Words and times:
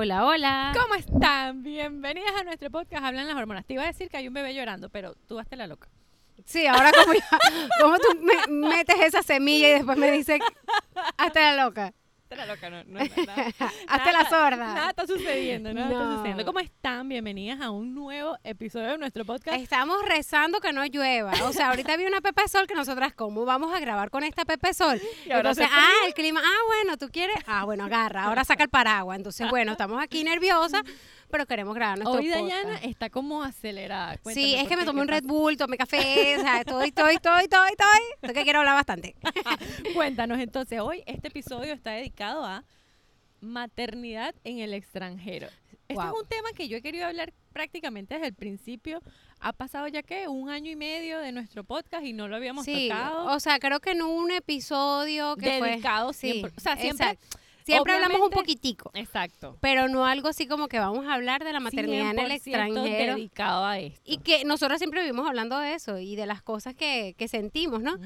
Hola, 0.00 0.24
hola. 0.26 0.72
¿Cómo 0.80 0.94
están? 0.94 1.64
Bienvenidas 1.64 2.30
a 2.40 2.44
nuestro 2.44 2.70
podcast 2.70 3.04
Hablan 3.04 3.26
las 3.26 3.36
hormonas. 3.36 3.64
Te 3.66 3.74
iba 3.74 3.82
a 3.82 3.86
decir 3.86 4.08
que 4.08 4.16
hay 4.16 4.28
un 4.28 4.34
bebé 4.34 4.54
llorando, 4.54 4.90
pero 4.90 5.16
tú 5.26 5.40
hazte 5.40 5.56
la 5.56 5.66
loca. 5.66 5.88
Sí, 6.44 6.68
ahora 6.68 6.92
como, 6.92 7.14
ya- 7.14 7.38
como 7.82 7.96
tú 7.98 8.06
me- 8.22 8.68
metes 8.68 8.94
esa 9.00 9.24
semilla 9.24 9.70
y 9.70 9.72
después 9.72 9.98
me 9.98 10.12
dices, 10.12 10.38
hazte 11.16 11.40
la 11.40 11.64
loca, 11.64 11.94
La 12.30 12.44
loca, 12.44 12.68
no, 12.68 12.84
no, 12.84 13.00
nada. 13.00 13.46
hazte 13.88 14.12
la 14.12 14.28
sorda. 14.28 14.56
Nada 14.74 14.90
está 14.90 15.06
sucediendo, 15.06 15.72
nada 15.72 15.88
está 15.88 15.98
No. 16.04 16.12
sucediendo. 16.16 16.44
¿Cómo 16.44 16.60
están? 16.60 17.08
Bienvenidas 17.08 17.58
a 17.62 17.70
un 17.70 17.94
nuevo 17.94 18.36
episodio 18.44 18.88
de 18.88 18.98
nuestro 18.98 19.24
podcast. 19.24 19.58
Estamos 19.58 20.04
rezando 20.06 20.60
que 20.60 20.72
no 20.74 20.84
llueva. 20.84 21.32
O 21.44 21.52
sea, 21.54 21.70
ahorita 21.70 21.96
vi 21.96 22.04
una 22.04 22.20
Pepe 22.20 22.46
Sol 22.46 22.66
que 22.66 22.74
nosotras, 22.74 23.14
¿cómo 23.14 23.46
vamos 23.46 23.74
a 23.74 23.80
grabar 23.80 24.10
con 24.10 24.24
esta 24.24 24.44
Pepe 24.44 24.74
Sol? 24.74 25.00
Y 25.26 25.32
Entonces, 25.32 25.66
ah, 25.72 25.90
el 26.06 26.12
clima, 26.12 26.40
ah, 26.44 26.58
bueno, 26.66 26.98
tú 26.98 27.08
quieres, 27.10 27.36
ah, 27.46 27.64
bueno, 27.64 27.84
agarra, 27.84 28.24
ahora 28.24 28.44
saca 28.44 28.62
el 28.62 28.68
paraguas. 28.68 29.16
Entonces, 29.16 29.48
bueno, 29.48 29.72
estamos 29.72 30.00
aquí 30.02 30.22
nerviosas, 30.22 30.82
pero 31.30 31.46
queremos 31.46 31.74
grabar 31.74 31.98
nuestro 31.98 32.18
Hoy 32.20 32.28
podcast. 32.30 32.50
Dayana 32.64 32.78
está 32.78 33.10
como 33.10 33.42
acelerada. 33.42 34.18
Sí, 34.32 34.54
es 34.54 34.60
¿por 34.62 34.68
que 34.68 34.76
me 34.76 34.84
tomé 34.84 34.98
¿Qué 34.98 35.02
un 35.02 35.08
Red? 35.08 35.24
Bull, 35.24 35.56
tomé 35.56 35.76
café, 35.76 36.36
o 36.38 36.40
sea, 36.40 36.60
estoy, 36.60 36.88
estoy, 36.88 37.14
estoy, 37.14 37.42
estoy, 37.44 37.68
estoy. 37.70 38.00
Estoy 38.22 38.34
que 38.34 38.42
quiero 38.44 38.60
hablar 38.60 38.74
bastante. 38.74 39.14
Cuéntanos 39.94 40.38
entonces, 40.40 40.80
hoy 40.80 41.02
este 41.06 41.28
episodio 41.28 41.72
está 41.74 41.92
dedicado 41.92 42.44
a 42.44 42.64
maternidad 43.40 44.34
en 44.44 44.58
el 44.58 44.74
extranjero. 44.74 45.48
Este 45.88 45.94
Wow. 45.94 46.04
es 46.16 46.22
un 46.22 46.28
tema 46.28 46.48
que 46.54 46.68
yo 46.68 46.76
he 46.76 46.82
querido 46.82 47.06
hablar 47.06 47.32
prácticamente 47.52 48.14
desde 48.14 48.26
el 48.26 48.34
principio. 48.34 49.00
Ha 49.40 49.52
pasado 49.54 49.88
ya 49.88 50.02
que 50.02 50.28
un 50.28 50.50
año 50.50 50.70
y 50.70 50.76
medio 50.76 51.18
de 51.20 51.32
nuestro 51.32 51.64
podcast 51.64 52.04
y 52.04 52.12
no 52.12 52.28
lo 52.28 52.36
habíamos 52.36 52.64
Sí, 52.66 52.88
tocado. 52.90 53.32
o 53.34 53.40
sea, 53.40 53.58
creo 53.58 53.80
que 53.80 53.92
en 53.92 54.02
un 54.02 54.30
episodio 54.30 55.36
que 55.36 55.58
fue... 55.58 55.70
dedicado 55.70 56.12
Sí, 56.12 56.30
siempre. 56.32 56.52
O 56.56 56.60
sea, 56.60 56.76
siempre. 56.76 57.06
exacto. 57.12 57.38
Siempre 57.72 57.92
hablamos 57.94 58.20
un 58.20 58.30
poquitico, 58.30 58.90
Exacto. 58.94 59.56
pero 59.60 59.88
no 59.88 60.06
algo 60.06 60.28
así 60.28 60.46
como 60.46 60.68
que 60.68 60.78
vamos 60.78 61.06
a 61.06 61.14
hablar 61.14 61.44
de 61.44 61.52
la 61.52 61.60
maternidad 61.60 62.10
en 62.10 62.18
el 62.18 62.30
100% 62.30 62.34
extranjero. 62.34 63.14
dedicado 63.16 63.64
a 63.64 63.78
esto. 63.78 64.00
Y 64.04 64.18
que 64.18 64.44
nosotros 64.44 64.78
siempre 64.78 65.00
vivimos 65.02 65.26
hablando 65.28 65.58
de 65.58 65.74
eso 65.74 65.98
y 65.98 66.16
de 66.16 66.26
las 66.26 66.42
cosas 66.42 66.74
que, 66.74 67.14
que 67.18 67.28
sentimos, 67.28 67.82
¿no? 67.82 67.96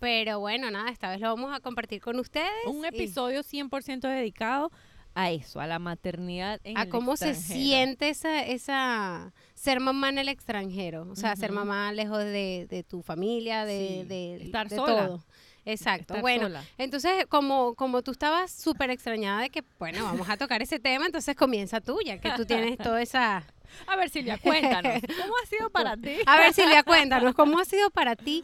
Pero 0.00 0.40
bueno, 0.40 0.70
nada, 0.70 0.90
esta 0.90 1.10
vez 1.10 1.20
lo 1.20 1.28
vamos 1.28 1.54
a 1.54 1.60
compartir 1.60 2.00
con 2.00 2.18
ustedes. 2.18 2.48
Un 2.66 2.84
y 2.84 2.88
episodio 2.88 3.42
100% 3.42 4.00
dedicado 4.08 4.70
a 5.14 5.30
eso, 5.32 5.58
a 5.60 5.66
la 5.66 5.80
maternidad 5.80 6.60
en 6.62 6.78
a 6.78 6.82
el 6.82 6.88
cómo 6.90 7.16
se 7.16 7.34
siente 7.34 8.08
esa, 8.08 8.42
esa 8.46 9.32
ser 9.54 9.80
mamá 9.80 10.10
en 10.10 10.18
el 10.18 10.28
extranjero. 10.28 11.08
O 11.10 11.16
sea, 11.16 11.34
ser 11.34 11.50
mamá 11.50 11.92
lejos 11.92 12.18
de, 12.18 12.66
de 12.70 12.84
tu 12.84 13.02
familia, 13.02 13.64
de, 13.64 13.98
Sí, 14.02 14.08
de, 14.08 14.36
estar 14.44 14.68
de 14.68 14.76
sola. 14.76 15.06
todo. 15.08 15.24
Exacto. 15.68 16.14
Estar 16.14 16.20
bueno, 16.22 16.44
sola. 16.44 16.64
entonces 16.78 17.26
como, 17.28 17.74
como 17.74 18.02
tú 18.02 18.12
estabas 18.12 18.50
súper 18.50 18.90
extrañada 18.90 19.42
de 19.42 19.50
que, 19.50 19.62
bueno, 19.78 20.02
vamos 20.02 20.28
a 20.28 20.36
tocar 20.38 20.62
ese 20.62 20.78
tema, 20.78 21.06
entonces 21.06 21.36
comienza 21.36 21.80
tú, 21.80 21.98
ya 22.04 22.18
que 22.18 22.30
tú 22.30 22.46
tienes 22.46 22.78
toda 22.78 23.02
esa... 23.02 23.44
A 23.86 23.96
ver, 23.96 24.08
Silvia, 24.08 24.38
cuéntanos. 24.38 25.02
¿Cómo 25.22 25.34
ha 25.42 25.46
sido 25.46 25.68
para 25.68 25.96
ti? 25.98 26.16
A 26.24 26.38
ver, 26.38 26.54
Silvia, 26.54 26.82
cuéntanos, 26.82 27.34
¿cómo 27.34 27.58
ha 27.58 27.66
sido 27.66 27.90
para 27.90 28.16
ti 28.16 28.42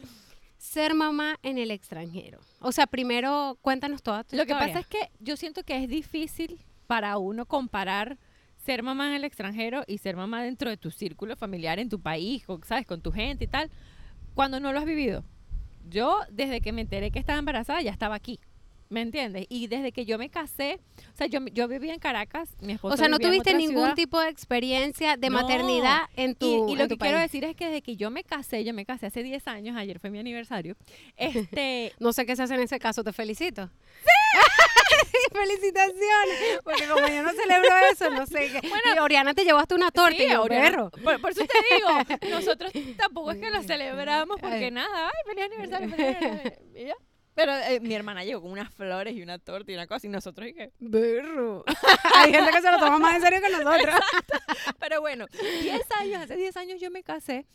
ser 0.59 0.93
mamá 0.93 1.39
en 1.41 1.57
el 1.57 1.71
extranjero? 1.71 2.39
O 2.59 2.71
sea, 2.71 2.85
primero 2.85 3.57
cuéntanos 3.61 4.03
toda 4.03 4.23
tu 4.23 4.35
Lo 4.35 4.45
que 4.45 4.53
pasa 4.53 4.79
es 4.79 4.85
que 4.85 5.09
yo 5.19 5.35
siento 5.35 5.63
que 5.63 5.83
es 5.83 5.89
difícil 5.89 6.59
para 6.85 7.17
uno 7.17 7.47
comparar 7.47 8.19
ser 8.65 8.83
mamá 8.83 9.07
en 9.07 9.15
el 9.15 9.23
extranjero 9.23 9.83
y 9.87 9.97
ser 9.97 10.15
mamá 10.15 10.43
dentro 10.43 10.69
de 10.69 10.77
tu 10.77 10.91
círculo 10.91 11.35
familiar 11.35 11.79
en 11.79 11.89
tu 11.89 11.99
país, 11.99 12.45
con, 12.45 12.63
¿sabes? 12.63 12.85
Con 12.85 13.01
tu 13.01 13.11
gente 13.11 13.45
y 13.45 13.47
tal, 13.47 13.71
cuando 14.35 14.59
no 14.59 14.71
lo 14.71 14.79
has 14.79 14.85
vivido. 14.85 15.23
Yo, 15.89 16.19
desde 16.29 16.61
que 16.61 16.71
me 16.71 16.81
enteré 16.81 17.11
que 17.11 17.19
estaba 17.19 17.39
embarazada, 17.39 17.81
ya 17.81 17.91
estaba 17.91 18.15
aquí. 18.15 18.39
¿Me 18.87 19.01
entiendes? 19.01 19.47
Y 19.49 19.65
desde 19.65 19.91
que 19.91 20.05
yo 20.05 20.19
me 20.19 20.29
casé, 20.29 20.79
o 21.11 21.17
sea, 21.17 21.25
yo, 21.25 21.39
yo 21.51 21.67
vivía 21.67 21.91
en 21.91 21.99
Caracas, 21.99 22.49
mi 22.61 22.73
esposo 22.73 22.93
O 22.93 22.97
sea, 22.97 23.07
no 23.07 23.17
vivía 23.17 23.29
en 23.29 23.33
tuviste 23.33 23.49
otra 23.49 23.57
ningún 23.57 23.75
ciudad. 23.83 23.95
tipo 23.95 24.19
de 24.21 24.29
experiencia 24.29 25.17
de 25.17 25.29
No. 25.31 25.41
maternidad 25.41 26.01
en 26.15 26.35
tu 26.35 26.67
Y, 26.69 26.73
y 26.73 26.75
lo 26.75 26.87
que 26.87 26.95
quiero 26.95 27.17
decir 27.17 27.43
es 27.45 27.55
que 27.55 27.65
desde 27.65 27.81
que 27.81 27.95
yo 27.95 28.11
me 28.11 28.23
casé, 28.23 28.63
yo 28.63 28.75
me 28.75 28.85
casé 28.85 29.07
hace 29.07 29.23
10 29.23 29.47
años, 29.47 29.75
ayer 29.75 29.99
fue 29.99 30.11
mi 30.11 30.19
aniversario, 30.19 30.75
este, 31.17 31.93
No 31.99 32.13
sé 32.13 32.27
qué 32.27 32.35
se 32.35 32.43
hace 32.43 32.53
en 32.53 32.61
ese 32.61 32.77
caso, 32.77 33.03
te 33.03 33.11
felicito. 33.11 33.71
¡Sí! 34.03 34.09
Felicitaciones. 35.31 36.59
Porque 36.63 36.87
como 36.87 37.07
yo 37.07 37.23
no 37.23 37.31
celebro 37.31 37.69
eso, 37.91 38.09
no 38.09 38.25
sé 38.25 38.49
qué. 38.51 38.61
y 38.95 38.99
Oriana 38.99 39.33
te 39.33 39.43
llevaste 39.43 39.75
una 39.75 39.91
torta 39.91 40.15
y 40.15 40.25
Sí, 40.27 40.31
yo, 40.31 40.43
Oriana, 40.43 40.69
perro. 40.69 40.89
Por, 41.03 41.21
por 41.21 41.31
eso 41.31 41.45
te 41.45 41.75
digo, 41.75 42.35
nosotros 42.35 42.71
tampoco 42.97 43.31
es 43.31 43.39
que 43.39 43.49
lo 43.49 43.61
celebramos 43.63 44.37
porque 44.39 44.55
Ay. 44.65 44.71
nada, 44.71 45.07
ay, 45.07 45.13
feliz 45.25 45.45
aniversario, 45.45 45.89
feliz 45.89 46.15
aniversario. 46.17 46.59
y 46.75 46.85
ya. 46.85 46.95
Pero 47.33 47.51
eh, 47.53 47.81
mi 47.81 47.93
hermana 47.93 48.23
llegó 48.23 48.41
con 48.41 48.51
unas 48.51 48.73
flores 48.73 49.13
y 49.13 49.21
una 49.21 49.37
torta 49.39 49.69
y 49.69 49.75
una 49.75 49.87
cosa 49.87 50.07
y 50.07 50.09
nosotros 50.09 50.47
y 50.47 50.53
qué. 50.53 50.71
Perro. 50.89 51.65
Hay 52.15 52.31
gente 52.31 52.49
que 52.49 52.61
se 52.61 52.71
lo 52.71 52.79
toma 52.79 52.97
más 52.97 53.15
en 53.15 53.21
serio 53.23 53.41
que 53.41 53.49
nosotros. 53.49 53.95
Pero 54.79 55.01
bueno, 55.01 55.25
10 55.61 55.81
años, 55.99 56.21
hace 56.23 56.37
10 56.37 56.55
años 56.55 56.79
yo 56.79 56.89
me 56.91 57.03
casé 57.03 57.45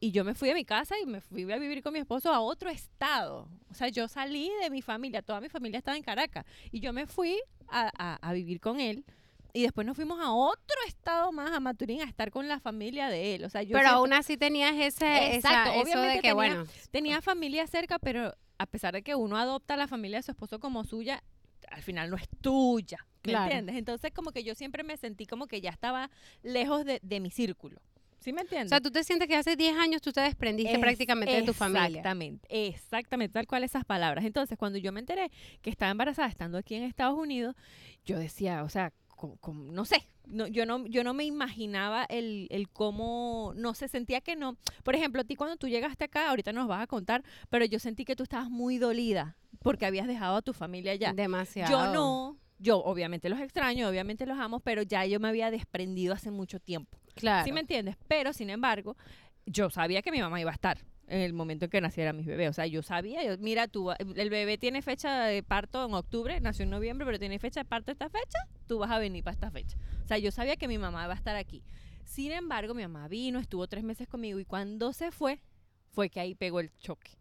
y 0.00 0.12
yo 0.12 0.24
me 0.24 0.34
fui 0.34 0.48
de 0.48 0.54
mi 0.54 0.64
casa 0.64 0.94
y 0.98 1.06
me 1.06 1.20
fui 1.20 1.50
a 1.52 1.58
vivir 1.58 1.82
con 1.82 1.92
mi 1.92 1.98
esposo 1.98 2.32
a 2.32 2.40
otro 2.40 2.70
estado. 2.70 3.48
O 3.70 3.74
sea, 3.74 3.88
yo 3.88 4.08
salí 4.08 4.50
de 4.62 4.70
mi 4.70 4.82
familia, 4.82 5.22
toda 5.22 5.40
mi 5.40 5.48
familia 5.48 5.78
estaba 5.78 5.96
en 5.96 6.02
Caracas 6.02 6.44
y 6.72 6.80
yo 6.80 6.92
me 6.92 7.06
fui 7.06 7.38
a, 7.68 7.90
a- 7.98 8.16
a 8.28 8.32
vivir 8.32 8.60
con 8.60 8.80
él. 8.80 9.04
Y 9.52 9.62
después 9.62 9.84
nos 9.84 9.96
fuimos 9.96 10.20
a 10.20 10.30
otro 10.32 10.76
estado 10.86 11.32
más, 11.32 11.50
a 11.50 11.58
Maturín, 11.58 12.02
a 12.02 12.04
estar 12.04 12.30
con 12.30 12.46
la 12.46 12.60
familia 12.60 13.08
de 13.08 13.34
él. 13.34 13.44
O 13.44 13.50
sea, 13.50 13.62
yo 13.64 13.76
Pero 13.76 13.88
aún 13.88 14.12
así 14.12 14.36
tenías 14.36 14.74
ese, 14.76 15.34
Exacto, 15.34 15.70
esa, 15.70 15.74
eso 15.74 15.82
obviamente 15.82 16.06
de 16.08 16.14
que, 16.14 16.20
tenía- 16.20 16.34
bueno, 16.34 16.64
tenía 16.92 17.20
familia 17.20 17.66
cerca, 17.66 17.98
pero 17.98 18.32
a 18.58 18.66
pesar 18.66 18.94
de 18.94 19.02
que 19.02 19.16
uno 19.16 19.36
adopta 19.36 19.74
a 19.74 19.76
la 19.76 19.88
familia 19.88 20.18
de 20.18 20.22
su 20.22 20.30
esposo 20.30 20.60
como 20.60 20.84
suya, 20.84 21.22
al 21.68 21.82
final 21.82 22.10
no 22.10 22.16
es 22.16 22.28
tuya. 22.40 22.98
¿Me 23.24 23.32
Claro. 23.32 23.44
entiendes? 23.46 23.76
Entonces, 23.76 24.12
como 24.14 24.30
que 24.30 24.44
yo 24.44 24.54
siempre 24.54 24.82
me 24.84 24.96
sentí 24.96 25.26
como 25.26 25.46
que 25.48 25.60
ya 25.60 25.70
estaba 25.70 26.10
lejos 26.42 26.84
de, 26.84 27.00
de 27.02 27.18
mi 27.20 27.30
círculo. 27.30 27.80
¿Sí 28.20 28.32
me 28.32 28.40
o 28.40 28.44
entiendes? 28.44 28.68
sea, 28.68 28.80
tú 28.80 28.90
te 28.90 29.02
sientes 29.02 29.26
que 29.28 29.34
hace 29.36 29.56
10 29.56 29.76
años 29.76 30.00
tú 30.02 30.12
te 30.12 30.20
desprendiste 30.20 30.74
Es- 30.74 30.78
prácticamente 30.80 31.34
de 31.34 31.42
tu 31.42 31.54
familia. 31.54 31.86
Exactamente, 32.00 32.68
exactamente, 32.68 33.32
tal 33.32 33.46
cual 33.46 33.64
esas 33.64 33.84
palabras. 33.84 34.24
Entonces, 34.24 34.56
cuando 34.58 34.78
yo 34.78 34.92
me 34.92 35.00
enteré 35.00 35.30
que 35.62 35.70
estaba 35.70 35.90
embarazada 35.90 36.28
estando 36.28 36.58
aquí 36.58 36.74
en 36.74 36.82
Estados 36.84 37.18
Unidos, 37.18 37.56
yo 38.04 38.18
decía, 38.18 38.62
o 38.62 38.68
sea, 38.68 38.92
como- 39.16 39.36
como- 39.38 39.72
no 39.72 39.84
sé, 39.84 40.06
no, 40.26 40.46
yo, 40.46 40.64
no, 40.66 40.86
yo 40.86 41.02
no 41.02 41.12
me 41.14 41.24
imaginaba 41.24 42.04
el, 42.08 42.46
el 42.50 42.68
cómo, 42.68 43.52
no 43.56 43.74
sé, 43.74 43.88
sentía 43.88 44.20
que 44.20 44.36
no. 44.36 44.56
Por 44.84 44.94
ejemplo, 44.94 45.22
a 45.22 45.24
ti 45.24 45.34
cuando 45.34 45.56
tú 45.56 45.68
llegaste 45.68 46.04
acá, 46.04 46.28
ahorita 46.30 46.52
nos 46.52 46.68
vas 46.68 46.82
a 46.82 46.86
contar, 46.86 47.22
pero 47.48 47.64
yo 47.64 47.78
sentí 47.78 48.04
que 48.04 48.16
tú 48.16 48.22
estabas 48.22 48.48
muy 48.50 48.78
dolida 48.78 49.36
porque 49.60 49.86
habías 49.86 50.06
dejado 50.06 50.36
a 50.36 50.42
tu 50.42 50.52
familia 50.52 50.92
allá. 50.92 51.12
Demasiado. 51.12 51.70
Yo 51.86 51.92
no, 51.92 52.38
yo 52.60 52.78
obviamente 52.78 53.28
los 53.28 53.40
extraño, 53.40 53.88
obviamente 53.88 54.26
los 54.26 54.38
amo, 54.38 54.60
pero 54.60 54.82
ya 54.82 55.04
yo 55.06 55.18
me 55.18 55.28
había 55.28 55.50
desprendido 55.50 56.14
hace 56.14 56.30
mucho 56.30 56.60
tiempo. 56.60 56.98
Claro. 57.14 57.44
¿Sí 57.44 57.52
me 57.52 57.60
entiendes? 57.60 57.96
Pero, 58.06 58.32
sin 58.32 58.50
embargo, 58.50 58.96
yo 59.46 59.70
sabía 59.70 60.02
que 60.02 60.12
mi 60.12 60.20
mamá 60.20 60.40
iba 60.40 60.50
a 60.50 60.54
estar 60.54 60.78
en 61.08 61.22
el 61.22 61.32
momento 61.32 61.64
en 61.64 61.70
que 61.70 61.80
naciera 61.80 62.12
mis 62.12 62.26
bebés. 62.26 62.50
O 62.50 62.52
sea, 62.52 62.66
yo 62.66 62.82
sabía, 62.82 63.24
yo, 63.24 63.36
mira, 63.38 63.66
tú, 63.66 63.90
el 63.90 64.30
bebé 64.30 64.58
tiene 64.58 64.82
fecha 64.82 65.24
de 65.24 65.42
parto 65.42 65.84
en 65.84 65.94
octubre, 65.94 66.40
nació 66.40 66.64
en 66.64 66.70
noviembre, 66.70 67.06
pero 67.06 67.18
tiene 67.18 67.38
fecha 67.38 67.60
de 67.60 67.64
parto 67.64 67.90
esta 67.90 68.08
fecha, 68.08 68.38
tú 68.66 68.78
vas 68.78 68.90
a 68.90 68.98
venir 68.98 69.24
para 69.24 69.34
esta 69.34 69.50
fecha. 69.50 69.76
O 70.04 70.06
sea, 70.06 70.18
yo 70.18 70.30
sabía 70.30 70.56
que 70.56 70.68
mi 70.68 70.78
mamá 70.78 71.04
iba 71.04 71.14
a 71.14 71.16
estar 71.16 71.36
aquí. 71.36 71.64
Sin 72.04 72.30
embargo, 72.30 72.74
mi 72.74 72.82
mamá 72.82 73.08
vino, 73.08 73.38
estuvo 73.38 73.66
tres 73.66 73.84
meses 73.84 74.06
conmigo 74.06 74.38
y 74.38 74.44
cuando 74.44 74.92
se 74.92 75.10
fue, 75.10 75.40
fue 75.88 76.10
que 76.10 76.20
ahí 76.20 76.34
pegó 76.34 76.60
el 76.60 76.76
choque. 76.78 77.19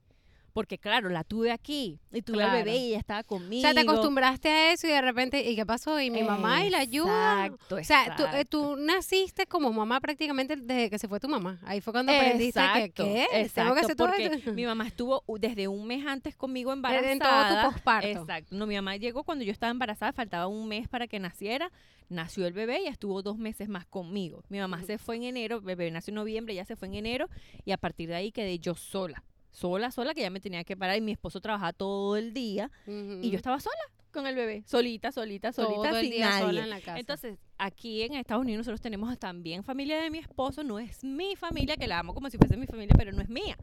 Porque 0.54 0.78
claro, 0.78 1.10
la 1.10 1.24
tuve 1.24 1.52
aquí 1.52 2.00
y 2.12 2.22
tuve 2.22 2.44
al 2.44 2.50
Claro. 2.50 2.66
bebé 2.66 2.78
y 2.78 2.88
ella 2.90 3.00
estaba 3.00 3.24
conmigo. 3.24 3.60
O 3.60 3.62
sea, 3.62 3.74
te 3.74 3.82
acostumbraste 3.82 4.50
a 4.50 4.72
eso 4.74 4.88
y 4.88 4.92
de 4.92 5.02
repente, 5.02 5.50
¿y 5.50 5.56
qué 5.56 5.66
pasó? 5.66 6.00
¿Y 6.00 6.10
mi 6.10 6.24
mamá 6.24 6.66
y 6.66 6.70
la 6.70 6.80
ayuda? 6.80 7.46
Exacto, 7.46 7.76
O 7.76 7.84
sea, 7.84 8.16
tú, 8.16 8.24
eh, 8.24 8.26
exacto. 8.28 8.50
tú 8.50 8.76
naciste 8.78 9.46
como 9.46 9.72
mamá 9.72 10.00
prácticamente 10.02 10.56
desde 10.56 10.90
que 10.90 11.00
se 11.00 11.08
fue 11.08 11.20
tu 11.20 11.30
mamá. 11.30 11.60
Ahí 11.66 11.82
fue 11.82 11.94
cuando 11.94 12.12
aprendiste 12.12 12.60
que, 12.60 12.84
Exacto, 12.86 13.04
¿qué? 13.04 13.14
Tengo 13.14 13.30
que 13.30 13.42
exacto, 13.42 13.74
hacer 13.80 13.96
porque 13.96 14.52
mi 14.54 14.66
mamá 14.66 14.88
estuvo 14.88 15.24
desde 15.40 15.68
un 15.68 15.86
mes 15.88 16.06
antes 16.06 16.36
conmigo 16.36 16.74
embarazada. 16.74 17.12
En 17.12 17.20
todo 17.20 17.62
tu 17.70 17.74
posparto. 17.74 18.08
Exacto. 18.08 18.56
No, 18.56 18.66
mi 18.66 18.76
mamá 18.76 18.96
llegó 18.98 19.24
cuando 19.24 19.44
yo 19.46 19.52
estaba 19.52 19.72
embarazada, 19.72 20.12
faltaba 20.14 20.48
un 20.48 20.68
mes 20.68 20.88
para 20.88 21.08
que 21.08 21.20
naciera. 21.20 21.72
Nació 22.10 22.48
el 22.48 22.54
bebé 22.54 22.82
y 22.82 22.88
estuvo 22.88 23.22
dos 23.22 23.38
meses 23.38 23.70
más 23.70 23.86
conmigo. 23.86 24.44
Mi 24.50 24.58
mamá 24.58 24.84
se 24.84 24.98
fue 24.98 25.18
en 25.18 25.24
enero, 25.26 25.58
el 25.58 25.62
bebé 25.62 25.92
nació 25.92 26.10
en 26.10 26.16
noviembre, 26.16 26.56
ya 26.56 26.66
se 26.66 26.76
fue 26.76 26.88
en 26.88 26.96
enero 26.96 27.30
y 27.66 27.72
a 27.72 27.78
partir 27.78 28.10
de 28.10 28.16
ahí 28.16 28.32
quedé 28.32 28.58
yo 28.58 28.74
sola. 28.74 29.24
Sola, 29.52 29.92
sola, 29.92 30.14
que 30.14 30.22
ya 30.22 30.30
me 30.30 30.40
tenía 30.40 30.64
que 30.64 30.78
parar 30.78 30.98
y 30.98 31.02
mi 31.02 31.12
esposo 31.12 31.42
trabajaba 31.42 31.74
todo 31.74 32.16
el 32.18 32.34
día 32.34 32.70
y 33.22 33.30
yo 33.30 33.38
estaba 33.38 33.60
sola 33.60 33.82
con 34.12 34.26
el 34.26 34.34
bebé, 34.36 34.64
solita, 34.66 35.12
solita, 35.12 35.52
solita, 35.54 35.90
Todo 35.90 35.98
el 35.98 36.02
sin 36.06 36.12
día 36.12 36.30
nadie. 36.30 36.46
sola 36.46 36.64
en 36.64 36.70
la 36.72 36.80
casa. 36.80 36.98
Entonces, 37.00 37.38
aquí 37.60 38.02
en 38.02 38.16
Estados 38.16 38.42
Unidos 38.42 38.60
nosotros 38.60 38.82
tenemos 38.82 39.16
también 39.20 39.64
familia 39.64 40.02
de 40.02 40.10
mi 40.10 40.18
esposo, 40.18 40.64
no 40.64 40.80
es 40.80 41.04
mi 41.04 41.36
familia, 41.36 41.78
que 41.78 41.86
la 41.88 42.00
amo 42.00 42.16
como 42.16 42.28
si 42.32 42.38
fuese 42.40 42.58
mi 42.58 42.66
familia, 42.66 42.96
pero 42.98 43.12
no 43.12 43.22
es 43.22 43.30
mía. 43.30 43.56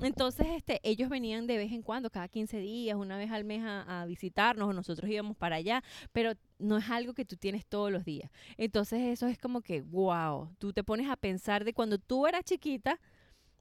Entonces, 0.00 0.48
este, 0.56 0.80
ellos 0.82 1.08
venían 1.08 1.46
de 1.46 1.56
vez 1.56 1.70
en 1.70 1.82
cuando, 1.82 2.10
cada 2.10 2.26
15 2.26 2.58
días, 2.58 2.96
una 2.96 3.16
vez 3.16 3.30
al 3.30 3.44
mes 3.44 3.62
a, 3.62 4.02
a 4.02 4.06
visitarnos, 4.06 4.68
o 4.68 4.72
nosotros 4.72 5.08
íbamos 5.08 5.36
para 5.36 5.56
allá, 5.56 5.84
pero 6.10 6.32
no 6.58 6.78
es 6.78 6.90
algo 6.90 7.14
que 7.14 7.24
tú 7.24 7.36
tienes 7.36 7.64
todos 7.66 7.92
los 7.92 8.04
días. 8.04 8.28
Entonces, 8.56 9.00
eso 9.02 9.28
es 9.28 9.38
como 9.38 9.60
que, 9.60 9.82
wow, 9.82 10.48
tú 10.58 10.72
te 10.72 10.82
pones 10.82 11.08
a 11.08 11.14
pensar 11.16 11.64
de 11.64 11.74
cuando 11.74 11.98
tú 11.98 12.26
eras 12.26 12.42
chiquita, 12.44 12.98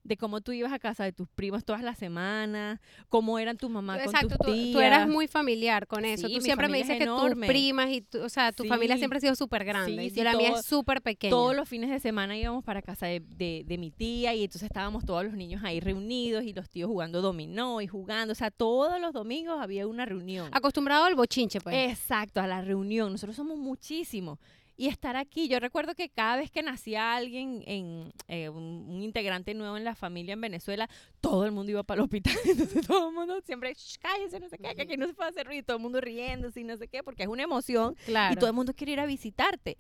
de 0.04 0.18
cómo 0.18 0.42
tú 0.42 0.52
ibas 0.52 0.74
a 0.74 0.80
casa 0.80 1.04
de 1.04 1.12
tus 1.14 1.30
primos 1.30 1.64
todas 1.64 1.84
las 1.84 1.98
semanas, 1.98 2.80
cómo 3.10 3.38
eran 3.40 3.58
tu 3.58 3.70
mamá 3.70 3.98
Exacto, 4.04 4.30
con 4.30 4.38
tus 4.38 4.48
tú, 4.48 4.54
tías. 4.54 4.74
tú 4.74 4.80
eras 4.82 5.08
muy 5.08 5.28
familiar 5.28 5.86
con 5.88 6.06
eso. 6.06 6.28
Sí, 6.28 6.36
tú 6.36 6.42
siempre 6.42 6.68
me 6.70 6.80
dices 6.80 6.98
que 6.98 7.04
enorme. 7.04 7.48
tus 7.48 7.54
primas 7.54 7.90
y 7.92 8.02
tu, 8.02 8.22
o 8.24 8.30
sea, 8.30 8.52
tu 8.52 8.64
familia 8.66 8.98
siempre 8.98 9.18
ha 9.18 9.22
sido 9.22 9.36
súper 9.36 9.64
grande. 9.64 10.02
Sí, 10.02 10.08
y 10.08 10.10
sí, 10.10 10.24
la 10.24 10.36
mía 10.36 10.54
es 10.58 10.66
súper 10.66 11.02
pequeña. 11.02 11.30
Todos 11.30 11.56
los 11.56 11.70
fines 11.70 11.90
de 11.90 12.00
semana 12.00 12.36
íbamos 12.38 12.64
para 12.64 12.82
casa 12.82 13.06
de, 13.08 13.20
de- 13.20 13.64
de 13.66 13.78
mi 13.78 13.92
tía 13.92 14.34
y 14.34 14.44
entonces 14.44 14.64
estábamos 14.64 15.06
todos 15.06 15.24
los 15.24 15.34
niños 15.34 15.62
ahí 15.64 15.80
reunidos 15.80 16.44
y 16.44 16.54
los 16.54 16.70
tíos 16.70 16.88
jugando 16.88 17.22
dominó 17.22 17.80
y 17.82 17.88
jugando. 17.88 18.32
O 18.32 18.36
sea, 18.36 18.50
todos 18.52 19.00
los 19.00 19.14
domingos 19.14 19.62
había 19.62 19.88
una 19.88 20.06
reunión. 20.06 20.50
Acostumbrado 20.52 21.06
al 21.06 21.16
bochinche, 21.16 21.62
pues. 21.62 21.76
Exacto, 21.92 22.42
a 22.42 22.48
la 22.48 22.62
reunión. 22.62 23.12
Nosotros 23.12 23.36
somos 23.36 23.58
muchísimos. 23.58 24.40
Y 24.82 24.88
estar 24.88 25.16
aquí, 25.16 25.48
yo 25.48 25.60
recuerdo 25.60 25.94
que 25.94 26.10
cada 26.10 26.38
vez 26.38 26.50
que 26.50 26.64
nacía 26.64 27.14
alguien, 27.16 27.62
en 27.68 28.12
eh, 28.28 28.50
un, 28.50 28.88
un 28.90 29.04
integrante 29.04 29.54
nuevo 29.54 29.78
en 29.78 29.84
la 29.84 29.94
familia 29.94 30.34
en 30.34 30.42
Venezuela, 30.42 30.90
todo 31.20 31.46
el 31.46 31.52
mundo 31.52 31.72
iba 31.72 31.84
para 31.84 32.00
el 32.00 32.06
hospital. 32.06 32.34
Entonces 32.46 32.88
todo 32.88 33.10
el 33.10 33.14
mundo 33.14 33.40
siempre, 33.46 33.74
"Shh, 33.76 33.98
cállense, 34.00 34.40
no 34.40 34.50
sé 34.50 34.58
qué, 34.58 34.74
que 34.74 34.82
aquí 34.82 34.98
no 34.98 35.06
se 35.06 35.14
puede 35.14 35.30
hacer 35.30 35.46
ruido. 35.46 35.64
Todo 35.66 35.78
el 35.78 35.84
mundo 35.84 36.02
riéndose 36.02 36.62
y 36.62 36.64
no 36.64 36.76
sé 36.78 36.88
qué, 36.88 37.04
porque 37.04 37.22
es 37.22 37.30
una 37.30 37.44
emoción 37.44 37.96
claro. 38.06 38.34
y 38.34 38.38
todo 38.38 38.48
el 38.50 38.56
mundo 38.56 38.74
quiere 38.74 38.94
ir 38.94 39.00
a 39.00 39.06
visitarte. 39.06 39.78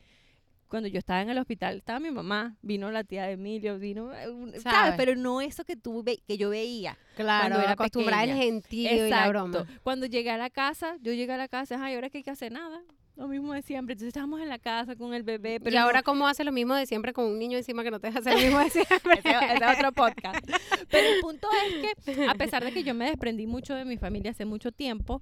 Cuando 0.68 0.88
yo 0.88 1.00
estaba 1.00 1.21
en 1.24 1.30
el 1.31 1.38
hospital, 1.39 1.77
estaba 1.77 2.00
mi 2.00 2.12
mamá, 2.12 2.56
vino 2.62 2.92
la 2.92 3.04
tía 3.04 3.24
de 3.25 3.31
Emilio, 3.33 3.80
vino, 3.80 4.13
eh, 4.13 4.25
¿sabes? 4.27 4.62
¿Sabes? 4.62 4.94
Pero 4.97 5.15
no 5.15 5.42
eso 5.42 5.65
que 5.65 5.75
tú 5.77 6.04
ve- 6.04 6.21
que 6.27 6.38
yo 6.38 6.51
veía. 6.51 6.95
claro, 7.15 7.42
cuando 7.42 7.59
era 7.62 7.71
acostumbrada 7.71 8.21
al 8.24 8.30
gentío 8.38 9.07
y 9.07 9.09
la 9.09 9.27
broma. 9.30 9.65
Cuando 9.81 10.06
llegué 10.06 10.30
a 10.30 10.38
la 10.38 10.51
casa, 10.51 10.95
yo 11.01 11.12
llegué 11.12 11.33
a 11.33 11.38
la 11.38 11.47
casa, 11.47 11.83
ay, 11.83 11.95
ahora 11.95 12.09
que 12.12 12.19
hay 12.19 12.24
que 12.24 12.30
hacer 12.30 12.51
nada. 12.51 12.83
Lo 13.21 13.27
mismo 13.27 13.53
de 13.53 13.62
siempre. 13.62 13.94
Entonces 13.94 14.07
estábamos 14.07 14.41
en 14.41 14.50
la 14.50 14.57
casa 14.57 14.95
con 14.95 15.13
el 15.13 15.21
bebé. 15.21 15.59
Pero 15.59 15.75
y 15.75 15.77
no- 15.77 15.83
ahora, 15.85 16.01
¿cómo 16.01 16.27
hace 16.27 16.44
lo 16.44 16.51
mismo 16.51 16.73
de 16.73 16.85
siempre 16.88 17.13
con 17.13 17.25
un 17.25 17.38
niño 17.38 17.56
encima 17.57 17.83
que 17.83 17.91
no 17.91 18.00
te 18.00 18.07
deja 18.07 18.19
hacer 18.19 18.33
lo 18.33 18.39
mismo 18.39 18.57
de 18.59 18.69
siempre? 18.71 19.19
ese, 19.19 19.29
ese 19.29 19.63
es 19.63 19.77
otro 19.77 19.91
podcast. 19.91 20.44
Pero 20.89 21.07
el 21.07 21.21
punto 21.21 21.47
es 21.68 22.03
que, 22.15 22.25
a 22.27 22.33
pesar 22.33 22.63
de 22.65 22.71
que 22.73 22.83
yo 22.83 22.94
me 22.95 23.06
desprendí 23.06 23.45
mucho 23.45 23.75
de 23.75 23.85
mi 23.85 23.97
familia 23.97 24.31
hace 24.31 24.45
mucho 24.45 24.71
tiempo, 24.71 25.21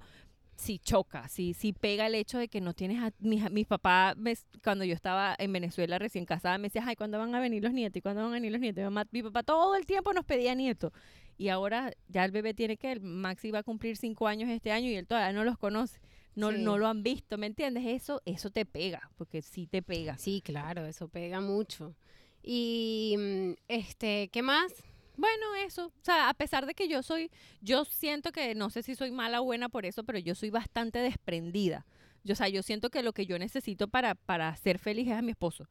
sí 0.55 0.79
choca, 0.79 1.27
sí, 1.27 1.53
sí 1.53 1.73
pega 1.73 2.07
el 2.07 2.15
hecho 2.15 2.37
de 2.37 2.47
que 2.47 2.61
no 2.61 2.73
tienes 2.73 3.01
a 3.03 3.11
mis, 3.19 3.49
mis 3.51 3.65
papás, 3.67 4.15
me- 4.17 4.35
cuando 4.63 4.85
yo 4.85 4.93
estaba 4.93 5.35
en 5.37 5.51
Venezuela 5.51 5.99
recién 5.99 6.25
casada, 6.25 6.57
me 6.57 6.67
decían, 6.69 6.87
ay, 6.87 6.95
¿cuándo 6.95 7.17
van 7.19 7.35
a 7.35 7.39
venir 7.41 7.61
los 7.63 7.73
nietos? 7.73 7.97
¿Y 7.97 8.01
cuándo 8.01 8.21
van 8.21 8.31
a 8.31 8.33
venir 8.35 8.51
los 8.51 8.61
nietos? 8.61 8.77
Mi, 8.81 8.83
mamá- 8.85 9.07
mi 9.11 9.23
papá 9.23 9.43
todo 9.43 9.75
el 9.75 9.85
tiempo 9.85 10.13
nos 10.13 10.23
pedía 10.25 10.55
nietos. 10.55 10.93
Y 11.37 11.49
ahora 11.49 11.91
ya 12.07 12.23
el 12.25 12.31
bebé 12.31 12.53
tiene 12.53 12.75
que, 12.77 12.91
el 12.93 13.01
Maxi 13.01 13.51
va 13.51 13.59
a 13.59 13.63
cumplir 13.63 13.95
cinco 13.97 14.27
años 14.27 14.49
este 14.49 14.71
año 14.71 14.89
y 14.89 14.95
él 14.95 15.05
todavía 15.07 15.31
no 15.33 15.43
los 15.45 15.57
conoce. 15.57 15.99
No, 16.35 16.51
Sí. 16.51 16.57
no 16.59 16.77
lo 16.77 16.87
han 16.87 17.03
visto, 17.03 17.37
¿me 17.37 17.47
entiendes? 17.47 17.85
Eso, 17.85 18.21
eso 18.25 18.49
te 18.49 18.65
pega, 18.65 19.09
porque 19.15 19.41
sí 19.41 19.67
te 19.67 19.81
pega. 19.81 20.17
Sí, 20.17 20.41
claro, 20.41 20.85
eso 20.85 21.07
pega 21.09 21.41
mucho. 21.41 21.95
Y, 22.43 23.15
mm, 23.17 23.51
este, 23.67 24.29
¿qué 24.31 24.41
más? 24.41 24.71
Bueno, 25.17 25.53
eso. 25.65 25.87
O 25.87 26.03
sea, 26.03 26.29
a 26.29 26.33
pesar 26.33 26.65
de 26.65 26.73
que 26.73 26.87
yo 26.87 27.03
soy, 27.03 27.29
yo 27.61 27.83
siento 27.83 28.31
que 28.31 28.55
no 28.55 28.69
sé 28.69 28.83
si 28.83 28.95
soy 28.95 29.11
mala 29.11 29.41
o 29.41 29.43
buena 29.43 29.67
por 29.67 29.85
eso, 29.85 30.03
pero 30.05 30.17
yo 30.17 30.33
soy 30.33 30.49
bastante 30.49 30.99
desprendida. 30.99 31.85
Yo, 32.23 32.33
o 32.33 32.35
sea, 32.35 32.47
yo 32.47 32.63
siento 32.63 32.89
que 32.89 33.03
lo 33.03 33.11
que 33.13 33.25
yo 33.25 33.37
necesito 33.37 33.87
para, 33.89 34.15
para 34.15 34.55
ser 34.55 34.79
feliz 34.79 35.07
es 35.07 35.13
a 35.13 35.21
mi 35.21 35.31
esposo. 35.31 35.67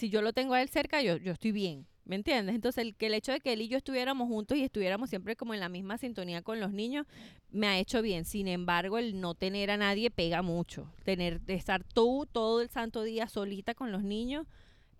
Si 0.00 0.08
yo 0.08 0.22
lo 0.22 0.32
tengo 0.32 0.54
a 0.54 0.62
él 0.62 0.68
cerca, 0.70 1.02
yo, 1.02 1.18
yo 1.18 1.32
estoy 1.32 1.52
bien. 1.52 1.86
¿Me 2.06 2.16
entiendes? 2.16 2.54
Entonces, 2.54 2.82
el, 2.82 2.96
que 2.96 3.08
el 3.08 3.14
hecho 3.14 3.32
de 3.32 3.40
que 3.40 3.52
él 3.52 3.60
y 3.60 3.68
yo 3.68 3.76
estuviéramos 3.76 4.28
juntos 4.28 4.56
y 4.56 4.64
estuviéramos 4.64 5.10
siempre 5.10 5.36
como 5.36 5.52
en 5.52 5.60
la 5.60 5.68
misma 5.68 5.98
sintonía 5.98 6.40
con 6.40 6.58
los 6.58 6.72
niños, 6.72 7.06
me 7.50 7.66
ha 7.66 7.78
hecho 7.78 8.00
bien. 8.00 8.24
Sin 8.24 8.48
embargo, 8.48 8.96
el 8.96 9.20
no 9.20 9.34
tener 9.34 9.70
a 9.70 9.76
nadie 9.76 10.10
pega 10.10 10.40
mucho. 10.40 10.90
Tener, 11.04 11.42
de 11.42 11.52
estar 11.52 11.84
tú 11.84 12.26
todo 12.32 12.62
el 12.62 12.70
santo 12.70 13.02
día 13.02 13.28
solita 13.28 13.74
con 13.74 13.92
los 13.92 14.02
niños, 14.02 14.46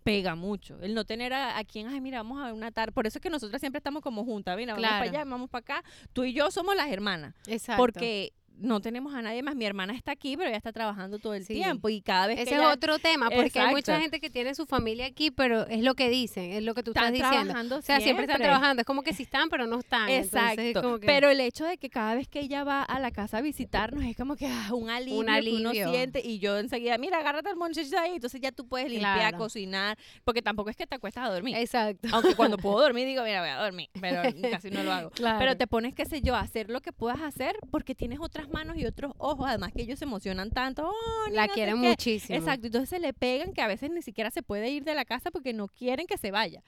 pega 0.04 0.34
mucho. 0.34 0.78
El 0.82 0.92
no 0.92 1.06
tener 1.06 1.32
a, 1.32 1.56
a 1.56 1.64
quien, 1.64 1.88
ay, 1.88 2.02
mira, 2.02 2.18
vamos 2.18 2.46
a 2.46 2.52
una 2.52 2.70
tarde. 2.70 2.92
Por 2.92 3.06
eso 3.06 3.16
es 3.16 3.22
que 3.22 3.30
nosotras 3.30 3.58
siempre 3.60 3.78
estamos 3.78 4.02
como 4.02 4.22
juntas. 4.22 4.54
Mira, 4.58 4.74
vamos 4.74 4.86
para 4.86 5.02
allá, 5.04 5.24
vamos 5.24 5.48
para 5.48 5.78
acá. 5.78 5.84
Tú 6.12 6.24
y 6.24 6.34
yo 6.34 6.50
somos 6.50 6.76
las 6.76 6.90
hermanas. 6.90 7.34
Exacto. 7.46 7.80
Porque 7.80 8.34
no 8.58 8.80
tenemos 8.80 9.14
a 9.14 9.22
nadie 9.22 9.42
más. 9.42 9.54
Mi 9.56 9.64
hermana 9.64 9.94
está 9.94 10.12
aquí, 10.12 10.36
pero 10.36 10.48
ella 10.48 10.58
está 10.58 10.72
trabajando 10.72 11.18
todo 11.18 11.32
el 11.34 11.44
Sí. 11.46 11.54
tiempo. 11.54 11.88
Y 11.88 12.02
cada 12.02 12.26
vez 12.26 12.38
Ese 12.40 12.50
que 12.50 12.54
es 12.56 12.60
ella 12.60 12.72
otro 12.72 12.98
tema, 12.98 13.30
porque 13.30 13.58
hay 13.58 13.74
mucha 13.74 13.98
gente 13.98 14.20
que 14.20 14.28
tiene 14.28 14.54
su 14.54 14.66
familia 14.66 15.06
aquí, 15.06 15.30
pero 15.30 15.66
es 15.66 15.82
lo 15.82 15.94
que 15.94 16.10
dicen, 16.10 16.52
es 16.52 16.62
lo 16.62 16.74
que 16.74 16.82
tú 16.82 16.90
están 16.90 17.14
estás 17.14 17.30
diciendo. 17.30 17.50
trabajando 17.52 17.76
O 17.78 17.82
sea, 17.82 18.00
siempre 18.00 18.26
están 18.26 18.40
trabajando, 18.42 18.80
es 18.82 18.86
como 18.86 19.02
que 19.02 19.14
sí 19.14 19.22
están, 19.22 19.48
pero 19.48 19.66
no 19.66 19.78
están. 19.80 20.08
entonces 20.10 20.58
Exacto. 20.58 20.82
como 20.82 20.98
que- 20.98 21.06
Pero 21.06 21.30
el 21.30 21.40
hecho 21.40 21.64
de 21.64 21.78
que 21.78 21.88
cada 21.88 22.14
vez 22.14 22.28
que 22.28 22.40
ella 22.40 22.64
va 22.64 22.82
a 22.82 22.98
la 23.00 23.10
casa 23.10 23.38
a 23.38 23.40
visitarnos 23.40 24.04
es 24.04 24.16
como 24.16 24.36
que 24.36 24.46
ah, 24.46 24.74
un 24.74 24.90
alivio, 24.90 25.24
que 25.24 25.30
alivio. 25.30 25.60
uno 25.60 25.72
siente. 25.72 26.20
Y 26.24 26.38
yo 26.38 26.58
enseguida, 26.58 26.98
mira, 26.98 27.18
agárrate 27.18 27.48
al 27.48 27.56
muchacho 27.56 27.98
ahí. 27.98 28.12
Entonces 28.16 28.40
ya 28.40 28.52
tú 28.52 28.66
puedes 28.68 28.90
limpiar, 28.90 29.18
Claro. 29.20 29.38
cocinar. 29.38 29.96
Porque 30.24 30.42
tampoco 30.42 30.68
es 30.70 30.76
que 30.76 30.86
te 30.86 30.96
acuestas 30.96 31.24
a 31.28 31.32
dormir. 31.32 31.56
Exacto. 31.56 32.08
Aunque 32.12 32.34
cuando 32.34 32.56
puedo 32.58 32.78
dormir 32.80 33.06
digo, 33.06 33.22
mira, 33.24 33.40
voy 33.40 33.50
a 33.50 33.56
dormir. 33.62 33.88
Pero 34.00 34.22
casi 34.60 34.70
no 34.70 34.82
lo 34.82 34.92
hago. 34.92 35.10
Claro. 35.10 35.38
Pero 35.38 35.56
te 35.56 35.66
pones, 35.66 35.94
qué 35.94 36.04
sé 36.04 36.20
yo, 36.20 36.34
a 36.36 36.40
hacer 36.40 36.68
lo 36.68 36.80
que 36.82 36.92
puedas 36.92 37.20
hacer 37.22 37.56
porque 37.70 37.94
tienes 37.94 38.18
otras 38.40 38.52
manos 38.52 38.76
y 38.76 38.86
otros 38.86 39.12
ojos. 39.18 39.46
Además 39.48 39.72
que 39.72 39.82
ellos 39.82 39.98
se 39.98 40.04
emocionan 40.04 40.50
tanto. 40.50 40.88
"Oh, 40.88 41.30
la 41.30 41.46
no 41.46 41.52
quieren 41.52 41.80
qué". 41.80 41.88
muchísimo. 41.88 42.38
Exacto, 42.38 42.66
entonces 42.66 42.88
se 42.88 42.98
le 42.98 43.12
pegan 43.12 43.52
que 43.52 43.62
a 43.62 43.66
veces 43.68 43.90
ni 43.90 44.02
siquiera 44.02 44.30
se 44.30 44.42
puede 44.42 44.70
ir 44.70 44.84
de 44.84 44.94
la 44.94 45.04
casa 45.04 45.30
porque 45.30 45.52
no 45.52 45.68
quieren 45.68 46.06
que 46.06 46.16
se 46.18 46.30
vaya. 46.30 46.62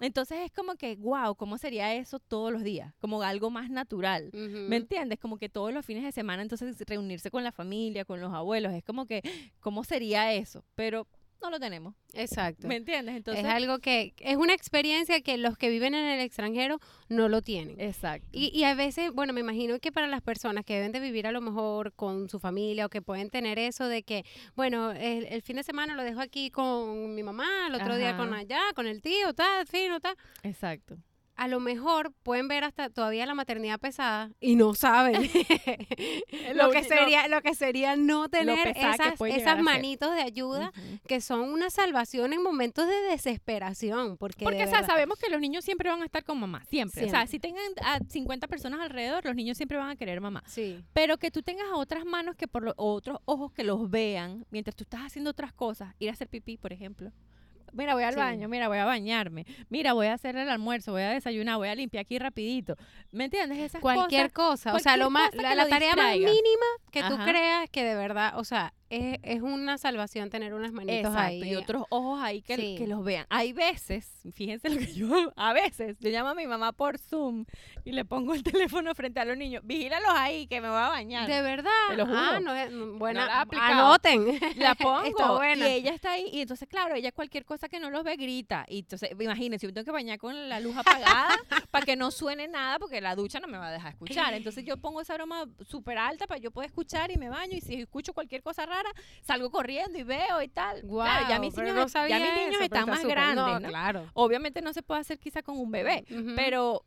Entonces 0.00 0.38
es 0.44 0.52
como 0.52 0.76
que, 0.76 0.94
wow, 0.96 1.34
¿cómo 1.34 1.58
sería 1.58 1.92
eso 1.94 2.20
todos 2.20 2.52
los 2.52 2.62
días? 2.62 2.94
Como 3.00 3.20
algo 3.22 3.50
más 3.50 3.68
natural. 3.68 4.28
Ujú. 4.32 4.68
¿Me 4.68 4.76
entiendes? 4.76 5.18
Como 5.18 5.38
que 5.38 5.48
todos 5.48 5.72
los 5.74 5.84
fines 5.84 6.04
de 6.04 6.12
semana, 6.12 6.40
entonces 6.42 6.76
reunirse 6.86 7.32
con 7.32 7.42
la 7.42 7.50
familia, 7.50 8.04
con 8.04 8.20
los 8.20 8.32
abuelos, 8.32 8.72
es 8.74 8.84
como 8.84 9.06
que, 9.06 9.22
¿cómo 9.58 9.82
sería 9.82 10.32
eso? 10.32 10.64
Pero 10.76 11.08
no 11.40 11.50
lo 11.50 11.60
tenemos. 11.60 11.94
Exacto. 12.14 12.66
¿Me 12.66 12.76
entiendes? 12.76 13.16
Entonces, 13.16 13.44
es 13.44 13.50
algo 13.50 13.78
que 13.78 14.14
es 14.18 14.36
una 14.36 14.54
experiencia 14.54 15.20
que 15.20 15.36
los 15.36 15.56
que 15.56 15.68
viven 15.68 15.94
en 15.94 16.04
el 16.06 16.20
extranjero 16.20 16.78
no 17.08 17.28
lo 17.28 17.42
tienen. 17.42 17.80
exacto. 17.80 18.28
Y, 18.32 18.50
y 18.58 18.64
a 18.64 18.74
veces, 18.74 19.12
bueno, 19.12 19.32
me 19.32 19.40
imagino 19.40 19.78
que 19.78 19.92
para 19.92 20.06
las 20.06 20.22
personas 20.22 20.64
que 20.64 20.74
deben 20.74 20.92
de 20.92 21.00
vivir 21.00 21.26
a 21.26 21.32
lo 21.32 21.40
mejor 21.40 21.92
con 21.94 22.28
su 22.28 22.38
familia 22.40 22.86
o 22.86 22.88
que 22.88 23.02
pueden 23.02 23.30
tener 23.30 23.58
eso 23.58 23.86
de 23.86 24.02
que, 24.02 24.24
bueno, 24.56 24.90
el, 24.92 25.26
el 25.26 25.42
fin 25.42 25.56
de 25.56 25.62
semana 25.62 25.94
lo 25.94 26.02
dejo 26.02 26.20
aquí 26.20 26.50
con 26.50 27.14
mi 27.14 27.22
mamá, 27.22 27.66
el 27.68 27.74
otro 27.74 27.96
día 27.96 28.16
con 28.16 28.34
allá, 28.34 28.60
con 28.74 28.86
el 28.86 29.00
tío, 29.02 29.32
tal, 29.34 29.66
fino, 29.66 30.00
tal. 30.00 30.16
Exacto. 30.42 30.96
A 31.38 31.46
lo 31.48 31.60
mejor 31.60 32.12
pueden 32.24 32.48
ver 32.48 32.64
hasta 32.64 32.90
todavía 32.90 33.24
la 33.24 33.34
maternidad 33.34 33.78
pesada 33.78 34.30
y 34.40 34.56
no 34.56 34.74
saben 34.74 35.22
lo, 36.54 36.64
Lo 36.66 36.70
que 36.70 36.82
sería 36.84 37.28
lo 37.28 37.40
que 37.42 37.54
sería 37.54 37.96
no 37.96 38.28
tener 38.28 38.68
esas, 38.76 39.62
manitos 39.62 40.14
de 40.14 40.22
ayuda 40.22 40.72
que 41.06 41.20
son 41.20 41.40
una 41.50 41.70
salvación 41.70 42.32
en 42.32 42.42
momentos 42.42 42.86
de 42.88 42.94
desesperación 43.10 44.16
porque, 44.16 44.44
Porque, 44.44 44.58
de 44.58 44.64
o 44.64 44.66
sea, 44.68 44.80
verdad- 44.80 44.88
sabemos 44.94 45.18
que 45.18 45.30
los 45.30 45.40
niños 45.40 45.64
siempre 45.64 45.88
van 45.90 46.02
a 46.02 46.04
estar 46.04 46.24
con 46.24 46.38
mamá, 46.40 46.64
siempre. 46.68 47.06
O 47.06 47.08
sea, 47.08 47.26
si 47.26 47.38
tengan 47.38 47.62
a 47.84 48.00
50 48.08 48.46
personas 48.48 48.80
alrededor, 48.80 49.24
los 49.24 49.34
niños 49.34 49.56
siempre 49.56 49.78
van 49.78 49.90
a 49.90 49.96
querer 49.96 50.20
mamá. 50.20 50.42
sí 50.46 50.82
Pero 50.92 51.18
que 51.18 51.30
tú 51.30 51.42
tengas 51.42 51.66
a 51.70 51.76
otras 51.76 52.04
manos 52.04 52.36
que 52.36 52.48
por 52.48 52.62
lo- 52.64 52.74
o 52.76 52.92
otros 52.92 53.18
ojos 53.24 53.52
que 53.52 53.64
los 53.64 53.88
vean 53.90 54.44
mientras 54.50 54.74
tú 54.74 54.84
estás 54.84 55.02
haciendo 55.02 55.30
otras 55.30 55.52
cosas, 55.52 55.94
ir 55.98 56.10
a 56.10 56.12
hacer 56.12 56.28
pipí, 56.28 56.56
por 56.56 56.72
ejemplo. 56.72 57.12
Mira, 57.72 57.94
voy 57.94 58.04
al 58.04 58.14
Sí. 58.14 58.18
baño, 58.20 58.48
mira, 58.48 58.68
voy 58.68 58.78
a 58.78 58.84
bañarme. 58.84 59.46
Mira, 59.68 59.92
voy 59.92 60.06
a 60.06 60.14
hacer 60.14 60.36
el 60.36 60.48
almuerzo, 60.48 60.92
voy 60.92 61.02
a 61.02 61.10
desayunar, 61.10 61.56
voy 61.56 61.68
a 61.68 61.74
limpiar 61.74 62.02
aquí 62.02 62.18
rapidito. 62.18 62.76
¿Me 63.12 63.24
entiendes? 63.24 63.58
Esas 63.58 63.80
cualquier 63.80 64.32
cosas. 64.32 64.72
cosa, 64.72 64.74
o 64.74 64.78
sea, 64.78 64.96
lo 64.96 65.10
más, 65.10 65.34
la, 65.34 65.54
la 65.54 65.68
tarea 65.68 65.94
más 65.96 66.16
mínima 66.16 66.66
que 66.90 67.02
tú 67.02 67.16
creas 67.24 67.68
que 67.70 67.84
de 67.84 67.94
verdad, 67.94 68.32
o 68.36 68.44
sea, 68.44 68.72
es, 68.90 69.18
es 69.22 69.42
una 69.42 69.78
salvación 69.78 70.30
tener 70.30 70.54
unas 70.54 70.72
manitos 70.72 71.12
Exacto, 71.12 71.20
ahí. 71.22 71.42
y 71.52 71.54
otros 71.56 71.84
ojos 71.90 72.20
ahí 72.22 72.42
que, 72.42 72.56
Sí. 72.56 72.74
que 72.78 72.86
los 72.86 73.04
vean. 73.04 73.26
Hay 73.30 73.52
veces, 73.52 74.10
fíjense 74.32 74.68
lo 74.70 74.78
que 74.78 74.86
yo 74.94 75.32
a 75.36 75.52
veces, 75.52 75.96
yo 76.00 76.10
llamo 76.10 76.30
a 76.30 76.34
mi 76.34 76.46
mamá 76.46 76.72
por 76.72 76.98
Zoom 76.98 77.44
y 77.84 77.92
le 77.92 78.04
pongo 78.04 78.34
el 78.34 78.42
teléfono 78.78 78.94
frente 78.94 79.20
a 79.20 79.24
los 79.24 79.36
niños. 79.36 79.62
Vigílalos 79.64 80.10
ahí, 80.14 80.46
que 80.46 80.60
me 80.60 80.68
voy 80.68 80.78
a 80.78 80.88
bañar. 80.88 81.28
De 81.28 81.42
verdad. 81.42 81.70
Te 81.90 81.96
lo 81.96 82.06
Ah, 82.08 82.40
no 82.40 82.54
es 82.54 82.72
mm, 82.72 82.98
buena. 82.98 83.26
la 83.26 83.32
he 83.32 83.36
aplicado. 83.36 83.86
anoten. 83.86 84.40
La 84.56 84.74
pongo 84.76 85.02
Está 85.04 85.32
buena. 85.32 85.68
y 85.68 85.72
ella 85.72 85.92
está 85.94 86.12
ahí 86.12 86.28
y 86.32 86.40
entonces 86.40 86.68
claro, 86.68 86.94
ella 86.94 87.12
cualquier 87.12 87.44
cosa 87.44 87.68
que 87.68 87.78
no 87.80 87.90
los 87.90 88.04
ve 88.04 88.16
grita 88.16 88.64
y 88.68 88.80
entonces 88.80 89.10
imagínense, 89.18 89.66
yo 89.66 89.72
tengo 89.74 89.84
que 89.84 89.90
bañar 89.92 90.18
con 90.18 90.48
la 90.48 90.60
luz 90.60 90.76
apagada 90.76 91.36
para 91.70 91.84
que 91.84 91.96
no 91.96 92.10
suene 92.10 92.48
nada 92.48 92.78
porque 92.78 93.00
la 93.00 93.14
ducha 93.14 93.38
no 93.40 93.48
me 93.48 93.58
va 93.58 93.68
a 93.68 93.72
dejar 93.72 93.92
escuchar. 93.92 94.34
Entonces 94.34 94.64
yo 94.64 94.76
pongo 94.78 95.00
esa 95.00 95.14
broma 95.14 95.44
súper 95.68 95.98
alta 95.98 96.26
para 96.26 96.38
yo 96.40 96.50
poder 96.50 96.68
escuchar 96.70 97.10
y 97.10 97.16
me 97.18 97.28
baño 97.28 97.56
y 97.56 97.60
si 97.60 97.74
escucho 97.74 98.12
cualquier 98.12 98.42
cosa 98.42 98.64
rara, 98.66 98.77
salgo 99.22 99.50
corriendo 99.50 99.98
y 99.98 100.02
veo 100.02 100.42
y 100.42 100.48
tal. 100.48 100.82
claro, 100.82 101.28
ya 101.28 101.38
mis 101.38 101.56
niños, 101.56 101.74
no 101.94 102.06
ya 102.08 102.18
mis 102.18 102.34
niños 102.34 102.54
eso, 102.54 102.62
están 102.64 102.80
está 102.80 102.86
más 102.86 103.00
súper- 103.02 103.16
grandes, 103.16 103.36
no, 103.44 103.60
¿no? 103.60 103.68
claro. 103.68 104.10
Obviamente 104.14 104.62
no 104.62 104.72
se 104.72 104.82
puede 104.82 105.00
hacer 105.00 105.18
quizá 105.18 105.42
con 105.42 105.58
un 105.58 105.70
bebé, 105.70 106.04
pero 106.36 106.82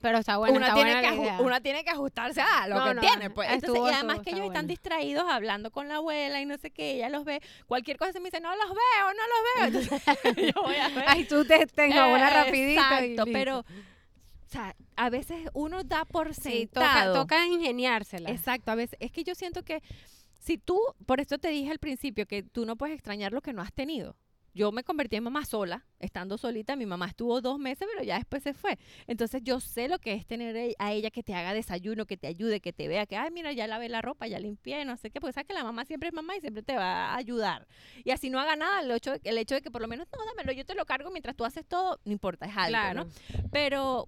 Pero 0.00 0.18
está 0.18 0.36
bueno, 0.36 0.56
una, 0.56 0.66
está 0.66 0.74
tiene 0.74 0.92
buena 0.94 1.00
que 1.08 1.14
la 1.16 1.22
aju- 1.22 1.26
idea. 1.26 1.40
una 1.40 1.60
tiene 1.60 1.84
que 1.84 1.90
ajustarse 1.90 2.40
a 2.40 2.66
lo 2.66 2.74
No, 2.76 2.84
que 2.86 2.94
no, 2.94 3.00
tiene. 3.02 3.30
Pues. 3.30 3.48
Entonces, 3.50 3.68
estuvo- 3.70 3.88
y 3.88 3.94
además 3.94 4.16
estuvo- 4.16 4.24
que 4.24 4.30
ellos 4.32 4.46
están 4.46 4.66
distraídos 4.66 5.24
hablando 5.30 5.70
con 5.70 5.86
la 5.86 5.96
abuela 5.96 6.40
y 6.40 6.44
no 6.46 6.58
sé 6.58 6.72
qué, 6.72 6.94
ella 6.96 7.08
los 7.08 7.24
ve. 7.24 7.40
Cualquier 7.66 7.98
cosa 7.98 8.12
se 8.12 8.18
me 8.18 8.24
dice, 8.24 8.40
no 8.40 8.50
los 8.56 8.68
veo, 8.68 9.14
no 9.14 9.22
los 9.28 9.72
veo. 9.72 9.80
Entonces, 9.80 10.02
yo 10.56 10.62
voy 10.64 10.74
a 10.74 10.88
ver. 10.88 11.04
Ay, 11.06 11.24
tú 11.24 11.44
te 11.44 11.66
tengo 11.68 12.08
una 12.08 12.28
Eh, 12.30 12.34
rapidita. 12.44 13.06
y 13.06 13.12
Exacto, 13.12 13.30
pero, 13.32 13.58
o 13.60 13.64
sea, 14.48 14.74
a 14.96 15.08
veces 15.08 15.48
uno 15.54 15.84
da 15.84 16.04
por 16.04 16.34
sí, 16.34 16.66
toca, 16.66 16.86
sentado. 16.94 17.14
toca 17.14 17.46
ingeniársela. 17.46 18.28
Exacto, 18.30 18.72
a 18.72 18.74
veces. 18.74 18.96
Es 19.00 19.12
que 19.12 19.22
yo 19.22 19.36
siento 19.36 19.62
que 19.62 19.82
si 20.42 20.58
tú, 20.58 20.78
por 21.06 21.20
esto 21.20 21.38
te 21.38 21.48
dije 21.48 21.70
al 21.70 21.78
principio, 21.78 22.26
que 22.26 22.42
tú 22.42 22.66
no 22.66 22.76
puedes 22.76 22.94
extrañar 22.94 23.32
lo 23.32 23.40
que 23.40 23.52
no 23.52 23.62
has 23.62 23.72
tenido. 23.72 24.16
yo 24.54 24.70
me 24.70 24.84
convertí 24.84 25.16
en 25.16 25.22
mamá 25.24 25.46
sola, 25.46 25.86
estando 25.98 26.36
solita. 26.36 26.76
Mi 26.76 26.84
mamá 26.84 27.06
estuvo 27.06 27.40
dos 27.40 27.58
meses, 27.58 27.88
pero 27.90 28.04
ya 28.04 28.16
después 28.16 28.42
se 28.42 28.52
fue. 28.52 28.78
Entonces 29.06 29.40
yo 29.42 29.60
sé 29.60 29.88
lo 29.88 29.98
que 29.98 30.12
es 30.12 30.26
tener 30.26 30.54
e- 30.56 30.74
a 30.78 30.92
ella 30.92 31.10
que 31.10 31.22
te 31.22 31.32
haga 31.34 31.54
desayuno, 31.54 32.04
que 32.04 32.18
te 32.18 32.26
ayude, 32.26 32.60
que 32.60 32.70
te 32.74 32.86
vea, 32.86 33.06
que, 33.06 33.16
ay, 33.16 33.30
mira, 33.30 33.52
ya 33.54 33.66
lavé 33.66 33.88
la 33.88 34.02
ropa, 34.02 34.26
ya 34.26 34.38
limpié, 34.38 34.84
no 34.84 34.98
sé 34.98 35.10
qué, 35.10 35.22
porque 35.22 35.32
sabes 35.32 35.46
que 35.48 35.54
la 35.54 35.64
mamá 35.64 35.86
siempre 35.86 36.08
es 36.10 36.14
mamá 36.14 36.36
y 36.36 36.40
siempre 36.42 36.62
te 36.62 36.76
va 36.76 37.12
a 37.12 37.16
ayudar. 37.16 37.66
Y 38.04 38.10
así 38.10 38.28
no 38.28 38.38
haga 38.40 38.54
nada, 38.56 38.82
el 38.82 38.90
hecho, 38.90 39.14
el 39.24 39.38
hecho 39.38 39.54
de 39.54 39.62
que 39.62 39.70
por 39.70 39.80
lo 39.80 39.88
menos, 39.88 40.06
no, 40.14 40.22
dámelo, 40.26 40.52
yo 40.52 40.66
te 40.66 40.74
lo 40.74 40.84
cargo 40.84 41.10
mientras 41.10 41.34
tú 41.34 41.46
haces 41.46 41.64
todo, 41.66 41.98
no 42.04 42.12
importa, 42.12 42.44
es 42.44 42.54
algo, 42.54 42.68
Claro. 42.68 43.04
¿no? 43.04 43.10
Pero 43.50 44.06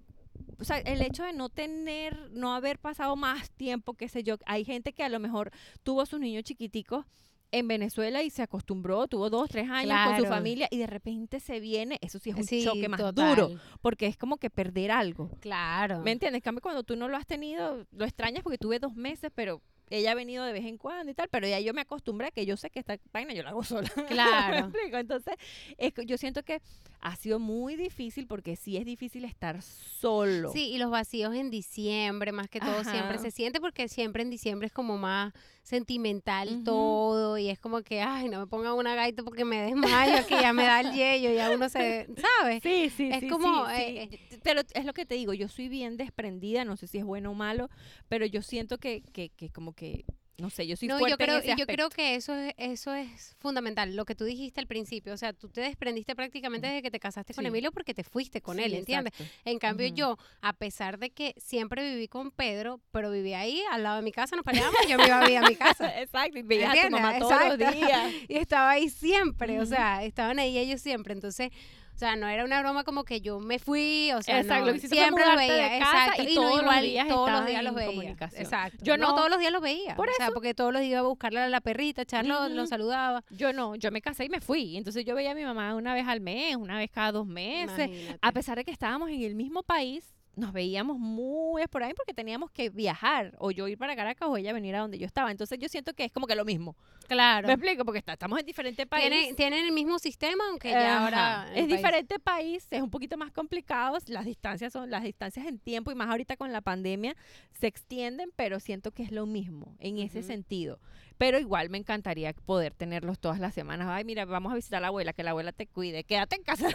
o 0.58 0.64
sea, 0.64 0.78
el 0.78 1.02
hecho 1.02 1.22
de 1.24 1.32
no 1.32 1.48
tener, 1.48 2.30
no 2.32 2.54
haber 2.54 2.78
pasado 2.78 3.16
más 3.16 3.50
tiempo, 3.50 3.94
qué 3.94 4.08
sé 4.08 4.22
yo, 4.22 4.36
hay 4.46 4.64
gente 4.64 4.92
que 4.92 5.02
a 5.02 5.08
lo 5.08 5.20
mejor 5.20 5.50
tuvo 5.82 6.00
a 6.00 6.06
sus 6.06 6.20
niños 6.20 6.44
chiquiticos 6.44 7.04
en 7.50 7.68
Venezuela 7.68 8.22
y 8.24 8.30
se 8.30 8.42
acostumbró, 8.42 9.06
tuvo 9.06 9.30
dos, 9.30 9.48
tres 9.48 9.70
años 9.70 9.96
con 10.06 10.16
su 10.18 10.26
familia 10.26 10.66
y 10.72 10.78
de 10.78 10.88
repente 10.88 11.38
se 11.38 11.60
viene, 11.60 11.98
eso 12.00 12.18
sí 12.18 12.30
es 12.30 12.36
un 12.36 12.44
Sí, 12.44 12.64
choque 12.64 12.88
más 12.88 12.98
total. 12.98 13.36
duro, 13.36 13.60
porque 13.80 14.06
es 14.06 14.16
como 14.16 14.38
que 14.38 14.50
perder 14.50 14.90
algo. 14.90 15.30
Claro. 15.40 16.00
¿Me 16.00 16.10
entiendes? 16.10 16.38
En 16.38 16.42
cambio, 16.42 16.62
cuando 16.62 16.82
tú 16.82 16.96
no 16.96 17.06
lo 17.08 17.16
has 17.16 17.26
tenido, 17.26 17.86
lo 17.92 18.04
extrañas 18.04 18.42
porque 18.42 18.58
tuve 18.58 18.80
dos 18.80 18.96
meses, 18.96 19.30
pero 19.34 19.62
ella 19.90 20.12
ha 20.12 20.14
venido 20.14 20.44
de 20.44 20.52
vez 20.52 20.64
en 20.64 20.78
cuando 20.78 21.12
y 21.12 21.14
tal, 21.14 21.28
pero 21.28 21.46
ya 21.46 21.60
yo 21.60 21.72
me 21.74 21.82
acostumbré 21.82 22.28
a 22.28 22.30
que 22.32 22.44
yo 22.46 22.56
sé 22.56 22.70
que 22.70 22.80
esta 22.80 22.98
vaina 23.12 23.34
yo 23.34 23.44
la 23.44 23.50
hago 23.50 23.62
sola. 23.62 23.88
Claro. 24.08 24.72
Entonces, 24.92 25.34
es 25.78 25.92
yo 26.06 26.16
siento 26.18 26.42
que 26.42 26.60
ha 27.06 27.16
sido 27.16 27.38
muy 27.38 27.76
difícil 27.76 28.26
porque 28.26 28.56
sí 28.56 28.76
es 28.78 28.84
difícil 28.86 29.24
estar 29.26 29.60
solo. 29.62 30.50
Sí, 30.52 30.70
y 30.72 30.78
los 30.78 30.90
vacíos 30.90 31.34
en 31.34 31.50
diciembre, 31.50 32.32
más 32.32 32.48
que 32.48 32.60
todo, 32.60 32.82
siempre 32.82 33.18
se 33.18 33.30
siente 33.30 33.60
porque 33.60 33.88
siempre 33.88 34.22
en 34.22 34.30
diciembre 34.30 34.66
es 34.68 34.72
como 34.72 34.96
más 34.96 35.32
sentimental 35.62 36.62
todo 36.64 37.36
y 37.36 37.48
es 37.50 37.58
como 37.58 37.82
que, 37.82 38.00
ay, 38.00 38.28
no 38.28 38.40
me 38.40 38.46
pongan 38.46 38.72
una 38.74 38.94
gaita 38.94 39.22
porque 39.22 39.44
me 39.44 39.60
desmayo, 39.62 40.26
que 40.26 40.40
ya 40.40 40.52
me 40.54 40.64
da 40.64 40.80
el 40.80 40.92
yello, 40.92 41.30
ya 41.30 41.50
uno 41.50 41.68
se, 41.68 42.08
¿sabes? 42.40 42.62
Sí, 42.62 42.90
sí, 42.90 43.10
Es 43.12 43.20
sí, 43.20 43.28
como, 43.28 43.66
sí, 43.66 43.72
eh, 43.76 44.08
sí. 44.10 44.18
Yo- 44.30 44.38
Pero 44.42 44.60
es 44.72 44.84
lo 44.84 44.92
que 44.94 45.04
te 45.04 45.14
digo, 45.14 45.34
yo 45.34 45.48
soy 45.48 45.68
bien 45.68 45.96
desprendida, 45.96 46.64
no 46.64 46.76
sé 46.76 46.86
si 46.86 46.98
es 46.98 47.04
bueno 47.04 47.32
o 47.32 47.34
malo, 47.34 47.68
pero 48.08 48.24
yo 48.26 48.40
siento 48.42 48.78
que, 48.78 49.02
que, 49.12 49.28
que 49.28 49.50
como 49.50 49.72
que, 49.74 50.04
no 50.38 50.50
sé, 50.50 50.66
yo 50.66 50.76
soy 50.76 50.88
no, 50.88 50.98
fuerte 50.98 51.12
yo 51.12 51.16
creo, 51.16 51.36
en 51.36 51.42
ese 51.42 51.54
yo 51.56 51.66
creo 51.66 51.88
que 51.90 52.16
eso 52.16 52.34
es, 52.34 52.54
eso 52.56 52.92
es 52.92 53.36
fundamental, 53.38 53.94
lo 53.94 54.04
que 54.04 54.14
tú 54.14 54.24
dijiste 54.24 54.60
al 54.60 54.66
principio, 54.66 55.12
o 55.12 55.16
sea, 55.16 55.32
tú 55.32 55.48
te 55.48 55.60
desprendiste 55.60 56.16
prácticamente 56.16 56.66
desde 56.66 56.82
que 56.82 56.90
te 56.90 56.98
casaste 56.98 57.34
con. 57.34 57.46
Emilio 57.46 57.72
porque 57.72 57.94
te 57.94 58.04
fuiste 58.04 58.40
con 58.40 58.58
él, 58.58 58.74
¿entiendes? 58.74 59.12
exacto. 59.12 59.34
En 59.44 59.58
cambio 59.58 59.86
yo, 59.88 60.18
a 60.40 60.52
pesar 60.54 60.98
de 60.98 61.10
que 61.10 61.34
siempre 61.36 61.88
viví 61.88 62.08
con 62.08 62.30
Pedro, 62.30 62.80
pero 62.90 63.10
viví 63.10 63.34
ahí 63.34 63.62
al 63.70 63.82
lado 63.82 63.96
de 63.96 64.02
mi 64.02 64.12
casa, 64.12 64.34
nos 64.34 64.44
peleábamos, 64.44 64.80
yo 64.88 64.96
me 64.96 65.06
iba 65.06 65.20
a 65.20 65.24
vivir 65.24 65.38
a 65.38 65.48
mi 65.48 65.56
casa. 65.56 66.00
Exacto, 66.00 66.38
y 66.38 66.42
veías 66.42 66.76
a 66.76 66.82
tu 66.86 66.90
mamá 66.90 67.18
todos 67.18 67.48
los 67.48 67.58
días. 67.58 68.12
y 68.28 68.36
estaba 68.36 68.70
ahí 68.70 68.88
siempre, 68.88 69.60
o 69.60 69.66
sea, 69.66 70.04
estaban 70.04 70.38
ahí 70.38 70.58
ellos 70.58 70.80
siempre, 70.80 71.14
entonces, 71.14 71.50
o 71.94 71.98
sea, 71.98 72.16
no 72.16 72.26
era 72.26 72.44
una 72.44 72.60
broma 72.60 72.82
como 72.84 73.04
que 73.04 73.20
yo 73.20 73.38
me 73.38 73.58
fui, 73.58 74.10
o 74.12 74.20
sea, 74.22 74.40
Exacto, 74.40 74.66
no, 74.66 74.72
lo 74.72 74.78
siempre 74.78 75.24
los 75.24 75.36
de 75.40 75.46
veía, 75.48 75.76
exacto, 75.76 76.22
y 76.22 76.34
no 76.34 76.40
todos 76.40 76.52
los 76.54 76.62
igual, 76.62 76.82
días 76.82 77.08
todos 77.08 77.30
los 77.30 77.46
días 77.46 77.62
los 77.64 77.74
veía, 77.74 78.10
exacto, 78.10 78.84
Yo 78.84 78.96
no, 78.96 79.08
no. 79.10 79.14
todos 79.14 79.30
los 79.30 79.38
días 79.38 79.52
los 79.52 79.62
veía, 79.62 79.94
Por 79.94 80.08
o 80.08 80.12
sea, 80.16 80.26
eso. 80.26 80.34
porque 80.34 80.54
todos 80.54 80.72
los 80.72 80.80
días 80.82 80.90
iba 80.92 81.00
a 81.00 81.02
buscarle 81.02 81.40
a 81.40 81.48
la 81.48 81.60
perrita, 81.60 82.02
echarlo, 82.02 82.48
lo 82.48 82.66
saludaba, 82.66 83.22
Yo 83.30 83.52
no, 83.52 83.76
yo 83.76 83.90
me 83.92 84.02
casé 84.02 84.24
y 84.24 84.28
me 84.28 84.40
fui. 84.40 84.76
Entonces 84.76 85.04
yo 85.04 85.14
veía 85.14 85.30
a 85.30 85.34
mi 85.34 85.44
mamá 85.44 85.74
una 85.74 85.94
vez 85.94 86.06
al 86.08 86.20
mes, 86.20 86.56
una 86.56 86.76
vez 86.78 86.90
cada 86.90 87.12
dos 87.12 87.26
meses. 87.26 87.88
imagínate. 87.88 88.18
A 88.20 88.32
pesar 88.32 88.56
de 88.56 88.64
que 88.64 88.70
estábamos 88.72 89.08
en 89.10 89.22
el 89.22 89.34
mismo 89.34 89.62
país, 89.62 90.13
nos 90.36 90.52
veíamos 90.52 90.98
muy 90.98 91.62
esporádicamente 91.62 91.96
porque 92.02 92.14
teníamos 92.14 92.50
que 92.50 92.70
viajar. 92.70 93.34
O 93.38 93.50
yo 93.50 93.68
ir 93.68 93.78
para 93.78 93.94
Caracas 93.96 94.28
o 94.28 94.36
ella 94.36 94.52
venir 94.52 94.74
a 94.76 94.80
donde 94.80 94.98
yo 94.98 95.06
estaba. 95.06 95.30
Entonces 95.30 95.58
yo 95.58 95.68
siento 95.68 95.94
que 95.94 96.04
es 96.04 96.12
como 96.12 96.26
que 96.26 96.34
lo 96.34 96.44
mismo. 96.44 96.76
claro, 97.06 97.46
¿Me 97.48 97.54
explico? 97.54 97.84
Porque 97.84 97.98
está- 97.98 98.14
estamos 98.14 98.38
en 98.40 98.46
diferentes 98.46 98.86
países. 98.86 99.10
tienen, 99.10 99.36
tienen 99.36 99.64
el 99.66 99.72
mismo 99.72 99.98
sistema, 99.98 100.42
aunque 100.48 100.70
ya 100.70 100.96
Ajá. 100.96 101.04
ahora 101.04 101.48
es 101.54 101.66
país- 101.66 101.68
diferente 101.76 102.18
país, 102.18 102.66
es 102.70 102.80
un 102.82 102.90
poquito 102.90 103.16
más 103.18 103.30
complicado, 103.30 103.98
las 104.08 104.24
distancias 104.24 104.72
son 104.72 104.90
las 104.90 105.02
distancias 105.04 105.46
en 105.46 105.58
tiempo 105.58 105.92
y 105.92 105.94
más 105.94 106.08
ahorita 106.08 106.36
con 106.36 106.50
la 106.52 106.60
pandemia 106.62 107.14
se 107.52 107.66
extienden, 107.66 108.30
pero 108.36 108.58
siento 108.60 108.90
que 108.90 109.02
es 109.02 109.12
lo 109.12 109.26
mismo 109.26 109.76
en 109.78 109.98
ese 109.98 110.22
sentido. 110.22 110.78
Pero 111.18 111.38
igual 111.38 111.70
me 111.70 111.78
encantaría 111.78 112.32
poder 112.32 112.74
tenerlos 112.74 113.18
todas 113.20 113.38
las 113.38 113.54
semanas. 113.54 113.86
Ay, 113.88 114.04
mira, 114.04 114.24
vamos 114.24 114.50
a 114.52 114.56
visitar 114.56 114.78
a 114.78 114.80
la 114.80 114.86
abuela, 114.88 115.12
que 115.12 115.22
la 115.22 115.30
abuela 115.30 115.52
te 115.52 115.66
cuide, 115.66 116.02
quédate 116.04 116.36
en 116.36 116.42
casa. 116.42 116.68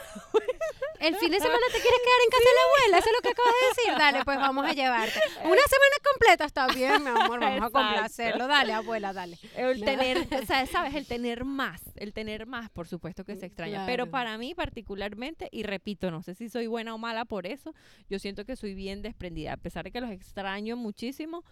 El 1.00 1.16
fin 1.16 1.32
de 1.32 1.40
semana 1.40 1.66
te 1.72 1.80
quieres 1.80 2.00
quedar 2.00 2.20
en 2.24 2.30
casa 2.30 2.44
de 2.44 2.56
la 2.56 2.62
abuela, 2.68 2.98
eso 2.98 3.10
es 3.10 3.16
lo 3.16 3.22
que 3.22 3.30
acabas 3.30 3.54
de 3.54 3.68
decir. 3.68 3.98
Dale, 3.98 4.26
pues 4.26 4.38
vamos 4.38 4.66
a 4.66 4.74
llevarte. 4.74 5.20
Una 5.44 5.62
semana 5.62 5.96
completa 6.12 6.46
está 6.46 6.68
bien, 6.68 7.04
mi 7.04 7.10
amor, 7.10 7.40
vamos 7.40 7.64
a 7.64 7.70
complacerlo. 7.70 8.48
Dale, 8.48 8.74
abuela, 8.74 9.14
dale. 9.14 9.38
El 9.56 9.84
tener, 9.84 10.28
o 10.42 10.46
sea, 10.46 10.66
sabes, 10.66 10.96
el 10.96 11.06
tener 11.08 11.46
más, 11.46 11.82
el 11.96 12.14
tener 12.14 12.46
más, 12.46 12.70
por 12.70 12.88
supuesto 12.88 13.24
que 13.24 13.36
se 13.36 13.46
extraña. 13.46 13.86
Pero 13.86 14.10
para 14.10 14.38
mí 14.38 14.54
particularmente, 14.54 15.50
y 15.52 15.64
repito, 15.64 16.12
no 16.12 16.22
sé 16.22 16.36
si 16.36 16.50
soy 16.50 16.68
buena 16.68 16.94
o 16.94 16.98
mala 16.98 17.26
por 17.26 17.48
eso, 17.48 17.74
yo 18.10 18.20
siento 18.20 18.46
que 18.46 18.56
soy 18.56 18.74
bien 18.74 19.02
desprendida. 19.02 19.54
A 19.54 19.58
pesar 19.58 19.86
de 19.86 19.92
que 19.92 20.02
los 20.02 20.12
extraño 20.12 20.76
muchísimo, 20.76 21.44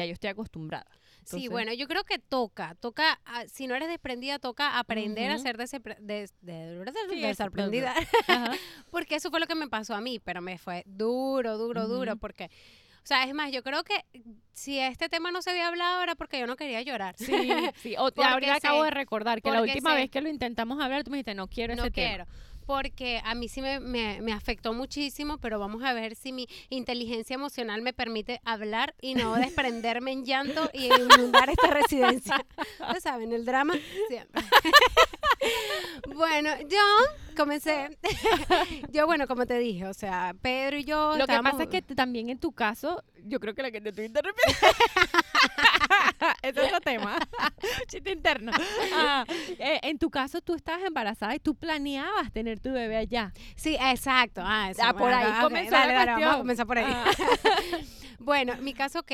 ya 0.00 0.06
yo 0.06 0.12
estoy 0.12 0.30
acostumbrada. 0.30 0.86
Sí, 1.24 1.48
bueno, 1.48 1.72
yo 1.74 1.86
creo 1.86 2.02
que 2.04 2.18
toca, 2.18 2.74
toca, 2.76 3.20
ah, 3.24 3.44
si 3.46 3.66
no 3.66 3.74
eres 3.74 3.88
desprendida, 3.88 4.38
toca 4.38 4.78
aprender 4.78 5.30
a 5.30 5.38
ser 5.38 5.56
des- 5.58 5.70
de, 6.00 6.28
de- 6.40 6.74
Sí, 7.14 7.20
porque 8.90 9.16
eso 9.16 9.30
fue 9.30 9.38
lo 9.38 9.46
que 9.46 9.54
me 9.54 9.68
pasó 9.68 9.94
a 9.94 10.00
mí, 10.00 10.18
pero 10.18 10.40
me 10.40 10.58
fue 10.58 10.82
duro, 10.86 11.58
duro, 11.58 11.86
duro, 11.88 12.16
porque, 12.16 12.46
o 12.46 13.06
sea, 13.06 13.24
es 13.24 13.34
más, 13.34 13.52
yo 13.52 13.62
creo 13.62 13.84
que 13.84 14.04
si 14.52 14.78
este 14.78 15.08
tema 15.08 15.30
no 15.30 15.40
se 15.42 15.50
había 15.50 15.68
hablado 15.68 16.02
era 16.02 16.14
porque 16.14 16.38
yo 16.40 16.46
no 16.46 16.56
quería 16.56 16.82
llorar. 16.82 17.14
Sí, 17.16 17.26
sí. 17.82 17.94
O, 17.96 18.10
ahorita 18.22 18.56
acabo 18.56 18.82
de 18.82 18.90
recordar 18.90 19.40
que 19.42 19.50
la 19.50 19.62
última 19.62 19.90
sé. 19.90 19.96
vez 19.96 20.10
que 20.10 20.20
lo 20.20 20.28
intentamos 20.28 20.82
hablar, 20.82 21.04
tú 21.04 21.10
me 21.10 21.18
dijiste, 21.18 21.34
no 21.34 21.48
quiero 21.48 21.76
no 21.76 21.82
ese 21.82 21.90
tema. 21.92 22.26
Porque 22.70 23.20
a 23.24 23.34
mí 23.34 23.48
sí 23.48 23.60
me, 23.62 23.80
me, 23.80 24.20
me 24.20 24.32
afectó 24.32 24.72
muchísimo, 24.72 25.38
pero 25.38 25.58
vamos 25.58 25.82
a 25.82 25.92
ver 25.92 26.14
si 26.14 26.32
mi 26.32 26.46
inteligencia 26.68 27.34
emocional 27.34 27.82
me 27.82 27.92
permite 27.92 28.40
hablar 28.44 28.94
y 29.00 29.14
no 29.16 29.34
desprenderme 29.34 30.12
en 30.12 30.24
llanto 30.24 30.70
y 30.72 30.86
inundar 30.86 31.50
esta 31.50 31.66
residencia. 31.74 32.46
Ustedes 32.78 33.02
saben, 33.02 33.32
el 33.32 33.44
drama 33.44 33.74
siempre. 34.06 34.44
bueno, 36.14 36.50
yo 36.68 36.78
comencé, 37.36 37.98
yo 38.92 39.04
bueno, 39.04 39.26
como 39.26 39.46
te 39.46 39.58
dije, 39.58 39.88
o 39.88 39.94
sea, 39.94 40.36
Pedro 40.40 40.78
y 40.78 40.84
yo 40.84 41.16
Lo 41.18 41.26
que 41.26 41.40
pasa 41.42 41.64
es 41.64 41.68
que 41.70 41.82
también 41.82 42.30
en 42.30 42.38
tu 42.38 42.52
caso, 42.52 43.02
yo 43.24 43.40
creo 43.40 43.52
que 43.52 43.62
la 43.62 43.72
que 43.72 43.80
te 43.80 43.88
estoy 43.88 44.04
interrumpiendo. 44.04 44.54
Ese 46.42 46.60
es 46.60 46.66
otro 46.68 46.80
tema. 46.80 47.18
Chiste 47.88 48.12
interno. 48.12 48.52
Ah, 48.92 49.24
eh, 49.58 49.78
en 49.82 49.98
tu 49.98 50.10
caso, 50.10 50.40
tú 50.40 50.54
estabas 50.54 50.82
embarazada 50.84 51.34
y 51.34 51.38
tú 51.38 51.54
planeabas 51.54 52.32
tener 52.32 52.58
tu 52.60 52.72
bebé 52.72 52.96
allá. 52.96 53.32
Sí, 53.56 53.76
exacto. 53.80 54.42
Ah, 54.44 54.70
eso, 54.70 54.82
Ah, 54.84 54.92
por 54.92 55.02
bueno, 55.02 55.16
ahí 55.16 55.26
ok, 55.26 55.40
comenzó 55.42 55.70
dale, 55.72 55.92
la 55.92 55.98
dale, 56.06 56.12
vamos 56.24 56.34
a 56.34 56.38
comenzar 56.38 56.66
por 56.66 56.78
ahí. 56.78 56.86
Ah. 56.88 57.04
Bueno, 58.18 58.54
mi 58.60 58.74
caso, 58.74 59.00
ok. 59.00 59.12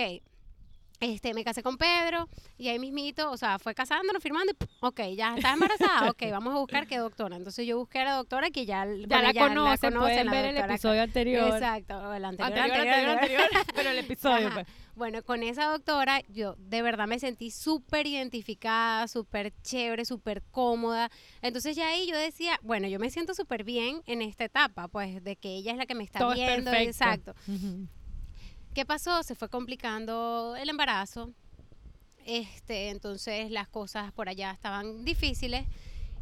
Este, 1.01 1.35
me 1.35 1.45
casé 1.45 1.63
con 1.63 1.77
Pedro 1.77 2.29
y 2.57 2.69
ahí 2.69 2.79
mismito, 2.79 3.31
o 3.31 3.37
sea, 3.37 3.59
fue 3.59 3.75
casándonos, 3.75 4.23
firmando 4.23 4.53
y 4.53 4.65
ok, 4.81 5.01
ya 5.15 5.35
estás 5.37 5.55
embarazada, 5.55 6.11
ok, 6.11 6.23
vamos 6.31 6.55
a 6.55 6.59
buscar 6.59 6.87
qué 6.87 6.99
doctora. 6.99 7.37
Entonces 7.37 7.67
yo 7.67 7.79
busqué 7.79 8.01
a 8.01 8.05
la 8.05 8.13
doctora 8.13 8.51
que 8.51 8.65
ya, 8.65 8.87
Ya 8.87 9.33
bueno, 9.35 9.65
la 9.65 9.77
pueden 9.77 10.27
la 10.27 10.33
ver 10.33 10.45
el 10.47 10.57
episodio 10.57 11.03
anterior. 11.03 11.49
Exacto, 11.49 12.15
el 12.15 12.25
anterior, 12.25 12.59
Anterior, 12.59 12.87
anterior, 12.87 13.11
anterior, 13.11 13.43
pero 13.75 13.91
el 13.91 13.99
episodio, 13.99 14.51
pues. 14.53 14.67
Bueno, 14.97 15.23
con 15.23 15.43
esa 15.43 15.67
doctora 15.67 16.23
yo 16.29 16.55
de 16.59 16.81
verdad 16.81 17.07
me 17.07 17.19
sentí 17.19 17.51
súper 17.51 18.07
identificada, 18.07 19.07
súper 19.09 19.53
chévere, 19.63 20.07
súper 20.07 20.43
cómoda. 20.51 21.11
Entonces 21.43 21.77
ya 21.77 21.89
ahí 21.89 22.07
yo 22.07 22.17
decía, 22.17 22.59
bueno, 22.63 22.89
yo 22.89 22.99
me 22.99 23.11
siento 23.11 23.35
súper 23.35 23.63
bien 23.63 24.03
en 24.07 24.23
esta 24.23 24.45
etapa, 24.45 24.89
pues 24.89 25.23
de 25.23 25.37
que 25.37 25.51
ella 25.55 25.73
es 25.73 25.77
la 25.77 25.85
que 25.85 25.95
me 25.95 26.05
está 26.05 26.21
Todo 26.21 26.33
es 26.33 26.39
viendo. 26.39 26.71
perfecto. 26.71 26.91
Exacto. 26.91 27.35
¿Qué 28.77 28.85
pasó? 28.85 29.23
Se 29.23 29.35
fue 29.35 29.49
complicando 29.49 30.55
el 30.55 30.69
embarazo. 30.69 31.31
Este, 32.27 32.91
entonces 32.91 33.51
las 33.51 33.69
cosas 33.69 34.13
por 34.13 34.29
allá 34.29 34.51
estaban 34.51 35.03
difíciles 35.03 35.65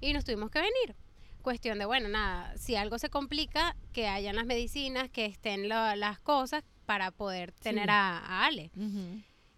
y 0.01 0.13
nos 0.13 0.25
tuvimos 0.25 0.53
que 0.53 0.61
venir. 0.61 0.95
Cuestión 1.43 1.81
de, 1.81 1.85
bueno, 1.85 2.09
nada, 2.09 2.57
si 2.57 2.77
algo 2.77 3.01
se 3.01 3.11
complica, 3.11 3.75
que 3.93 4.07
hayan 4.07 4.37
las 4.37 4.47
medicinas, 4.47 5.11
que 5.11 5.27
estén 5.27 5.69
la- 5.69 5.97
las 5.97 6.21
cosas 6.21 6.63
para 6.87 7.11
poder 7.11 7.51
tener 7.51 7.87
Sí. 7.87 7.91
a, 7.91 8.19
a 8.19 8.47
Ale 8.47 8.71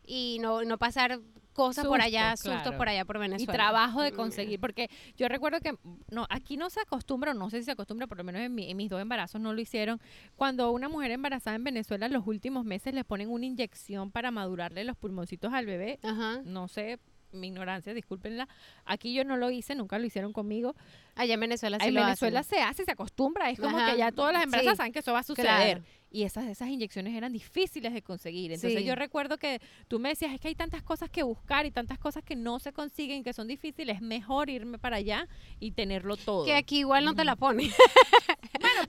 y 0.07 0.39
no, 0.41 0.65
no 0.65 0.79
pasar 0.79 1.21
cosas 1.57 1.87
por 1.87 2.01
allá, 2.01 2.31
Sustos, 2.37 2.53
sustos 2.53 2.63
claro. 2.63 2.79
por 2.79 2.89
allá 2.89 3.05
por 3.05 3.17
Y 3.17 3.21
Venezuela. 3.21 3.53
trabajo 3.53 4.03
de 4.03 4.13
Mm. 4.13 4.17
conseguir, 4.17 4.61
porque 4.61 4.89
yo 5.17 5.27
recuerdo 5.29 5.59
que 5.61 5.75
no, 6.11 6.27
aquí 6.31 6.57
no 6.57 6.71
se 6.71 6.81
acostumbra, 6.81 7.33
o 7.33 7.35
no 7.35 7.51
sé 7.51 7.59
si 7.59 7.65
se 7.65 7.71
acostumbra, 7.73 8.07
por 8.07 8.19
lo 8.19 8.25
menos 8.25 8.43
en, 8.43 8.55
mi- 8.55 8.71
en 8.71 8.77
mis 8.77 8.89
dos 8.91 9.01
embarazos 9.01 9.41
no 9.41 9.53
lo 9.53 9.61
hicieron. 9.61 10.01
Cuando 10.37 10.71
una 10.71 10.89
mujer 10.89 11.11
embarazada 11.11 11.57
en 11.57 11.65
Venezuela, 11.65 12.09
los 12.09 12.27
últimos 12.27 12.65
meses 12.65 12.95
le 12.95 13.03
ponen 13.03 13.29
una 13.31 13.47
inyección 13.47 14.11
para 14.13 14.31
madurarle 14.31 14.85
los 14.85 14.97
pulmoncitos 14.97 15.53
al 15.53 15.67
bebé. 15.67 15.99
Ajá. 16.03 16.43
No 16.45 16.69
sé, 16.69 16.99
mi 17.37 17.49
ignorancia, 17.49 17.95
discúlpenla, 17.95 18.49
aquí 18.85 19.13
yo 19.15 19.25
no 19.25 19.37
lo 19.37 19.51
hice, 19.51 19.75
nunca 19.75 19.99
lo 19.99 20.07
hicieron 20.07 20.33
conmigo. 20.33 20.75
Allá 21.15 21.35
en 21.35 21.41
Venezuela 21.41 21.79
sí 21.81 21.89
en 21.89 21.95
lo 21.95 22.03
Venezuela 22.03 22.41
hacen. 22.41 22.59
se 22.59 22.63
hace, 22.65 22.85
se 22.85 22.91
acostumbra, 22.93 23.51
es 23.51 23.59
como 23.59 23.77
Ajá, 23.79 23.93
que 23.93 23.99
ya 23.99 24.13
todas 24.13 24.33
las 24.35 24.45
sí, 24.63 24.69
saben 24.77 24.93
que 24.93 24.99
eso 24.99 25.13
va 25.13 25.21
a 25.21 25.23
suceder. 25.23 25.47
claro. 25.79 25.83
Y 26.11 26.23
esas, 26.23 26.47
esas 26.47 26.69
inyecciones 26.69 27.15
eran 27.15 27.33
difíciles 27.33 27.93
de 27.93 28.01
conseguir. 28.01 28.53
Entonces 28.53 28.79
Sí. 28.81 28.85
yo 28.87 28.95
recuerdo 28.95 29.37
que 29.39 29.61
tú 29.89 29.99
me 29.99 30.11
decías, 30.11 30.33
es 30.33 30.41
que 30.41 30.49
hay 30.49 30.55
tantas 30.55 30.83
cosas 30.83 31.11
que 31.11 31.23
buscar 31.23 31.67
y 31.67 31.71
tantas 31.71 31.99
cosas 31.99 32.23
que 32.25 32.37
no 32.37 32.59
se 32.59 32.73
consiguen, 32.73 33.23
que 33.25 33.33
son 33.33 33.49
difíciles, 33.49 33.97
es 33.97 34.03
mejor 34.03 34.49
irme 34.49 34.79
para 34.79 34.97
allá 34.97 35.27
y 35.61 35.73
tenerlo 35.73 36.17
todo. 36.17 36.45
Que 36.47 36.55
aquí 36.55 36.79
igual 36.79 37.05
no 37.05 37.15
te 37.15 37.25
la 37.25 37.37
ponen. 37.37 37.71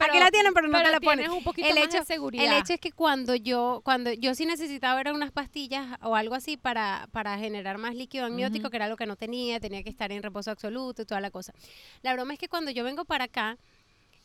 Aquí 0.09 0.19
la 0.19 0.31
tienen, 0.31 0.53
pero 0.53 0.67
no 0.67 0.77
te 0.77 0.83
la 0.83 1.31
un 1.33 1.43
poquito 1.43 1.67
El 1.67 1.75
más 1.75 1.83
hecho- 1.85 1.99
de 1.99 2.05
seguridad. 2.05 2.45
El 2.45 2.53
hecho 2.53 2.73
es 2.73 2.79
que 2.79 2.91
cuando 2.91 3.35
yo, 3.35 3.81
cuando 3.83 4.11
yo 4.11 4.33
sí 4.35 4.45
necesitaba 4.45 4.99
era 5.01 5.13
unas 5.13 5.31
pastillas 5.31 5.85
o 6.01 6.15
algo 6.15 6.35
así 6.35 6.57
para, 6.57 7.07
para 7.11 7.37
generar 7.37 7.77
más 7.77 7.95
líquido 7.95 8.25
amniótico, 8.25 8.69
que 8.69 8.77
era 8.77 8.87
lo 8.87 8.97
que 8.97 9.05
no 9.05 9.15
tenía, 9.15 9.59
tenía 9.59 9.83
que 9.83 9.89
estar 9.89 10.11
en 10.11 10.23
reposo 10.23 10.51
absoluto 10.51 11.01
y 11.01 11.05
toda 11.05 11.21
la 11.21 11.31
cosa. 11.31 11.53
La 12.01 12.13
broma 12.13 12.33
es 12.33 12.39
que 12.39 12.47
cuando 12.49 12.71
yo 12.71 12.83
vengo 12.83 13.05
para 13.05 13.25
acá, 13.25 13.57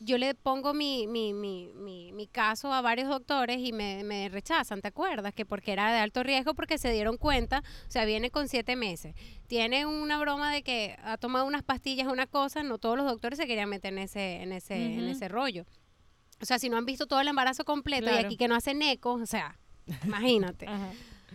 yo 0.04 0.18
le 0.18 0.35
pongo 0.35 0.75
mi, 0.75 1.06
mi, 1.06 1.32
mi, 1.32 1.73
mi, 1.75 2.12
mi 2.12 2.26
caso 2.26 2.73
a 2.73 2.80
varios 2.80 3.09
doctores 3.09 3.59
y 3.61 3.73
me, 3.73 4.04
me 4.04 4.28
rechazan, 4.28 4.80
¿te 4.80 4.88
acuerdas? 4.88 5.32
Que 5.35 5.47
porque 5.47 5.73
era 5.73 5.92
de 5.92 5.99
alto 5.99 6.23
riesgo, 6.23 6.54
porque 6.54 6.78
se 6.78 6.92
dieron 6.92 7.16
cuenta, 7.16 7.62
o 7.87 7.90
sea, 7.90 8.04
viene 8.04 8.30
con 8.30 8.49
siete 8.49 8.76
meses. 8.76 9.14
Tiene 9.47 9.87
una 9.87 10.18
broma 10.18 10.52
de 10.52 10.62
que 10.62 10.97
ha 11.04 11.16
tomado 11.16 11.47
unas 11.47 11.62
pastillas, 11.62 12.09
una 12.09 12.26
cosa, 12.26 12.62
no 12.62 12.78
todos 12.78 12.97
los 12.97 13.06
doctores 13.06 13.38
se 13.38 13.47
querían 13.47 13.68
meter 13.68 13.92
en 13.92 13.99
ese, 14.00 14.42
en 14.42 14.52
ese, 14.52 14.75
en 14.75 15.09
ese 15.09 15.28
rollo. 15.28 15.64
O 16.40 16.44
sea, 16.44 16.59
si 16.59 16.68
no 16.68 16.76
han 16.76 16.87
visto 16.87 17.06
todo 17.06 17.21
el 17.21 17.28
embarazo 17.28 17.64
completo 17.64 18.11
y 18.11 18.14
aquí 18.14 18.37
que 18.37 18.49
no 18.49 18.56
hacen 18.56 18.82
eco, 18.82 19.12
o 19.12 19.26
sea, 19.26 19.59
imagínate. 20.04 20.66
Ajá. 20.66 20.90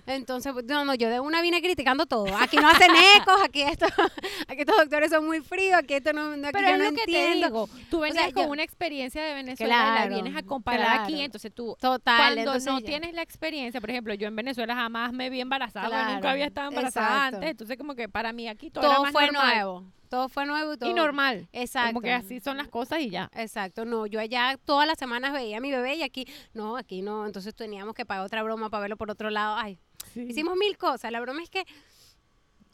Entonces, 0.08 0.54
pues, 0.54 0.66
no, 0.66 0.86
no, 0.86 0.96
yo 0.96 1.10
de 1.10 1.20
una 1.20 1.42
vine 1.42 1.62
criticando 1.62 2.06
todo. 2.06 2.26
Aquí 2.38 2.58
no 2.58 2.68
hacen 2.70 2.90
ecos, 3.18 3.36
aquí 3.44 3.62
esto, 3.62 3.86
aquí 4.48 4.62
estos 4.62 4.76
doctores 4.78 5.12
son 5.12 5.26
muy 5.26 5.42
fríos, 5.42 5.78
aquí 5.78 5.96
esto 5.96 6.14
no, 6.14 6.32
aquí 6.32 6.42
Pero 6.54 6.68
yo 6.70 6.74
es 6.74 6.80
no 6.80 6.86
lo 6.86 6.90
que 6.92 6.96
te 6.96 7.02
entiendo. 7.32 7.48
digo. 7.48 7.70
Tú 7.90 8.00
venías 8.00 8.24
sea, 8.26 8.34
con 8.34 8.44
yo- 8.46 8.50
una 8.50 8.64
experiencia 8.64 9.24
de 9.24 9.34
Venezuela 9.34 9.76
y 9.76 10.00
la 10.00 10.08
vienes 10.08 10.36
a 10.36 10.44
comparar 10.44 11.02
aquí, 11.02 11.22
entonces 11.22 11.54
tú 11.54 11.76
Total, 11.80 12.18
cuando 12.18 12.40
entonces 12.42 12.72
no 12.72 12.80
ya- 12.80 12.86
tienes 12.86 13.14
la 13.14 13.22
experiencia, 13.22 13.82
por 13.82 13.90
ejemplo, 13.90 14.14
yo 14.14 14.28
en 14.28 14.36
Venezuela 14.36 14.74
jamás 14.76 15.12
me 15.14 15.30
vi 15.30 15.42
embarazada, 15.42 16.14
nunca 16.16 16.32
había 16.32 16.46
estado 16.46 16.70
embarazada 16.70 17.08
exacto. 17.08 17.36
antes, 17.38 17.52
entonces 17.52 17.78
como 17.78 17.94
que 17.96 18.08
para 18.10 18.32
mí 18.34 18.48
aquí 18.48 18.70
todo, 18.72 18.86
era 18.86 18.94
todo 18.96 19.04
más 19.04 19.12
fue 19.12 19.26
normal 19.28 19.56
nuevo, 19.56 19.84
todo 20.08 20.30
fue 20.30 20.46
nuevo 20.46 20.74
y 20.74 20.78
todo 20.78 20.90
y 20.90 20.94
normal. 20.94 21.48
Exacto. 21.54 21.94
Como 21.94 22.02
que 22.02 22.12
así 22.12 22.40
son 22.40 22.58
las 22.58 22.68
cosas 22.68 23.00
y 23.00 23.10
ya. 23.10 23.30
Exacto, 23.34 23.86
no, 23.86 24.06
yo 24.06 24.20
allá 24.20 24.58
todas 24.66 24.88
las 24.88 24.98
semanas 24.98 25.34
veía 25.34 25.58
a 25.58 25.62
mi 25.62 25.72
bebé 25.72 25.96
y 25.96 26.04
aquí, 26.04 26.26
no, 26.54 26.78
aquí 26.78 27.02
no, 27.02 27.26
entonces 27.26 27.54
teníamos 27.56 27.94
que 27.94 28.06
pagar 28.06 28.26
otra 28.26 28.44
broma 28.44 28.70
para 28.70 28.82
verlo 28.82 28.98
por 28.98 29.12
otro 29.12 29.30
lado. 29.30 29.56
Ay, 29.58 29.80
hicimos 30.16 30.56
mil 30.58 30.78
cosas. 30.78 31.12
La 31.12 31.20
broma 31.20 31.44
es 31.44 31.50
que 31.50 31.66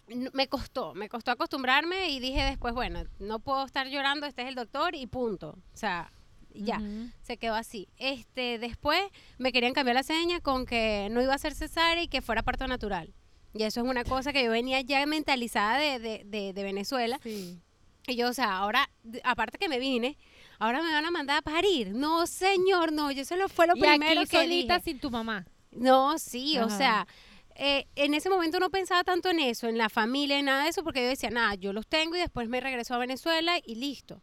me 0.08 0.48
costó, 0.48 0.94
me 0.94 1.10
costó 1.10 1.32
acostumbrarme 1.32 2.10
y 2.10 2.20
dije 2.20 2.44
después, 2.44 2.74
bueno, 2.74 3.04
no 3.20 3.40
puedo 3.40 3.66
estar 3.66 3.88
llorando, 3.88 4.26
este 4.26 4.44
es 4.44 4.48
el 4.50 4.56
doctor 4.56 4.96
y 4.96 5.08
punto. 5.08 5.58
O 5.74 5.78
sea, 5.78 6.12
ya, 6.54 6.82
se 7.22 7.38
quedó 7.38 7.56
así. 7.56 7.88
Este, 7.98 8.60
después 8.60 9.02
me 9.38 9.52
querían 9.52 9.74
cambiar 9.74 9.96
la 9.96 10.04
seña 10.04 10.40
con 10.40 10.66
que 10.66 11.08
no 11.12 11.22
iba 11.22 11.34
a 11.34 11.38
ser 11.38 11.54
cesárea 11.54 12.04
y 12.04 12.08
que 12.08 12.22
fuera 12.22 12.44
parto 12.44 12.68
natural. 12.68 13.14
Y 13.54 13.64
eso 13.64 13.82
es 13.82 13.88
una 13.88 14.04
cosa 14.04 14.34
que 14.34 14.44
yo 14.44 14.52
venía 14.52 14.82
ya 14.82 15.06
mentalizada 15.06 15.78
de, 15.78 16.00
de, 16.00 16.24
de, 16.26 16.54
de 16.54 16.64
Venezuela. 16.64 17.20
Sí. 17.22 17.60
Y 18.08 18.16
yo, 18.16 18.30
o 18.30 18.34
sea, 18.34 18.58
ahora, 18.58 18.90
aparte 19.24 19.58
que 19.58 19.70
me 19.70 19.80
vine, 19.80 20.18
ahora 20.60 20.82
me 20.82 20.92
van 20.92 21.06
a 21.06 21.12
mandar 21.12 21.38
a 21.38 21.42
parir. 21.42 21.94
No, 21.94 22.28
señor, 22.28 22.92
no, 22.92 23.12
yo 23.12 23.22
eso 23.22 23.36
fue 23.48 23.68
lo 23.68 23.78
y 23.78 23.80
primero 23.80 24.22
aquí 24.22 24.30
que 24.30 24.38
solita 24.38 24.78
dije. 24.78 24.92
sin 24.92 25.00
tu 25.00 25.10
mamá. 25.10 25.46
No, 25.72 26.20
sí, 26.20 26.60
o 26.60 26.70
sea, 26.70 27.08
eh, 27.56 27.88
en 27.96 28.14
ese 28.14 28.30
momento 28.30 28.60
no 28.60 28.70
pensaba 28.70 29.04
tanto 29.04 29.30
en 29.30 29.40
eso, 29.40 29.68
en 29.68 29.78
la 29.78 29.90
familia, 29.90 30.38
en 30.38 30.46
nada 30.46 30.64
de 30.64 30.70
eso, 30.70 30.84
porque 30.84 31.02
yo 31.02 31.08
decía, 31.08 31.30
nada, 31.30 31.56
yo 31.56 31.74
los 31.74 31.88
tengo 31.88 32.16
y 32.16 32.20
después 32.20 32.50
me 32.50 32.60
regreso 32.60 32.94
a 32.94 32.98
Venezuela 32.98 33.58
y 33.66 33.76
listo. 33.76 34.22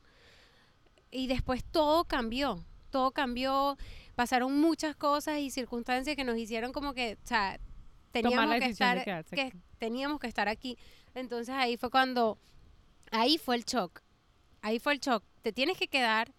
Y 1.10 1.26
después 1.26 1.64
todo 1.64 2.04
cambió, 2.04 2.64
todo 2.90 3.10
cambió, 3.12 3.76
pasaron 4.14 4.60
muchas 4.60 4.94
cosas 4.94 5.38
y 5.38 5.50
circunstancias 5.50 6.14
que 6.16 6.24
nos 6.24 6.36
hicieron 6.36 6.72
como 6.72 6.92
que, 6.94 7.18
o 7.24 7.26
sea, 7.26 7.58
teníamos 8.10 8.48
la 8.48 8.58
que 8.58 8.64
de 8.66 8.70
estar, 8.72 9.04
quedarse 9.04 9.36
que 9.36 9.42
aquí. 9.42 9.58
teníamos 9.78 10.20
que 10.20 10.26
estar 10.26 10.48
aquí. 10.48 10.76
Entonces 11.14 11.54
ahí 11.54 11.76
fue 11.76 11.90
cuando, 11.90 12.38
ahí 13.10 13.38
fue 13.38 13.56
el 13.56 13.64
shock, 13.64 14.00
ahí 14.62 14.78
fue 14.78 14.94
el 14.94 15.00
shock. 15.00 15.24
Te 15.42 15.52
tienes 15.52 15.78
que 15.78 15.88
quedar, 15.88 16.32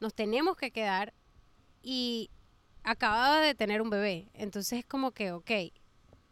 nos 0.00 0.14
tenemos 0.14 0.56
que 0.56 0.70
quedar 0.70 1.12
y 1.82 2.30
acababa 2.82 3.40
de 3.40 3.54
tener 3.54 3.82
un 3.82 3.90
bebé. 3.90 4.28
Entonces 4.34 4.80
es 4.80 4.84
como 4.86 5.12
que, 5.12 5.32
ok, 5.32 5.50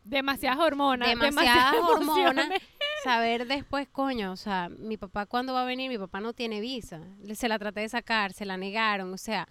Demasiadas 0.02 0.58
hormonas. 0.58 1.08
demasiadas 1.08 1.74
hormonas. 1.74 2.02
emociones. 2.02 2.62
Saber 3.04 3.46
después, 3.46 3.86
coño, 3.88 4.32
o 4.32 4.36
sea, 4.36 4.68
mi 4.70 4.96
papá 4.96 5.26
cuándo 5.26 5.52
va 5.54 5.62
a 5.62 5.66
venir, 5.66 5.88
mi 5.90 5.98
papá 5.98 6.20
no 6.20 6.32
tiene 6.32 6.60
visa. 6.60 7.00
Se 7.34 7.48
la 7.48 7.58
traté 7.58 7.80
de 7.80 7.88
sacar, 7.88 8.32
se 8.32 8.44
la 8.44 8.56
negaron, 8.56 9.12
o 9.12 9.18
sea, 9.18 9.46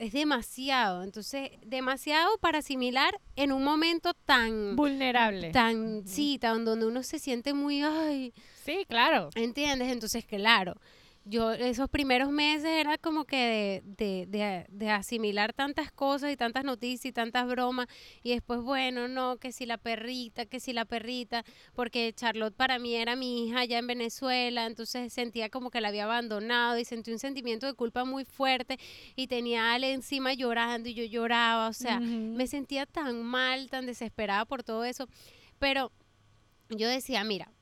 es 0.00 0.12
demasiado. 0.12 1.02
Entonces, 1.02 1.50
demasiado 1.64 2.36
para 2.38 2.58
asimilar 2.58 3.20
en 3.36 3.52
un 3.52 3.62
momento 3.62 4.14
tan, 4.24 4.74
Vulnerable. 4.74 5.50
tan, 5.52 6.06
sí, 6.06 6.38
tan 6.38 6.64
donde 6.64 6.86
uno 6.86 7.02
se 7.02 7.18
siente 7.18 7.52
muy, 7.54 7.82
ay, 7.82 8.32
Sí, 8.64 8.86
claro. 8.88 9.28
¿Entiendes? 9.34 9.88
Entonces, 9.92 10.24
claro, 10.24 10.74
yo 11.24 11.52
esos 11.52 11.88
primeros 11.90 12.30
meses 12.30 12.64
era 12.70 12.96
como 12.96 13.24
que 13.24 13.36
de, 13.36 13.82
de, 13.84 14.26
de- 14.26 14.66
de 14.70 14.90
asimilar 14.90 15.52
tantas 15.52 15.92
cosas 15.92 16.32
y 16.32 16.36
tantas 16.36 16.64
noticias 16.64 17.04
y 17.04 17.12
tantas 17.12 17.46
bromas 17.46 17.86
y 18.22 18.30
después, 18.30 18.60
bueno, 18.62 19.06
no, 19.06 19.36
que 19.36 19.52
si 19.52 19.66
la 19.66 19.76
perrita, 19.76 20.46
que 20.46 20.60
si 20.60 20.72
la 20.72 20.86
perrita, 20.86 21.44
porque 21.74 22.12
Charlotte 22.14 22.54
para 22.56 22.78
mí 22.78 22.94
era 22.96 23.16
mi 23.16 23.44
hija 23.46 23.60
allá 23.60 23.78
en 23.78 23.86
Venezuela, 23.86 24.64
entonces 24.66 25.12
sentía 25.12 25.50
como 25.50 25.70
que 25.70 25.80
la 25.80 25.88
había 25.88 26.04
abandonado 26.04 26.78
y 26.78 26.84
sentí 26.86 27.12
un 27.12 27.18
sentimiento 27.18 27.66
de 27.66 27.74
culpa 27.74 28.04
muy 28.04 28.24
fuerte 28.24 28.78
y 29.14 29.26
tenía 29.26 29.70
a 29.70 29.74
Ale 29.74 29.92
encima 29.92 30.32
llorando 30.32 30.88
y 30.88 30.94
yo 30.94 31.04
lloraba, 31.04 31.68
o 31.68 31.72
sea, 31.74 32.00
me 32.36 32.46
sentía 32.46 32.86
tan 32.86 33.22
mal, 33.22 33.68
tan 33.68 33.84
desesperada 33.86 34.46
por 34.46 34.62
todo 34.64 34.84
eso, 34.84 35.06
pero 35.58 35.92
yo 36.70 36.88
decía, 36.88 37.22
mira, 37.24 37.52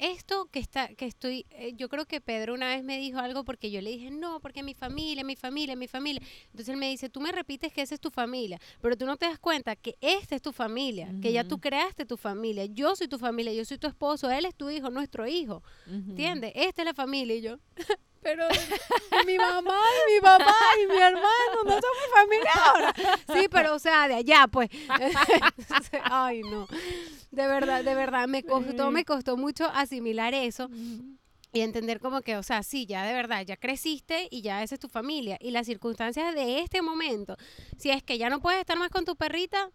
esto 0.00 0.46
que 0.50 0.58
está 0.58 0.88
que 0.94 1.06
estoy 1.06 1.46
eh, 1.50 1.74
yo 1.76 1.88
creo 1.88 2.06
que 2.06 2.20
Pedro 2.20 2.54
una 2.54 2.68
vez 2.68 2.82
me 2.82 2.98
dijo 2.98 3.18
algo 3.18 3.44
porque 3.44 3.70
yo 3.70 3.80
le 3.80 3.90
dije 3.90 4.10
no 4.10 4.40
porque 4.40 4.62
mi 4.62 4.74
familia 4.74 5.22
mi 5.24 5.36
familia 5.36 5.76
mi 5.76 5.86
familia 5.88 6.22
entonces 6.46 6.70
él 6.70 6.76
me 6.76 6.88
dice 6.88 7.08
tú 7.08 7.20
me 7.20 7.32
repites 7.32 7.72
que 7.72 7.82
esa 7.82 7.94
es 7.94 8.00
tu 8.00 8.10
familia 8.10 8.58
pero 8.80 8.96
tú 8.96 9.06
no 9.06 9.16
te 9.16 9.26
das 9.26 9.38
cuenta 9.38 9.76
que 9.76 9.96
esta 10.00 10.34
es 10.34 10.42
tu 10.42 10.52
familia 10.52 11.12
que 11.22 11.32
ya 11.32 11.44
tú 11.44 11.58
creaste 11.60 12.06
tu 12.06 12.16
familia. 12.16 12.64
Yo 12.64 12.96
soy 12.96 13.08
tu 13.08 13.18
familia 13.18 13.52
yo 13.52 13.64
soy 13.64 13.78
tu 13.78 13.86
esposo 13.86 14.30
él 14.30 14.44
es 14.46 14.54
tu 14.54 14.70
hijo 14.70 14.90
nuestro 14.90 15.26
hijo 15.26 15.62
Ujú. 15.86 16.10
¿entiendes? 16.10 16.52
esta 16.54 16.82
es 16.82 16.86
la 16.86 16.94
familia 16.94 17.36
y 17.36 17.42
yo 17.42 17.58
pero 18.22 18.46
mi 19.26 19.36
mamá 19.36 19.80
y 20.08 20.14
mi 20.14 20.20
papá 20.20 20.56
y 20.82 20.86
mi 20.86 20.98
hermano 20.98 21.64
no 21.64 21.72
son 21.72 21.80
mi 21.80 22.12
familia 22.12 22.52
ahora. 22.66 22.94
Sí 23.34 23.48
pero 23.50 23.74
o 23.74 23.78
sea 23.78 24.08
de 24.08 24.14
allá 24.14 24.46
pues. 24.50 24.70
Ay 26.04 26.42
no. 26.42 26.66
De 27.30 27.46
verdad 27.46 27.84
de 27.84 27.94
verdad 27.94 28.28
me 28.28 28.42
costó 28.42 28.90
me 28.90 29.04
costó 29.04 29.36
mucho 29.36 29.66
asimilar 29.72 30.34
eso 30.34 30.68
y 31.52 31.60
entender 31.60 32.00
como 32.00 32.22
que, 32.22 32.36
o 32.36 32.42
sea, 32.42 32.62
sí, 32.62 32.86
ya 32.86 33.04
de 33.04 33.12
verdad, 33.12 33.44
ya 33.44 33.56
creciste 33.56 34.28
y 34.30 34.42
ya 34.42 34.62
esa 34.62 34.76
es 34.76 34.80
tu 34.80 34.88
familia. 34.88 35.36
Y 35.40 35.50
las 35.50 35.66
circunstancias 35.66 36.34
de 36.34 36.60
este 36.60 36.80
momento, 36.80 37.36
si 37.76 37.90
es 37.90 38.02
que 38.02 38.18
ya 38.18 38.30
no 38.30 38.40
puedes 38.40 38.60
estar 38.60 38.78
más 38.78 38.90
con 38.90 39.04
tu 39.04 39.16
perrita, 39.16 39.70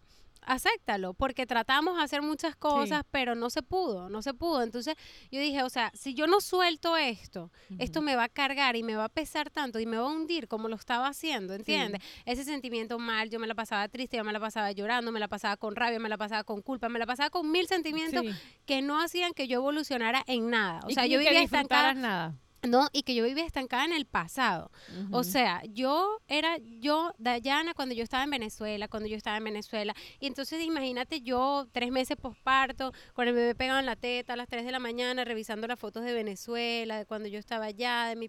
acéptalo, 0.46 1.12
porque 1.14 1.44
tratamos 1.46 1.96
de 1.96 2.02
hacer 2.04 2.22
muchas 2.22 2.56
cosas, 2.56 3.02
pero 3.10 3.34
no 3.34 3.50
se 3.50 3.62
pudo, 3.62 4.08
no 4.08 4.22
se 4.22 4.32
pudo. 4.32 4.62
Entonces 4.62 4.94
yo 5.30 5.40
dije, 5.40 5.62
o 5.62 5.68
sea, 5.68 5.90
si 5.94 6.14
yo 6.14 6.26
no 6.26 6.40
suelto 6.40 6.96
esto, 6.96 7.50
esto 7.78 8.00
me 8.00 8.16
va 8.16 8.24
a 8.24 8.28
cargar 8.28 8.76
y 8.76 8.82
me 8.82 8.96
va 8.96 9.04
a 9.04 9.08
pesar 9.08 9.50
tanto 9.50 9.78
y 9.80 9.86
me 9.86 9.96
va 9.98 10.04
a 10.04 10.10
hundir 10.12 10.48
como 10.48 10.68
lo 10.68 10.76
estaba 10.76 11.08
haciendo, 11.08 11.54
¿entiendes? 11.54 12.00
Ese 12.24 12.44
sentimiento 12.44 12.98
mal, 12.98 13.28
yo 13.28 13.38
me 13.40 13.46
la 13.46 13.54
pasaba 13.54 13.88
triste, 13.88 14.16
yo 14.16 14.24
me 14.24 14.32
la 14.32 14.40
pasaba 14.40 14.72
llorando, 14.72 15.12
me 15.12 15.20
la 15.20 15.28
pasaba 15.28 15.56
con 15.56 15.76
rabia, 15.76 15.98
me 15.98 16.08
la 16.08 16.16
pasaba 16.16 16.44
con 16.44 16.62
culpa, 16.62 16.88
me 16.88 16.98
la 16.98 17.06
pasaba 17.06 17.30
con 17.30 17.50
mil 17.50 17.66
sentimientos 17.66 18.22
Sí. 18.24 18.30
que 18.66 18.82
no 18.82 19.00
hacían 19.00 19.32
que 19.32 19.48
yo 19.48 19.56
evolucionara 19.58 20.22
en 20.26 20.48
nada. 20.50 20.80
O 20.84 20.90
sea, 20.90 21.06
yo 21.06 21.18
vivía 21.18 21.42
estancada. 21.42 21.92
nada. 21.94 22.34
No, 22.66 22.88
y 22.92 23.02
que 23.02 23.14
yo 23.14 23.24
vivía 23.24 23.44
estancada 23.44 23.84
en 23.84 23.92
el 23.92 24.06
pasado. 24.06 24.70
O 25.10 25.24
sea, 25.24 25.62
yo 25.64 26.20
era 26.28 26.58
yo, 26.58 27.12
Dayana, 27.18 27.74
cuando 27.74 27.94
yo 27.94 28.02
estaba 28.02 28.24
en 28.24 28.30
Venezuela, 28.30 28.88
cuando 28.88 29.08
yo 29.08 29.16
estaba 29.16 29.36
en 29.36 29.44
Venezuela. 29.44 29.94
Y 30.20 30.26
entonces 30.26 30.62
imagínate 30.62 31.20
yo, 31.20 31.66
tres 31.72 31.90
meses 31.90 32.16
posparto, 32.16 32.92
con 33.14 33.28
el 33.28 33.34
bebé 33.34 33.54
pegado 33.54 33.78
en 33.78 33.86
la 33.86 33.96
teta 33.96 34.32
a 34.32 34.36
las 34.36 34.48
3 34.48 34.64
de 34.64 34.72
la 34.72 34.78
mañana, 34.78 35.24
revisando 35.24 35.66
las 35.66 35.78
fotos 35.78 36.04
de 36.04 36.12
Venezuela, 36.12 36.98
de 36.98 37.06
cuando 37.06 37.28
yo 37.28 37.38
estaba 37.38 37.66
allá, 37.66 38.06
de 38.06 38.16
mi... 38.16 38.28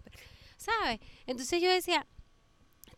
¿Sabes? 0.56 1.00
Entonces 1.26 1.60
yo 1.62 1.70
decía... 1.70 2.06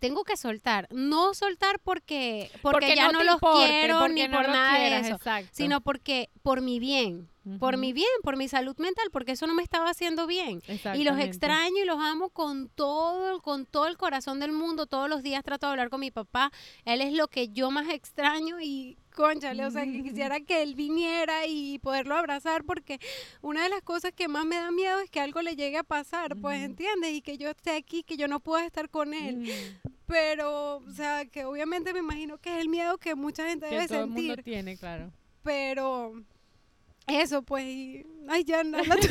Tengo 0.01 0.25
que 0.25 0.37
soltar, 0.37 0.89
no 0.91 1.35
soltar 1.35 1.79
porque 1.79 2.51
porque, 2.63 2.97
ya 2.97 3.13
no, 3.13 3.23
los 3.23 3.35
importe, 3.35 3.67
quiero 3.67 4.09
ni 4.09 4.27
no 4.27 4.39
por 4.39 4.49
nada 4.49 4.79
quieras, 4.79 5.03
de 5.03 5.09
eso, 5.09 5.17
exacto. 5.17 5.51
sino 5.53 5.81
porque 5.83 6.31
por 6.43 6.63
mi 6.63 6.81
bien, 6.81 7.29
por 7.59 7.77
mi 7.77 7.93
bien, 7.93 8.09
por 8.23 8.37
mi 8.37 8.49
salud 8.49 8.77
mental, 8.79 9.09
porque 9.13 9.33
eso 9.33 9.47
no 9.47 9.55
me 9.55 9.63
estaba 9.63 9.91
haciendo 9.91 10.27
bien. 10.27 10.63
Y 10.95 11.05
los 11.05 11.19
extraño 11.19 11.83
y 11.83 11.85
los 11.85 11.99
amo 11.99 12.31
con 12.31 12.69
todo, 12.69 13.41
con 13.41 13.67
todo 13.67 13.87
el 13.87 13.97
corazón 13.97 14.41
del 14.41 14.53
mundo. 14.53 14.87
Todos 14.87 15.09
los 15.09 15.23
días 15.23 15.43
trato 15.43 15.67
de 15.67 15.73
hablar 15.73 15.91
con 15.91 16.01
mi 16.01 16.11
papá. 16.11 16.51
Él 16.85 17.01
es 17.01 17.13
lo 17.13 17.29
que 17.29 17.49
yo 17.49 17.71
más 17.71 17.89
extraño 17.89 18.61
y 18.61 18.99
conchale, 19.21 19.65
o 19.67 19.71
sea, 19.71 19.85
que 19.85 20.03
quisiera 20.03 20.41
que 20.41 20.63
él 20.63 20.75
viniera 20.75 21.47
y 21.47 21.79
poderlo 21.79 22.17
abrazar, 22.17 22.65
porque 22.65 22.99
una 23.43 23.63
de 23.63 23.69
las 23.69 23.83
cosas 23.83 24.13
que 24.13 24.29
más 24.29 24.45
me 24.45 24.57
da 24.57 24.71
miedo 24.71 24.99
es 25.01 25.11
que 25.11 25.21
algo 25.21 25.43
le 25.43 25.57
llegue 25.57 25.79
a 25.79 25.85
pasar, 25.85 26.37
pues. 26.37 26.63
¿entiendes? 26.63 27.13
Y 27.13 27.23
que 27.23 27.39
yo 27.39 27.51
esté 27.51 27.77
aquí, 27.77 28.03
que 28.03 28.17
yo 28.17 28.29
no 28.29 28.41
pueda 28.41 28.65
estar 28.65 28.89
con 28.89 29.15
él. 29.15 29.51
Pero, 30.07 30.77
o 30.77 30.93
sea, 30.93 31.25
que 31.27 31.45
obviamente 31.45 31.93
me 31.93 32.01
imagino 32.01 32.39
que 32.39 32.55
es 32.55 32.61
el 32.61 32.69
miedo 32.69 32.99
que 32.99 33.15
mucha 33.15 33.49
gente 33.49 33.69
que 33.69 33.75
debe 33.75 33.89
todo 33.89 34.05
el 34.05 34.11
mundo 34.11 34.37
tiene, 34.39 34.77
claro. 34.77 35.13
Pero, 35.43 36.23
eso, 37.07 37.43
pues, 37.43 37.65
y... 37.65 38.07
Ay, 38.29 38.45
ya, 38.45 38.61
habla 38.61 38.97
tú. 39.01 39.09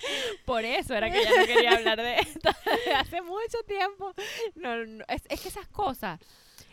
Por 0.44 0.64
eso 0.64 0.94
era 0.94 1.10
que 1.10 1.22
ya 1.22 1.40
no 1.40 1.46
quería 1.46 1.72
hablar 1.72 2.00
de 2.00 2.16
esto 2.16 2.50
hace 2.96 3.20
mucho 3.22 3.62
tiempo. 3.66 4.14
No, 4.54 4.84
no, 4.86 5.04
es, 5.08 5.22
es 5.28 5.40
que 5.40 5.48
esas 5.48 5.68
cosas, 5.68 6.20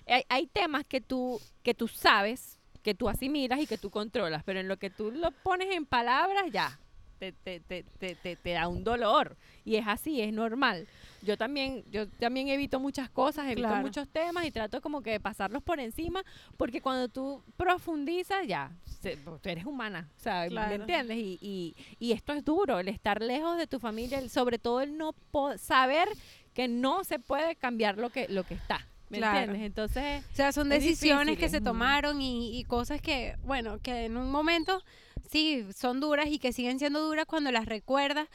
hay, 0.07 0.23
hay 0.29 0.47
temas 0.47 0.83
que 0.85 1.01
tú, 1.01 1.39
que 1.63 1.73
tú 1.73 1.87
sabes, 1.87 2.59
que 2.83 2.93
tú 2.95 3.09
asimilas 3.09 3.59
y 3.59 3.67
que 3.67 3.77
tú 3.77 3.89
controlas, 3.89 4.43
pero 4.43 4.59
en 4.59 4.67
lo 4.67 4.77
que 4.77 4.89
tú 4.89 5.11
lo 5.11 5.31
pones 5.31 5.67
en 5.75 5.85
palabras, 5.85 6.45
ya, 6.51 6.79
te, 7.19 7.31
te, 7.33 7.59
te, 7.59 7.83
te, 8.15 8.51
da 8.53 8.67
un 8.67 8.83
dolor. 8.83 9.35
Y 9.65 9.75
es 9.75 9.87
así, 9.87 10.21
es 10.21 10.31
normal. 10.31 10.87
Yo 11.23 11.35
también, 11.35 11.83
yo 11.91 12.07
también 12.07 12.47
evito 12.47 12.79
muchas 12.79 13.09
cosas, 13.09 13.45
evito 13.47 13.67
Claro. 13.69 13.81
muchos 13.81 14.07
temas 14.07 14.45
y 14.45 14.51
trato 14.51 14.79
como 14.81 15.01
que 15.01 15.09
de 15.11 15.19
pasarlos 15.19 15.63
por 15.63 15.79
encima, 15.79 16.23
porque 16.57 16.79
cuando 16.79 17.09
tú 17.09 17.43
profundizas, 17.57 18.45
ya, 18.47 18.71
se- 19.01 19.17
tú 19.17 19.49
eres 19.49 19.65
humana, 19.65 20.07
o 20.15 20.19
sea, 20.19 20.47
¿me 20.49 20.75
entiendes? 20.75 21.17
Y, 21.17 21.37
y, 21.41 21.75
y 21.99 22.11
esto 22.13 22.33
es 22.33 22.45
duro, 22.45 22.79
el 22.79 22.87
estar 22.87 23.21
lejos 23.21 23.57
de 23.57 23.65
tu 23.67 23.79
familia, 23.79 24.19
el- 24.19 24.29
sobre 24.29 24.59
todo 24.59 24.81
el 24.81 24.95
no 24.97 25.13
saber 25.57 26.07
que 26.53 26.67
no 26.67 27.03
se 27.03 27.17
puede 27.19 27.55
cambiar 27.55 27.97
lo 27.97 28.09
que, 28.11 28.27
lo 28.29 28.43
que 28.43 28.53
está, 28.53 28.87
¿me 29.09 29.17
Claro. 29.19 29.39
entiendes? 29.39 29.65
Entonces, 29.65 30.23
O 30.31 30.35
sea, 30.35 30.51
son 30.51 30.71
Es 30.71 30.83
decisiones 30.83 31.37
que 31.37 31.49
se 31.49 31.61
tomaron 31.61 32.21
y, 32.21 32.57
y 32.59 32.63
cosas 32.63 33.01
que, 33.01 33.35
bueno, 33.43 33.79
que 33.79 34.05
en 34.05 34.17
un 34.17 34.29
momento 34.31 34.81
sí 35.29 35.65
son 35.75 35.99
duras 35.99 36.27
y 36.29 36.39
que 36.39 36.53
siguen 36.53 36.79
siendo 36.79 37.01
duras 37.01 37.25
cuando 37.25 37.51
las 37.51 37.65
recuerdas. 37.65 38.27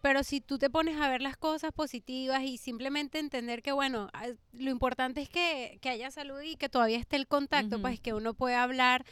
Pero 0.00 0.22
si 0.22 0.40
tú 0.40 0.58
te 0.58 0.70
pones 0.70 1.00
a 1.00 1.08
ver 1.08 1.20
las 1.22 1.36
cosas 1.36 1.72
positivas 1.72 2.44
y 2.44 2.56
simplemente 2.56 3.18
entender 3.18 3.62
que, 3.62 3.72
bueno, 3.72 4.10
lo 4.52 4.70
importante 4.70 5.20
es 5.20 5.28
que, 5.28 5.78
que 5.82 5.88
haya 5.88 6.12
salud 6.12 6.40
y 6.40 6.54
que 6.54 6.68
todavía 6.68 6.98
esté 6.98 7.16
el 7.16 7.26
contacto, 7.26 7.80
pues 7.80 7.98
que 7.98 8.14
uno 8.14 8.32
puede 8.32 8.54
hablar 8.54 9.04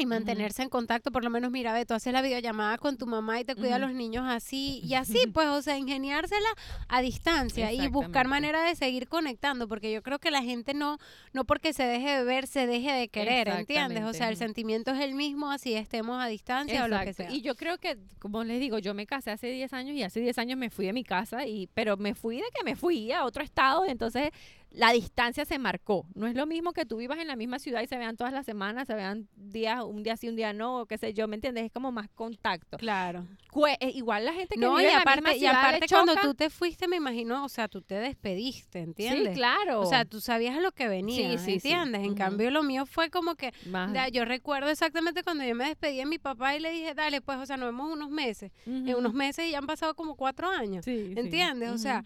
y 0.00 0.06
mantenerse 0.06 0.62
en 0.62 0.68
contacto, 0.68 1.12
por 1.12 1.24
lo 1.24 1.30
menos 1.30 1.50
mira, 1.50 1.72
ve, 1.72 1.86
tú 1.86 1.94
haces 1.94 2.12
la 2.12 2.22
videollamada 2.22 2.78
con 2.78 2.96
tu 2.96 3.06
mamá 3.06 3.40
y 3.40 3.44
te 3.44 3.54
cuida 3.54 3.76
a 3.76 3.78
los 3.78 3.92
niños 3.92 4.24
así 4.26 4.80
y 4.84 4.94
así, 4.94 5.26
pues, 5.32 5.48
o 5.48 5.62
sea, 5.62 5.78
ingeniársela 5.78 6.48
a 6.88 7.00
distancia 7.00 7.72
y 7.72 7.88
buscar 7.88 8.28
manera 8.28 8.62
de 8.62 8.74
seguir 8.74 9.08
conectando, 9.08 9.68
porque 9.68 9.92
yo 9.92 10.02
creo 10.02 10.18
que 10.18 10.30
la 10.30 10.42
gente 10.42 10.74
no, 10.74 10.98
no 11.32 11.44
porque 11.44 11.72
se 11.72 11.84
deje 11.84 12.18
de 12.18 12.24
ver, 12.24 12.46
se 12.46 12.66
deje 12.66 12.92
de 12.92 13.08
querer, 13.08 13.48
¿entiendes? 13.48 14.04
O 14.04 14.12
sea, 14.12 14.28
el 14.28 14.36
sentimiento 14.36 14.92
es 14.92 15.00
el 15.00 15.14
mismo, 15.14 15.50
así 15.50 15.74
estemos 15.74 16.22
a 16.22 16.26
distancia 16.26 16.84
o 16.84 16.88
lo 16.88 17.00
que 17.00 17.12
sea. 17.12 17.30
Y 17.30 17.42
yo 17.42 17.54
creo 17.54 17.78
que, 17.78 17.98
como 18.18 18.44
les 18.44 18.60
digo, 18.60 18.78
yo 18.78 18.94
me 18.94 19.06
casé 19.06 19.30
hace 19.30 19.48
10 19.48 19.72
años 19.72 19.96
y 19.96 20.02
hace 20.02 20.20
10 20.20 20.38
años 20.38 20.58
me 20.58 20.70
fui 20.70 20.86
de 20.86 20.92
mi 20.92 21.04
casa, 21.04 21.46
y 21.46 21.68
pero 21.74 21.96
me 21.96 22.14
fui 22.14 22.36
de 22.36 22.48
que 22.54 22.64
me 22.64 22.76
fui 22.76 23.12
a 23.12 23.24
otro 23.24 23.42
estado, 23.42 23.84
entonces 23.84 24.30
la 24.72 24.92
distancia 24.92 25.44
se 25.44 25.58
marcó. 25.58 26.06
No 26.14 26.26
es 26.26 26.34
lo 26.34 26.46
mismo 26.46 26.72
que 26.72 26.86
tú 26.86 26.96
vivas 26.98 27.18
en 27.18 27.26
la 27.26 27.34
misma 27.36 27.58
ciudad 27.58 27.82
y 27.82 27.86
se 27.88 27.98
vean 27.98 28.16
todas 28.16 28.32
las 28.32 28.46
semanas, 28.46 28.86
se 28.86 28.94
vean 28.94 29.28
días, 29.34 29.82
un 29.84 30.02
día 30.02 30.16
sí, 30.16 30.28
un 30.28 30.36
día 30.36 30.52
no, 30.52 30.80
o 30.82 30.86
qué 30.86 30.96
sé 30.96 31.12
yo, 31.12 31.26
¿me 31.28 31.34
entiendes? 31.34 31.64
Es 31.64 31.72
como 31.72 31.90
más 31.92 32.08
contacto. 32.14 32.76
Claro. 32.78 33.26
Cue- 33.50 33.76
igual 33.94 34.24
la 34.24 34.32
gente 34.32 34.54
que 34.54 34.60
No, 34.60 34.74
y 34.78 34.82
vive 34.82 34.90
en 34.90 34.94
la 34.96 35.00
aparte, 35.00 35.20
misma 35.22 35.34
y 35.34 35.38
ciudad 35.40 35.54
aparte 35.58 35.86
cuando 35.88 36.14
tú 36.16 36.34
te 36.34 36.50
fuiste, 36.50 36.86
me 36.86 36.96
imagino, 36.96 37.44
o 37.44 37.48
sea, 37.48 37.66
tú 37.66 37.82
te 37.82 37.96
despediste, 37.96 38.78
¿entiendes? 38.78 39.28
Sí, 39.28 39.34
claro. 39.34 39.80
O 39.80 39.86
sea, 39.86 40.04
tú 40.04 40.20
sabías 40.20 40.56
a 40.56 40.60
lo 40.60 40.70
que 40.70 40.86
venía, 40.86 41.30
Sí, 41.32 41.38
sí, 41.38 41.44
sí. 41.60 41.68
¿entiendes? 41.72 42.04
En 42.04 42.14
cambio, 42.14 42.50
lo 42.52 42.62
mío 42.62 42.86
fue 42.86 43.10
como 43.10 43.34
que 43.34 43.52
Más- 43.66 43.92
Ya, 43.92 44.06
yo 44.08 44.24
recuerdo 44.24 44.70
exactamente 44.70 45.24
cuando 45.24 45.42
yo 45.44 45.54
me 45.56 45.64
despedí 45.66 45.96
de 45.96 46.06
mi 46.06 46.18
papá 46.18 46.54
y 46.56 46.60
le 46.60 46.70
dije, 46.70 46.94
dale, 46.94 47.20
pues, 47.20 47.38
o 47.38 47.46
sea, 47.46 47.56
nos 47.56 47.66
vemos 47.68 47.90
unos 47.92 48.10
meses. 48.10 48.52
En 48.66 48.94
unos 48.94 49.14
meses 49.14 49.50
ya 49.50 49.58
han 49.58 49.66
pasado 49.66 49.94
como 49.94 50.14
cuatro 50.14 50.48
años. 50.48 50.86
¿Entiendes? 50.86 51.70
O 51.70 51.78
sea. 51.78 52.04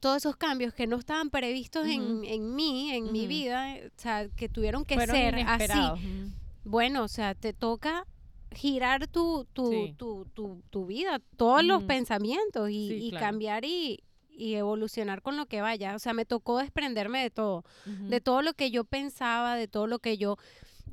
Todos 0.00 0.16
esos 0.18 0.36
cambios 0.36 0.74
que 0.74 0.86
no 0.86 0.96
estaban 0.96 1.30
previstos 1.30 1.86
en, 1.86 2.24
en 2.24 2.54
mí, 2.54 2.90
en 2.92 3.12
mi 3.12 3.26
vida, 3.26 3.76
eh, 3.76 3.86
o 3.96 4.00
sea, 4.00 4.28
que 4.28 4.48
tuvieron 4.48 4.84
que 4.84 4.94
Fueron 4.96 5.14
ser 5.16 5.34
así. 5.46 5.78
Bueno, 6.64 7.04
o 7.04 7.08
sea, 7.08 7.34
te 7.34 7.52
toca 7.52 8.04
girar 8.52 9.06
tu, 9.06 9.46
tu, 9.52 9.70
Sí. 9.70 9.94
tu, 9.96 10.24
tu, 10.34 10.62
tu 10.70 10.86
vida, 10.86 11.20
todos 11.36 11.64
los 11.64 11.84
pensamientos 11.84 12.70
y, 12.70 12.88
Sí, 12.88 12.94
y 13.06 13.10
claro. 13.10 13.26
cambiar 13.26 13.64
y, 13.64 14.02
y 14.30 14.54
evolucionar 14.54 15.22
con 15.22 15.36
lo 15.36 15.46
que 15.46 15.60
vaya. 15.60 15.94
O 15.94 15.98
sea, 15.98 16.12
me 16.14 16.24
tocó 16.24 16.58
desprenderme 16.58 17.22
de 17.22 17.30
todo 17.30 17.64
de 17.84 18.20
todo 18.20 18.42
lo 18.42 18.54
que 18.54 18.70
yo 18.70 18.84
pensaba, 18.84 19.54
de 19.56 19.68
todo 19.68 19.86
lo 19.86 19.98
que 20.00 20.18
yo 20.18 20.36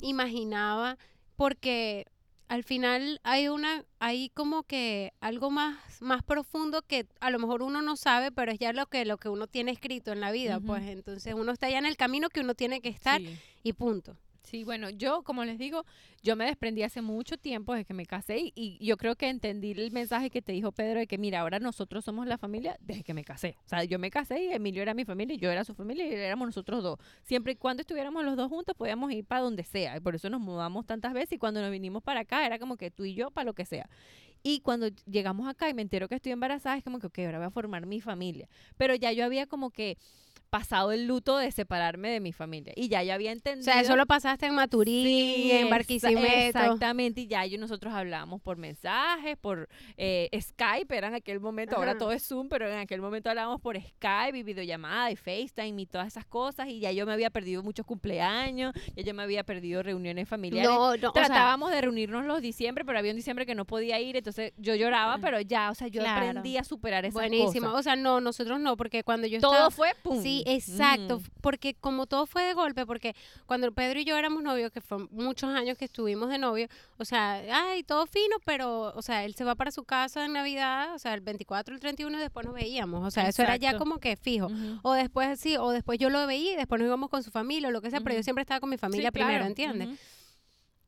imaginaba, 0.02 0.98
porque 1.36 2.06
al 2.54 2.64
final 2.64 3.20
hay 3.24 3.48
una, 3.48 3.84
hay 3.98 4.30
como 4.30 4.62
que 4.62 5.12
algo 5.22 5.50
más, 5.50 5.76
más 6.04 6.22
profundo 6.22 6.84
que 6.84 7.08
a 7.20 7.32
lo 7.32 7.40
mejor 7.40 7.64
uno 7.64 7.82
no 7.82 7.96
sabe, 7.96 8.32
pero 8.32 8.52
es 8.52 8.60
ya 8.60 8.74
lo 8.74 8.86
que, 8.86 9.06
lo 9.06 9.18
que 9.18 9.28
uno 9.28 9.48
tiene 9.48 9.72
escrito 9.72 10.12
en 10.12 10.20
la 10.20 10.32
vida, 10.32 10.60
pues 10.60 10.84
entonces 10.84 11.34
uno 11.34 11.52
está 11.52 11.68
ya 11.72 11.80
en 11.80 11.88
el 11.88 11.98
camino 11.98 12.30
que 12.30 12.42
uno 12.42 12.54
tiene 12.54 12.80
que 12.80 12.90
estar 12.90 13.20
Sí. 13.20 13.40
y 13.64 13.74
punto. 13.74 14.16
Sí, 14.44 14.66
bueno, 14.66 14.90
yo, 14.90 15.24
como 15.24 15.46
les 15.46 15.58
digo, 15.58 15.86
yo 16.22 16.36
me 16.36 16.46
desprendí 16.46 16.84
hace 16.84 17.02
mucho 17.02 17.38
tiempo 17.38 17.74
desde 17.74 17.86
que 17.86 17.94
me 17.94 18.06
casé 18.06 18.52
y, 18.54 18.78
yo 18.86 18.98
creo 18.98 19.16
que 19.16 19.30
entendí 19.30 19.72
el 19.72 19.92
mensaje 19.92 20.30
que 20.30 20.42
te 20.42 20.52
dijo 20.52 20.74
Pedro 20.74 21.00
de 21.00 21.08
que, 21.08 21.18
mira, 21.18 21.40
ahora 21.40 21.60
nosotros 21.60 22.04
somos 22.04 22.28
la 22.28 22.38
familia 22.38 22.78
desde 22.82 23.04
que 23.04 23.14
me 23.14 23.24
casé. 23.24 23.56
O 23.66 23.70
sea, 23.70 23.86
yo 23.86 24.00
me 24.00 24.12
casé 24.12 24.44
y 24.44 24.52
Emilio 24.52 24.82
era 24.82 24.94
mi 24.94 25.06
familia 25.06 25.36
y 25.36 25.38
yo 25.38 25.50
era 25.50 25.64
su 25.64 25.74
familia 25.74 26.06
y 26.06 26.14
éramos 26.14 26.50
nosotros 26.50 26.84
dos. 26.84 27.00
Siempre 27.24 27.54
y 27.54 27.56
cuando 27.56 27.82
estuviéramos 27.82 28.26
los 28.26 28.36
dos 28.36 28.50
juntos 28.50 28.76
podíamos 28.76 29.12
ir 29.14 29.24
para 29.26 29.42
donde 29.42 29.64
sea 29.64 29.96
y 29.96 30.02
por 30.02 30.14
eso 30.14 30.30
nos 30.30 30.42
mudamos 30.42 30.86
tantas 30.86 31.14
veces 31.14 31.34
y 31.34 31.38
cuando 31.38 31.62
nos 31.62 31.72
vinimos 31.72 32.04
para 32.04 32.22
acá 32.22 32.46
era 32.46 32.60
como 32.60 32.76
que 32.76 32.92
tú 32.92 33.06
y 33.06 33.14
yo 33.14 33.32
para 33.32 33.46
lo 33.46 33.54
que 33.54 33.64
sea. 33.64 33.90
Y 34.44 34.60
cuando 34.60 34.90
llegamos 35.06 35.48
acá 35.48 35.70
y 35.70 35.74
me 35.74 35.82
entero 35.82 36.10
que 36.10 36.16
estoy 36.16 36.34
embarazada, 36.34 36.76
es 36.76 36.84
como 36.84 37.00
que, 37.00 37.08
ok, 37.08 37.20
ahora 37.20 37.38
voy 37.38 37.48
a 37.48 37.52
formar 37.52 37.86
mi 37.86 38.02
familia. 38.02 38.50
Pero 38.76 38.94
ya 38.94 39.14
yo 39.14 39.24
había 39.24 39.48
como 39.48 39.72
que 39.72 39.98
pasado 40.54 40.92
el 40.92 41.08
luto 41.08 41.38
de 41.40 41.52
separarme 41.52 42.10
de 42.12 42.20
mi 42.20 42.32
familia. 42.32 42.74
Y 42.76 42.88
ya 42.88 43.02
yo 43.02 43.12
había 43.16 43.32
O 43.32 43.34
entendido. 43.34 43.64
sea, 43.66 43.82
eso 43.82 43.96
lo 43.96 44.06
pasaste 44.06 44.46
en 44.46 44.54
Maturín, 44.54 45.04
Sí, 45.04 45.52
en 45.52 45.68
Barquisimeto. 45.68 46.28
Exactamente, 46.28 47.22
y 47.22 47.28
ya 47.28 47.44
yo, 47.48 47.58
nosotros 47.58 47.92
hablábamos 47.92 48.40
por 48.40 48.58
mensajes, 48.58 49.36
por 49.36 49.68
eh, 49.98 50.30
Skype, 50.40 50.96
era 50.96 51.08
en 51.08 51.16
aquel 51.16 51.40
momento, 51.40 51.76
ahora 51.76 51.98
todo 51.98 52.12
es 52.12 52.24
Zoom, 52.28 52.50
pero 52.50 52.70
en 52.70 52.78
aquel 52.78 53.02
momento 53.02 53.32
hablábamos 53.32 53.62
por 53.62 53.76
Skype 53.82 54.38
y 54.38 54.44
videollamada 54.44 55.10
y 55.10 55.16
FaceTime 55.16 55.82
y 55.82 55.86
todas 55.88 56.06
esas 56.08 56.26
cosas, 56.28 56.68
y 56.68 56.80
ya 56.80 56.92
yo 56.92 57.08
me 57.08 57.14
había 57.14 57.32
perdido 57.32 57.64
muchos 57.64 57.84
cumpleaños, 57.88 58.74
ya 58.96 59.02
yo 59.04 59.14
me 59.16 59.24
había 59.24 59.44
perdido 59.44 59.82
reuniones 59.82 60.30
familiares. 60.30 60.70
No, 60.70 60.96
no, 60.98 61.10
o 61.10 61.14
sea, 61.14 61.26
Tratábamos 61.26 61.72
de 61.72 61.82
reunirnos 61.82 62.26
los 62.26 62.42
diciembre, 62.44 62.86
pero 62.86 63.00
había 63.00 63.10
un 63.12 63.18
diciembre 63.18 63.48
que 63.48 63.56
no 63.56 63.66
podía 63.66 64.00
ir, 64.00 64.18
entonces 64.18 64.54
yo 64.58 64.76
lloraba, 64.76 65.18
pero 65.18 65.42
ya, 65.42 65.72
o 65.72 65.74
sea, 65.74 65.88
yo 65.88 66.02
Claro. 66.04 66.28
aprendí 66.28 66.58
a 66.58 66.64
superar 66.64 67.06
esas 67.06 67.14
buenísimo. 67.14 67.68
cosas. 67.70 67.80
O 67.80 67.84
sea, 67.84 67.96
no, 67.96 68.22
nosotros 68.22 68.60
no, 68.60 68.78
porque 68.78 69.04
cuando 69.04 69.26
yo 69.26 69.40
Todo 69.40 69.54
estaba... 69.54 69.72
fue 69.72 69.90
pum. 70.04 70.22
Sí, 70.22 70.43
exacto, 70.46 71.18
f- 71.18 71.30
porque 71.42 71.74
como 71.74 72.06
todo 72.08 72.26
fue 72.26 72.44
de 72.44 72.54
golpe, 72.54 72.86
porque 72.86 73.16
cuando 73.46 73.72
Pedro 73.72 74.00
y 74.00 74.06
yo 74.06 74.18
éramos 74.18 74.44
novios, 74.44 74.72
que 74.72 74.82
fue 74.82 75.00
muchos 75.12 75.50
años 75.54 75.78
que 75.78 75.86
estuvimos 75.86 76.30
de 76.30 76.38
novio, 76.38 76.68
o 76.98 77.06
sea, 77.06 77.42
ay, 77.52 77.84
todo 77.84 78.06
fino, 78.08 78.38
pero, 78.46 78.94
o 78.96 79.02
sea, 79.02 79.24
él 79.26 79.36
se 79.36 79.44
va 79.44 79.56
para 79.56 79.72
su 79.72 79.84
casa 79.84 80.26
en 80.26 80.34
Navidad, 80.34 80.94
o 80.96 81.00
sea, 81.00 81.14
el 81.14 81.22
24, 81.22 81.74
el 81.74 81.80
31 81.80 82.18
y 82.18 82.22
después 82.22 82.46
nos 82.46 82.56
veíamos, 82.56 83.06
o 83.06 83.12
sea, 83.12 83.28
eso 83.28 83.42
era 83.44 83.56
ya 83.58 83.78
como 83.78 84.00
que 84.00 84.16
fijo. 84.16 84.50
O 84.82 84.94
después 84.94 85.40
sí, 85.40 85.58
o 85.58 85.70
después 85.72 86.00
yo 86.00 86.10
lo 86.10 86.26
veía 86.28 86.54
y 86.54 86.56
después 86.56 86.80
nos 86.80 86.88
íbamos 86.88 87.10
con 87.10 87.24
su 87.24 87.32
familia 87.32 87.70
o 87.70 87.72
lo 87.72 87.82
que 87.82 87.90
sea, 87.90 88.02
pero 88.02 88.16
yo 88.16 88.24
siempre 88.24 88.42
estaba 88.42 88.60
con 88.60 88.70
mi 88.70 88.76
Sí, 88.78 88.80
familia 88.82 89.12
primero, 89.12 89.40
claro. 89.40 89.46
¿entiendes? 89.48 89.90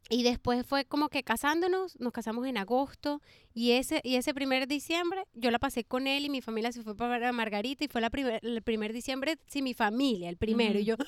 Y 0.09 0.21
después 0.21 0.65
fue 0.67 0.85
como 0.85 1.09
que 1.09 1.23
casándonos, 1.23 1.99
nos 1.99 2.13
casamos 2.13 2.45
en 2.45 2.57
agosto 2.57 3.21
y 3.55 3.71
ese 3.71 4.01
y 4.03 4.17
ese 4.17 4.35
primer 4.35 4.67
diciembre 4.67 5.23
yo 5.33 5.49
la 5.49 5.57
pasé 5.57 5.83
con 5.83 6.05
él 6.05 6.25
y 6.25 6.29
mi 6.29 6.41
familia 6.41 6.71
se 6.71 6.83
fue 6.83 6.95
para 6.95 7.31
Margarita 7.31 7.83
y 7.83 7.87
fue 7.87 8.01
la 8.01 8.11
primer, 8.11 8.39
el 8.43 8.61
primer 8.61 8.93
diciembre 8.93 9.37
sin 9.47 9.63
mi 9.63 9.73
familia, 9.73 10.29
el 10.29 10.37
primero. 10.37 10.77
Y 10.77 10.85
yo, 10.85 10.95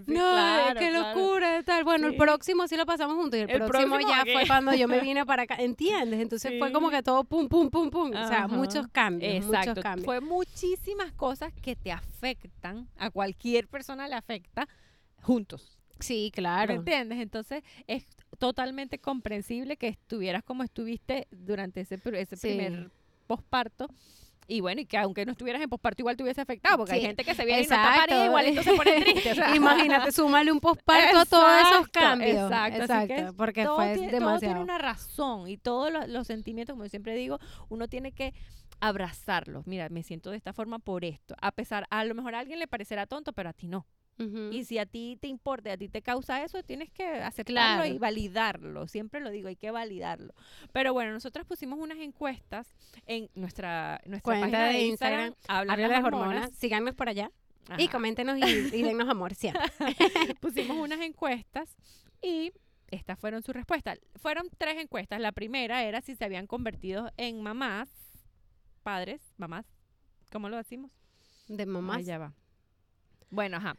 no, 0.08 0.14
claro, 0.32 0.80
qué 0.80 0.90
claro. 0.90 1.14
locura, 1.20 1.64
tal. 1.64 1.84
Bueno, 1.84 2.08
el 2.08 2.14
Sí. 2.14 2.20
próximo 2.20 2.68
sí 2.70 2.78
lo 2.78 2.86
pasamos 2.86 3.16
juntos 3.18 3.38
y 3.38 3.44
el, 3.44 3.50
El 3.50 3.58
próximo, 3.66 3.96
próximo 3.98 4.10
ya 4.16 4.24
fue 4.32 4.48
cuando 4.48 4.74
yo 4.74 4.88
me 4.88 5.00
vine 5.02 5.26
para 5.26 5.44
acá, 5.44 5.56
¿entiendes? 5.56 6.22
Entonces 6.22 6.54
fue 6.58 6.72
como 6.72 6.90
Sí. 6.90 6.96
que 6.96 7.04
todo 7.04 7.26
pum, 7.26 7.50
pum, 7.50 7.70
pum, 7.70 7.90
pum. 7.90 8.12
O 8.16 8.28
sea, 8.28 8.48
muchos 8.48 8.88
cambios, 8.88 9.46
Exacto. 9.46 9.70
muchos 9.72 9.84
cambios. 9.84 10.06
Fue 10.06 10.22
muchísimas 10.22 11.12
cosas 11.12 11.52
que 11.62 11.76
te 11.76 11.92
afectan, 11.92 12.88
a 12.98 13.10
cualquier 13.10 13.68
persona 13.68 14.08
le 14.08 14.16
afecta, 14.16 14.68
juntos. 15.22 15.75
Sí, 16.00 16.26
¿Me 16.26 16.32
claro. 16.42 16.74
entiendes? 16.74 17.20
Entonces 17.20 17.64
es 17.88 18.06
totalmente 18.38 19.00
comprensible 19.00 19.78
que 19.78 19.88
estuvieras 19.88 20.44
como 20.44 20.64
estuviste 20.64 21.28
durante 21.32 21.82
ese, 21.82 21.98
pr- 21.98 22.18
ese 22.18 22.36
Sí. 22.36 22.48
primer 22.50 22.92
posparto. 23.28 23.88
Y 24.48 24.62
bueno, 24.62 24.80
y 24.82 24.86
que 24.86 24.96
aunque 25.00 25.26
no 25.26 25.32
estuvieras 25.32 25.60
en 25.64 25.70
posparto 25.70 26.04
igual 26.04 26.16
te 26.18 26.22
hubiese 26.22 26.40
afectado, 26.42 26.78
porque 26.78 26.94
hay 26.94 27.02
gente 27.02 27.24
que 27.24 27.34
se 27.34 27.46
viene 27.46 27.62
y 27.64 27.68
no 27.68 27.74
está 27.76 27.82
Exacto. 27.96 28.02
parida, 28.12 28.26
igualito 28.26 28.62
se 28.62 28.74
pone 28.76 29.02
triste. 29.02 29.32
o 29.32 29.36
sea. 29.36 29.56
Imagínate, 29.56 30.12
súmale 30.12 30.52
un 30.52 30.60
posparto 30.60 31.18
a 31.18 31.26
todos 31.26 31.50
esos 31.62 31.88
Exacto, 31.88 32.00
cambios. 32.00 32.52
exacto, 32.52 32.94
así 32.94 33.08
que 33.08 33.34
porque 33.36 33.64
todo 33.64 33.78
fue 33.78 33.94
tiene, 33.94 34.08
todo 34.12 34.20
demasiado. 34.20 34.40
tiene 34.54 34.60
una 34.62 34.78
razón 34.78 35.48
y 35.50 35.58
todos 35.58 35.92
los, 35.92 36.08
los 36.10 36.28
sentimientos, 36.28 36.74
como 36.76 36.84
yo 36.84 36.90
siempre 36.90 37.16
digo, 37.16 37.40
uno 37.70 37.88
tiene 37.88 38.12
que 38.12 38.36
abrazarlos. 38.82 39.66
Mira, 39.66 39.90
me 39.90 40.04
siento 40.04 40.30
de 40.30 40.38
esta 40.38 40.54
forma 40.54 40.78
por 40.78 41.06
esto. 41.06 41.36
A 41.42 41.52
pesar, 41.52 41.88
a 41.90 42.04
lo 42.06 42.14
mejor 42.14 42.36
a 42.36 42.40
alguien 42.40 42.60
le 42.60 42.68
parecerá 42.68 43.08
tonto, 43.08 43.34
pero 43.34 43.50
a 43.50 43.54
ti 43.54 43.68
no. 43.68 43.88
Y 44.18 44.64
si 44.64 44.78
a 44.78 44.86
ti 44.86 45.18
te 45.20 45.28
importa, 45.28 45.70
y 45.70 45.72
a 45.74 45.78
ti 45.78 45.90
te 45.90 46.02
causa 46.02 46.42
eso, 46.44 46.64
tienes 46.64 46.90
que 46.90 47.06
aceptarlo 47.06 47.82
Claro. 47.84 47.86
y 47.86 47.98
validarlo. 47.98 48.88
Siempre 48.88 49.20
lo 49.20 49.30
digo, 49.30 49.50
hay 49.50 49.58
que 49.58 49.72
validarlo. 49.72 50.34
Pero 50.72 50.94
bueno, 50.94 51.12
nosotros 51.12 51.46
pusimos 51.46 51.80
unas 51.80 51.98
encuestas 51.98 52.68
en 53.08 53.30
nuestra, 53.36 54.00
nuestra 54.06 54.22
Cuenta 54.24 54.46
página 54.46 54.68
de 54.70 54.86
Instagram. 54.86 55.26
Instagram, 55.28 55.60
Habla 55.72 55.76
de 55.76 55.88
las 55.90 56.04
hormonas. 56.06 56.52
Síganos 56.54 56.96
por 56.96 57.10
allá. 57.10 57.30
Y 57.78 57.88
coméntenos 57.90 58.38
y, 58.38 58.44
y 58.44 58.82
dennos 58.84 59.10
amor 59.10 59.34
siempre. 59.36 59.64
pusimos 60.40 60.78
unas 60.78 61.02
encuestas 61.02 61.76
y 62.22 62.54
estas 62.92 63.20
fueron 63.20 63.42
sus 63.44 63.54
respuestas. 63.56 64.00
Fueron 64.16 64.48
tres 64.58 64.78
encuestas. 64.82 65.20
La 65.20 65.32
primera 65.34 65.84
era 65.84 66.00
si 66.02 66.16
se 66.16 66.24
habían 66.24 66.48
convertido 66.48 67.12
en 67.18 67.42
mamás, 67.42 67.90
padres, 68.84 69.22
mamás. 69.38 69.66
¿Cómo 70.32 70.48
lo 70.48 70.58
decimos? 70.58 70.92
De 71.48 71.66
mamás. 71.66 72.06
ya 72.06 72.18
va. 72.18 72.34
Bueno, 73.36 73.58
ajá. 73.58 73.76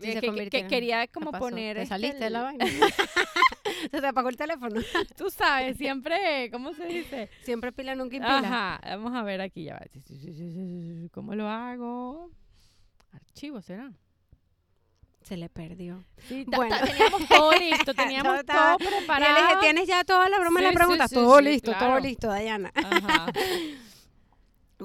Sí, 0.00 0.10
Eh, 0.10 0.20
se 0.20 0.48
que- 0.50 0.66
quería 0.66 1.06
¿Qué 1.06 1.12
como 1.12 1.32
poner. 1.32 1.76
¿Te 1.76 1.82
este, 1.82 1.94
saliste 1.94 2.24
de 2.24 2.30
la 2.30 2.42
vaina? 2.42 2.64
Se 3.90 4.00
te 4.00 4.06
apagó 4.06 4.28
el 4.28 4.36
teléfono. 4.36 4.80
Tú 5.16 5.28
sabes, 5.30 5.76
siempre, 5.76 6.48
¿cómo 6.52 6.72
se 6.72 6.86
dice? 6.86 7.28
Siempre 7.42 7.72
pila, 7.72 7.94
nunca 7.96 8.16
impila. 8.16 8.38
Ajá, 8.38 8.80
vamos 8.96 9.14
a 9.14 9.22
ver 9.22 9.40
aquí 9.40 9.64
ya 9.64 9.74
va. 9.74 9.80
¿Cómo 11.12 11.34
lo 11.34 11.48
hago? 11.48 12.30
Archivo, 13.12 13.60
¿será? 13.60 13.92
Se 15.22 15.36
le 15.36 15.48
perdió. 15.48 16.04
Sí, 16.28 16.44
Bueno. 16.46 16.76
teníamos 16.84 17.28
todo 17.28 17.52
listo, 17.58 17.94
teníamos 17.94 18.44
todo 18.44 18.76
Y 18.78 18.82
le 18.84 18.90
preparado. 18.90 19.34
dije, 19.48 19.56
¿tienes 19.60 19.88
ya 19.88 20.04
toda 20.04 20.28
la 20.28 20.38
broma 20.38 20.60
de 20.60 20.66
Sí, 20.68 20.72
la 20.72 20.78
pregunta? 20.78 21.08
todo 21.08 21.40
listo, 21.40 21.72
todo 21.78 21.98
listo, 22.00 22.26
Dayana. 22.28 22.70
Ajá. 22.74 23.26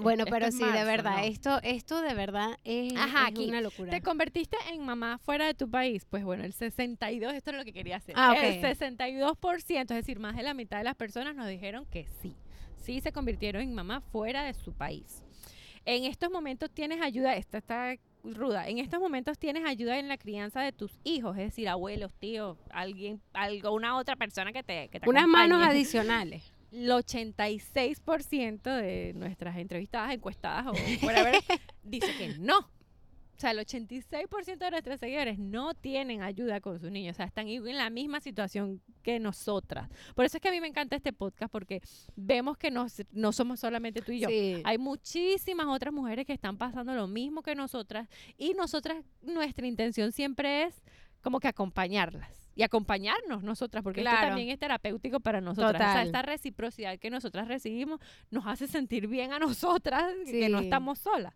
Bueno, 0.02 0.24
Esto 0.24 0.32
pero 0.32 0.52
sí, 0.52 0.64
de 0.64 0.84
verdad, 0.84 1.18
¿no? 1.18 1.24
esto, 1.24 1.60
esto 1.64 2.02
de 2.02 2.14
verdad 2.14 2.58
es, 2.64 2.96
Ajá, 2.96 3.24
es 3.24 3.32
aquí. 3.32 3.48
una 3.48 3.62
locura. 3.62 3.92
¿Te 3.92 4.02
convertiste 4.02 4.58
en 4.72 4.86
mamá 4.86 5.18
fuera 5.18 5.46
de 5.46 5.54
tu 5.54 5.70
país? 5.70 6.06
Pues 6.10 6.24
bueno, 6.24 6.44
el 6.44 6.54
62, 6.54 7.34
esto 7.34 7.52
es 7.52 7.58
lo 7.58 7.64
que 7.66 7.74
quería 7.74 7.98
hacer. 7.98 8.16
Ah, 8.18 8.32
ok. 8.32 8.38
El 8.44 8.62
62%, 8.62 9.82
es 9.82 9.88
decir, 9.88 10.20
más 10.20 10.36
de 10.36 10.44
la 10.44 10.54
mitad 10.54 10.78
de 10.78 10.84
las 10.84 10.96
personas 10.96 11.36
nos 11.36 11.48
dijeron 11.48 11.86
que 11.86 12.08
sí. 12.22 12.36
Sí 12.84 13.02
se 13.02 13.12
convirtieron 13.12 13.62
en 13.62 13.74
mamá 13.74 14.02
fuera 14.02 14.44
de 14.44 14.54
su 14.54 14.74
país. 14.74 15.24
En 15.86 16.04
estos 16.04 16.30
momentos 16.32 16.70
tienes 16.70 17.02
ayuda, 17.02 17.36
esta 17.36 17.58
está 17.58 17.96
ruda, 18.24 18.68
en 18.68 18.78
estos 18.78 19.00
momentos 19.00 19.38
tienes 19.40 19.66
ayuda 19.66 19.98
en 20.00 20.10
la 20.10 20.18
crianza 20.18 20.62
de 20.62 20.74
tus 20.74 21.00
hijos, 21.06 21.38
es 21.38 21.44
decir, 21.46 21.70
abuelos, 21.70 22.14
tíos, 22.14 22.58
alguien, 22.72 23.22
algo, 23.34 23.72
una 23.72 23.98
otra 23.98 24.16
persona 24.18 24.52
que 24.52 24.64
te, 24.64 24.90
que 24.90 25.00
te 25.00 25.10
Unas 25.10 25.28
manos 25.28 25.62
adicionales. 25.66 26.54
El 26.71 26.89
86% 26.89 28.62
de 28.75 29.13
nuestras 29.15 29.58
entrevistadas, 29.58 30.13
encuestadas 30.13 30.67
o 30.67 30.71
whatever, 31.06 31.36
dice 31.84 32.08
que 32.17 32.38
no. 32.39 32.60
O 32.60 33.39
sea, 33.39 33.51
el 33.51 33.60
86% 33.60 34.58
de 34.58 34.71
nuestros 34.71 34.99
seguidores 34.99 35.38
no 35.38 35.75
tienen 35.75 36.23
ayuda 36.23 36.60
con 36.60 36.80
sus 36.80 36.89
niños. 36.89 37.13
O 37.15 37.17
sea, 37.17 37.27
están 37.27 37.47
en 37.47 37.77
la 37.77 37.91
misma 37.91 38.19
situación 38.19 38.82
que 39.03 39.19
nosotras. 39.19 39.89
Por 40.15 40.25
eso 40.25 40.38
es 40.38 40.41
que 40.41 40.47
a 40.47 40.51
mí 40.51 40.60
me 40.60 40.65
encanta 40.67 40.95
este 40.95 41.13
podcast, 41.13 41.51
porque 41.51 41.80
vemos 42.15 42.58
que 42.58 42.71
nos- 42.71 43.03
no 43.12 43.32
somos 43.32 43.60
solamente 43.60 44.01
tú 44.01 44.12
y 44.12 44.21
yo. 44.21 44.27
Sí. 44.27 44.60
Hay 44.65 44.80
muchísimas 44.80 45.67
otras 45.67 45.93
mujeres 45.93 46.25
que 46.25 46.34
están 46.34 46.58
pasando 46.58 46.95
lo 46.95 47.06
mismo 47.08 47.43
que 47.43 47.53
nosotras 47.53 48.10
y 48.39 48.56
nosotras, 48.56 49.06
nuestra 49.21 49.67
intención 49.67 50.12
siempre 50.12 50.63
es 50.63 50.84
como 51.21 51.39
que 51.39 51.47
acompañarlas 51.47 52.47
y 52.58 52.63
acompañarnos 52.63 53.43
nosotras, 53.43 53.84
porque 53.84 54.02
esto 54.02 54.10
Claro. 54.10 54.28
también 54.30 54.50
es 54.50 54.58
terapéutico 54.60 55.20
para 55.20 55.39
nosotras. 55.41 55.76
O 55.76 55.78
sea, 55.93 56.02
esta 56.04 56.24
reciprocidad 56.24 56.98
que 56.98 57.10
nosotras 57.12 57.48
recibimos 57.48 58.00
nos 58.32 58.48
hace 58.48 58.67
sentir 58.67 59.08
bien 59.08 59.32
a 59.32 59.38
nosotras 59.39 60.12
que 60.26 60.50
no 60.50 60.58
Sí. 60.60 60.65
estamos 60.65 60.98
solas. 61.00 61.34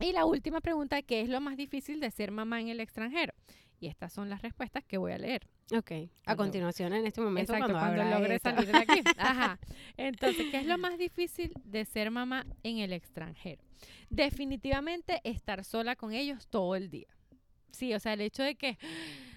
Y 0.00 0.12
la 0.12 0.24
última 0.24 0.60
pregunta, 0.60 1.02
¿qué 1.02 1.20
es 1.22 1.28
lo 1.28 1.40
más 1.40 1.56
difícil 1.56 1.98
de 2.00 2.10
ser 2.10 2.30
mamá 2.30 2.60
en 2.60 2.68
el 2.68 2.78
extranjero? 2.80 3.34
Y 3.80 3.88
estas 3.88 4.12
son 4.12 4.30
las 4.30 4.42
respuestas 4.42 4.84
que 4.84 4.96
voy 4.96 5.10
a 5.10 5.18
leer. 5.18 5.48
Ok. 5.76 5.90
A 6.26 6.36
continuación, 6.36 6.92
en 6.92 7.04
este 7.06 7.20
momento, 7.20 7.52
Exacto, 7.52 7.72
cuando, 7.74 8.04
logre 8.04 8.36
esto. 8.36 8.50
salir 8.50 8.70
de 8.70 8.78
aquí. 8.78 9.02
Ajá. 9.18 9.58
Entonces, 9.96 10.46
¿qué 10.52 10.58
es 10.58 10.66
lo 10.66 10.78
más 10.78 10.98
difícil 10.98 11.52
de 11.64 11.84
ser 11.84 12.12
mamá 12.12 12.46
en 12.62 12.78
el 12.78 12.92
extranjero? 12.92 13.60
Definitivamente 14.08 15.20
estar 15.24 15.64
sola 15.64 15.96
con 15.96 16.12
ellos 16.12 16.46
todo 16.48 16.76
el 16.76 16.90
día. 16.90 17.08
Sí, 17.72 17.92
o 17.94 17.98
sea, 17.98 18.12
el 18.12 18.20
hecho 18.20 18.42
de 18.44 18.54
que 18.54 18.78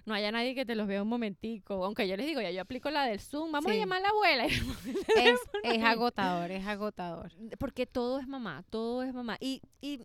no 0.06 0.14
haya 0.14 0.32
nadie 0.32 0.56
que 0.56 0.66
te 0.66 0.76
los 0.76 0.88
vea 0.88 1.02
un 1.02 1.08
momentico, 1.10 1.84
aunque 1.84 2.08
yo 2.08 2.16
les 2.16 2.26
digo, 2.28 2.42
ya 2.42 2.52
yo 2.52 2.62
aplico 2.62 2.90
la 2.92 3.06
del 3.06 3.20
Zoom, 3.20 3.52
vamos 3.52 3.72
a 3.72 3.76
llamar 3.76 4.00
a 4.00 4.02
la 4.04 4.10
abuela. 4.10 4.46
es, 5.18 5.40
es 5.64 5.84
agotador, 5.84 6.52
es 6.52 6.66
agotador. 6.66 7.32
porque 7.60 7.86
todo 7.86 8.20
es 8.20 8.28
mamá, 8.28 8.64
todo 8.70 9.04
es 9.04 9.14
mamá. 9.14 9.38
Y, 9.40 9.62
y 9.82 10.02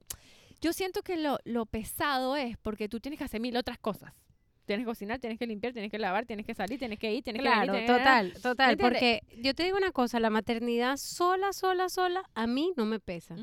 yo 0.60 0.72
siento 0.72 1.02
que 1.02 1.16
lo, 1.16 1.38
lo 1.44 1.66
pesado 1.66 2.36
es 2.36 2.56
porque 2.58 2.88
tú 2.88 3.00
tienes 3.00 3.18
que 3.18 3.24
hacer 3.24 3.40
mil 3.40 3.56
otras 3.56 3.78
cosas. 3.78 4.12
Tienes 4.66 4.84
que 4.84 4.90
cocinar, 4.90 5.18
tienes 5.18 5.36
que 5.38 5.46
limpiar, 5.46 5.72
tienes 5.72 5.90
que 5.90 5.98
lavar, 5.98 6.26
tienes 6.26 6.46
que 6.46 6.54
salir, 6.54 6.78
tienes 6.78 6.98
que 6.98 7.12
ir, 7.12 7.24
tienes 7.24 7.42
Claro, 7.42 7.72
que 7.72 7.80
venir. 7.80 7.86
que- 7.86 7.92
total, 7.98 8.32
total. 8.40 8.76
Porque 8.76 9.22
yo 9.38 9.52
te 9.54 9.64
digo 9.64 9.76
una 9.76 9.90
cosa, 9.90 10.20
la 10.20 10.30
maternidad 10.30 10.96
sola, 10.96 11.52
sola, 11.52 11.88
sola, 11.88 12.22
a 12.34 12.46
mí 12.46 12.72
no 12.76 12.86
me 12.86 13.00
pesa. 13.00 13.34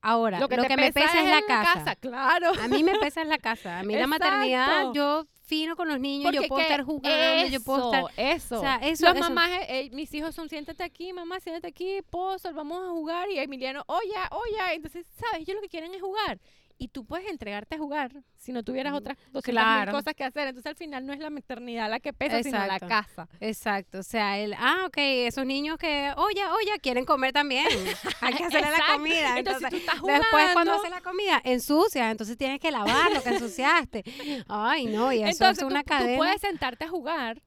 Ahora, 0.00 0.38
lo 0.38 0.48
que, 0.48 0.56
te 0.56 0.76
me 0.76 0.92
pesa 0.92 1.20
es 1.20 1.28
la 1.28 1.42
casa. 1.42 1.96
Claro. 1.96 2.52
A 2.62 2.68
mí 2.68 2.84
me 2.84 2.96
pesa 2.98 3.22
es 3.22 3.28
la 3.28 3.38
casa. 3.38 3.80
A 3.80 3.82
mí 3.82 3.96
la 3.96 4.06
maternidad, 4.06 4.92
yo 4.94 5.26
fino 5.46 5.76
con 5.76 5.88
los 5.88 6.00
niños, 6.00 6.24
yo 6.34 6.42
puedo 6.48 6.60
estar 6.62 6.84
jugando, 6.84 7.46
yo 7.52 7.60
puedo 7.62 7.94
estar... 7.94 8.12
Eso, 8.16 8.58
O 8.58 8.60
sea, 8.60 8.76
eso- 8.82 9.06
eso- 9.18 9.28
mamás, 9.30 9.50
eh, 9.50 9.66
eh, 9.68 9.90
mis 9.92 10.12
hijos 10.12 10.34
son, 10.34 10.48
siéntate 10.48 10.82
aquí, 10.82 11.12
mamá, 11.12 11.38
siéntate 11.40 11.68
aquí, 11.68 12.00
pozo, 12.10 12.52
vamos 12.52 12.82
a 12.84 12.90
jugar. 12.90 13.30
Y 13.30 13.38
Emiliano, 13.38 13.82
oye, 13.86 14.12
oye. 14.32 14.74
Entonces, 14.74 15.06
¿sabes? 15.18 15.42
Ellos 15.42 15.54
lo 15.56 15.62
que 15.62 15.68
quieren 15.68 15.94
es 15.94 16.00
jugar. 16.02 16.38
Y 16.78 16.88
tú 16.88 17.06
puedes 17.06 17.26
entregarte 17.30 17.76
a 17.76 17.78
jugar 17.78 18.12
si 18.36 18.52
no 18.52 18.62
tuvieras 18.62 18.92
Mm, 18.92 18.96
otras 18.96 19.16
200 19.32 19.44
claro. 19.44 19.92
cosas 19.92 20.14
que 20.14 20.24
hacer. 20.24 20.48
Entonces, 20.48 20.68
al 20.68 20.76
final 20.76 21.06
no 21.06 21.14
es 21.14 21.20
la 21.20 21.30
maternidad 21.30 21.88
la 21.88 22.00
que 22.00 22.12
pesa, 22.12 22.42
sino 22.42 22.66
la 22.66 22.78
casa. 22.78 23.28
Exacto, 23.40 24.00
o 24.00 24.02
sea, 24.02 24.38
el, 24.38 24.52
ah, 24.58 24.84
ok, 24.86 24.96
esos 24.98 25.46
niños 25.46 25.78
que, 25.78 26.12
oye, 26.18 26.42
oye, 26.46 26.78
quieren 26.82 27.06
comer 27.06 27.32
también. 27.32 27.66
Hay 28.20 28.34
que 28.34 28.44
hacerle 28.44 28.70
la 28.72 28.94
comida. 28.94 29.38
Entonces, 29.38 29.62
Entonces, 29.62 29.70
tú 29.70 29.76
estás 29.76 29.98
jugando. 30.00 30.22
después 30.22 30.52
cuando 30.52 30.72
hace 30.74 30.90
la 30.90 31.00
comida, 31.00 31.40
ensucias, 31.44 32.10
entonces 32.10 32.36
tienes 32.36 32.60
que 32.60 32.70
lavar 32.70 33.10
lo 33.10 33.22
que 33.22 33.30
ensuciaste. 33.30 34.04
Ay, 34.48 34.84
no, 34.86 35.12
y 35.12 35.22
eso 35.22 35.30
Entonces, 35.30 35.58
es 35.64 35.64
una 35.70 35.82
tú, 35.82 35.88
tú 35.90 35.96
cadena. 35.98 36.18
puedes 36.18 36.40
sentarte 36.42 36.84
a 36.84 36.88
jugar, 36.88 37.42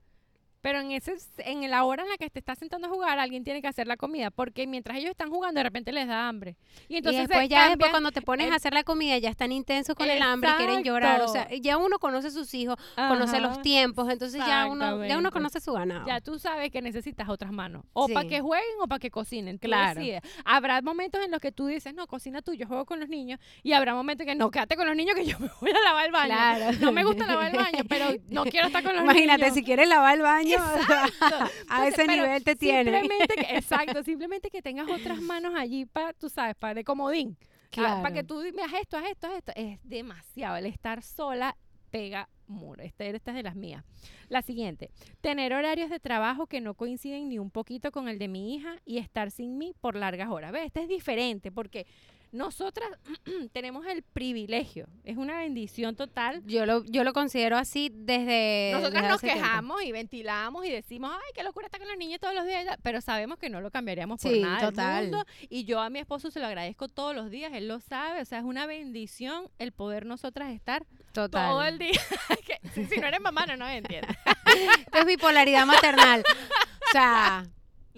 pero 0.62 0.80
en 0.82 0.92
ese 0.92 1.16
en 1.38 1.70
la 1.70 1.84
hora 1.86 2.04
en 2.04 2.10
la 2.10 2.18
que 2.18 2.30
te 2.30 2.40
estás 2.40 2.60
sentando 2.60 2.88
a 2.88 2.90
jugar, 2.90 3.18
alguien 3.20 3.44
tiene 3.44 3.62
que 3.62 3.68
hacer 3.68 3.88
la 3.88 3.98
comida, 3.98 4.30
porque 4.32 4.68
mientras 4.68 4.98
ellos 4.98 5.12
están 5.12 5.30
jugando, 5.30 5.60
de 5.60 5.64
repente 5.64 5.92
les 5.92 6.08
da 6.08 6.28
hambre. 6.28 6.58
Y 6.88 6.98
entonces 6.98 7.28
después 7.28 7.48
ya 7.50 7.70
después 7.70 7.78
cambian- 7.88 7.92
cuando 7.92 8.12
te 8.12 8.22
pones 8.22 8.48
el- 8.48 8.54
a 8.54 8.56
hacer 8.58 8.74
la 8.74 8.84
comida 8.84 9.18
ya 9.18 9.30
están 9.30 9.52
intensos 9.52 9.96
con 9.96 10.10
el 10.10 10.22
hambre 10.22 10.50
y 10.52 10.54
quieren 10.58 10.84
llorar, 10.84 11.22
o 11.22 11.28
sea, 11.28 11.48
ya 11.62 11.78
uno 11.78 11.98
conoce 12.00 12.28
a 12.28 12.32
sus 12.32 12.54
hijos, 12.54 12.76
conoce 12.96 13.40
los 13.40 13.62
tiempos, 13.62 14.10
entonces 14.12 14.42
ya 14.46 14.66
uno 14.68 15.06
ya 15.06 15.18
uno 15.18 15.32
conoce 15.32 15.60
su 15.60 15.74
ganado. 15.74 16.06
Ya 16.08 16.22
tú 16.22 16.40
sabes 16.40 16.72
que 16.72 16.82
necesitas 16.82 17.30
otras 17.30 17.52
manos. 17.52 17.84
O 17.94 18.08
Sí. 18.08 18.14
para 18.14 18.28
que 18.28 18.42
jueguen 18.42 18.68
o 18.82 18.88
para 18.88 19.00
que 19.00 19.10
cocinen. 19.12 19.58
Claro. 19.58 20.02
Habrá 20.46 20.82
momentos 20.82 21.22
en 21.24 21.32
los 21.32 21.40
que 21.40 21.52
tú 21.52 21.68
dices, 21.68 21.94
no, 21.94 22.08
cocina 22.08 22.42
tú, 22.42 22.54
yo 22.54 22.68
juego 22.68 22.86
con 22.86 23.00
los 23.00 23.10
niños. 23.10 23.40
Y 23.64 23.74
habrá 23.74 23.94
momentos 23.94 24.26
que 24.26 24.36
no, 24.36 24.50
quédate 24.52 24.76
con 24.76 24.88
los 24.88 24.96
niños 24.96 25.16
que 25.16 25.26
yo 25.26 25.38
me 25.40 25.50
voy 25.62 25.72
a 25.72 25.82
lavar 25.82 26.06
el 26.06 26.12
baño. 26.12 26.34
Claro. 26.34 26.78
No 26.82 26.92
me 26.92 27.04
gusta 27.04 27.26
lavar 27.28 27.52
el 27.52 27.58
baño, 27.74 27.84
pero 27.88 28.06
no 28.30 28.44
quiero 28.46 28.68
estar 28.68 28.84
con 28.84 28.94
los 28.96 29.04
Imagínate 29.04 29.42
niños. 29.44 29.56
si 29.56 29.64
quieres 29.64 29.88
lavar 29.88 30.16
el 30.16 30.22
baño, 30.24 30.49
a 31.22 31.88
Entonces, 31.88 31.94
ese 31.94 32.06
pero 32.06 32.14
nivel 32.14 32.44
te 32.44 32.56
tiene. 32.56 33.00
Simplemente 33.00 33.36
que, 33.36 33.42
exacto, 33.58 34.04
simplemente 34.04 34.50
que 34.50 34.62
tengas 34.62 34.90
otras 34.90 35.22
manos 35.22 35.54
allí 35.56 35.86
para, 35.86 36.14
tú 36.14 36.30
sabes, 36.30 36.56
para 36.56 36.74
de 36.74 36.84
comodín. 36.84 37.38
Claro. 37.70 38.02
Para 38.02 38.14
que 38.14 38.24
tú 38.24 38.40
haz 38.40 38.74
esto, 38.82 38.98
haz 38.98 39.06
esto, 39.10 39.28
haz 39.28 39.34
esto. 39.34 39.52
Es 39.56 39.80
demasiado. 39.84 40.58
El 40.58 40.66
estar 40.66 41.04
sola 41.04 41.56
pega 41.90 42.30
muro. 42.48 42.84
Esta, 42.84 43.06
esta 43.06 43.32
es 43.32 43.38
de 43.38 43.44
las 43.44 43.56
mías. 43.56 43.84
La 44.28 44.42
siguiente. 44.42 44.90
Tener 45.22 45.54
horarios 45.54 45.90
de 45.90 46.00
trabajo 46.00 46.48
que 46.48 46.62
no 46.62 46.74
coinciden 46.74 47.30
ni 47.30 47.40
un 47.40 47.52
poquito 47.52 47.92
con 47.92 48.10
el 48.10 48.18
de 48.20 48.28
mi 48.28 48.56
hija 48.56 48.76
y 48.86 48.98
estar 48.98 49.32
sin 49.32 49.58
mí 49.58 49.74
por 49.80 49.96
largas 49.96 50.30
horas. 50.30 50.52
¿Ves? 50.52 50.66
Este 50.66 50.82
es 50.82 50.88
diferente 50.88 51.52
porque 51.52 51.86
nosotras 52.32 52.90
tenemos 53.54 53.86
el 53.88 54.04
privilegio. 54.04 54.88
Es 55.04 55.18
una 55.18 55.38
bendición 55.40 55.96
total 55.96 56.42
Yo 56.46 56.66
lo, 56.66 56.84
yo 56.86 57.04
lo 57.04 57.14
considero 57.14 57.58
así 57.58 57.92
desde. 57.94 58.72
nosotras 58.74 59.02
desde 59.04 59.10
nos 59.10 59.22
tiempo. 59.22 59.42
quejamos 59.42 59.84
y 59.84 59.92
ventilamos 59.92 60.66
y 60.66 60.70
decimos, 60.72 61.12
ay, 61.14 61.32
qué 61.34 61.44
locura 61.44 61.66
estar 61.68 61.80
con 61.80 61.88
los 61.90 61.98
niños 61.98 62.20
todos 62.20 62.36
los 62.36 62.46
días, 62.46 62.66
pero 62.84 63.02
sabemos 63.02 63.38
que 63.40 63.50
no 63.50 63.62
lo 63.62 63.72
cambiaríamos 63.72 64.22
por 64.22 64.32
Sí, 64.32 64.42
nada 64.42 64.60
del 64.62 64.70
total. 64.70 65.02
mundo. 65.04 65.26
Y 65.50 65.66
yo 65.66 65.80
a 65.80 65.90
mi 65.90 66.00
esposo 66.00 66.30
se 66.32 66.40
lo 66.40 66.46
agradezco 66.48 66.88
todos 66.88 67.16
los 67.16 67.30
días, 67.30 67.52
él 67.54 67.68
lo 67.68 67.80
sabe, 67.80 68.22
o 68.22 68.26
sea, 68.26 68.40
es 68.40 68.46
una 68.46 68.66
bendición 68.66 69.50
el 69.58 69.72
poder 69.72 70.06
nosotras 70.06 70.52
estar 70.52 70.86
Total. 71.14 71.50
todo 71.50 71.64
el 71.64 71.78
día. 71.80 71.92
Que 72.46 72.60
si, 72.74 72.86
si 72.86 73.00
no 73.00 73.08
eres 73.08 73.20
mamá, 73.22 73.46
no 73.46 73.58
nos 73.58 73.70
entiendes. 73.70 74.16
Esto 74.80 75.00
es 75.00 75.06
bipolaridad 75.06 75.66
maternal. 75.66 76.24
O 76.28 76.92
sea, 76.92 77.46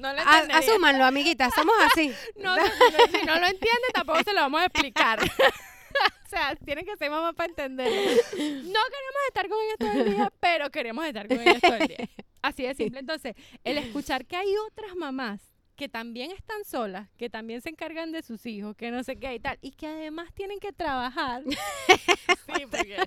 No 0.01 0.13
lo 0.13 0.19
a- 0.19 0.39
entendería. 0.39 0.57
asúmanlo, 0.57 1.05
amiguitas, 1.05 1.53
somos 1.53 1.75
así. 1.91 2.11
No, 2.35 2.55
no, 2.55 2.63
no, 2.63 3.19
si 3.19 3.25
no 3.25 3.35
lo 3.35 3.45
entiende, 3.45 3.87
tampoco 3.93 4.23
se 4.23 4.33
lo 4.33 4.41
vamos 4.41 4.61
a 4.61 4.65
explicar. 4.65 5.19
o 6.25 6.29
sea, 6.29 6.55
tienen 6.65 6.85
que 6.85 6.97
ser 6.97 7.09
mamá 7.11 7.33
para 7.33 7.49
entenderlo. 7.49 8.01
No 8.01 8.09
queremos 8.33 9.21
estar 9.27 9.47
con 9.47 9.57
ellos 9.59 9.77
todo 9.79 9.91
el 9.91 10.15
día, 10.15 10.33
pero 10.39 10.69
queremos 10.71 11.05
estar 11.05 11.27
con 11.27 11.39
ellos 11.39 11.61
todo 11.61 11.75
el 11.75 11.87
día. 11.87 12.09
Así 12.41 12.63
de 12.63 12.73
simple. 12.73 12.99
Entonces, 12.99 13.35
el 13.63 13.77
escuchar 13.77 14.25
que 14.25 14.35
hay 14.35 14.53
otras 14.67 14.95
mamás 14.95 15.41
que 15.75 15.89
también 15.89 16.31
están 16.31 16.63
solas, 16.65 17.09
que 17.17 17.29
también 17.29 17.61
se 17.61 17.69
encargan 17.69 18.11
de 18.11 18.21
sus 18.21 18.45
hijos, 18.45 18.75
que 18.75 18.91
no 18.91 19.03
sé 19.03 19.15
qué 19.17 19.33
y 19.35 19.39
tal, 19.39 19.57
y 19.61 19.71
que 19.71 19.87
además 19.87 20.31
tienen 20.33 20.59
que 20.59 20.71
trabajar. 20.73 21.43
sí, 21.47 22.65
porque... 22.69 22.97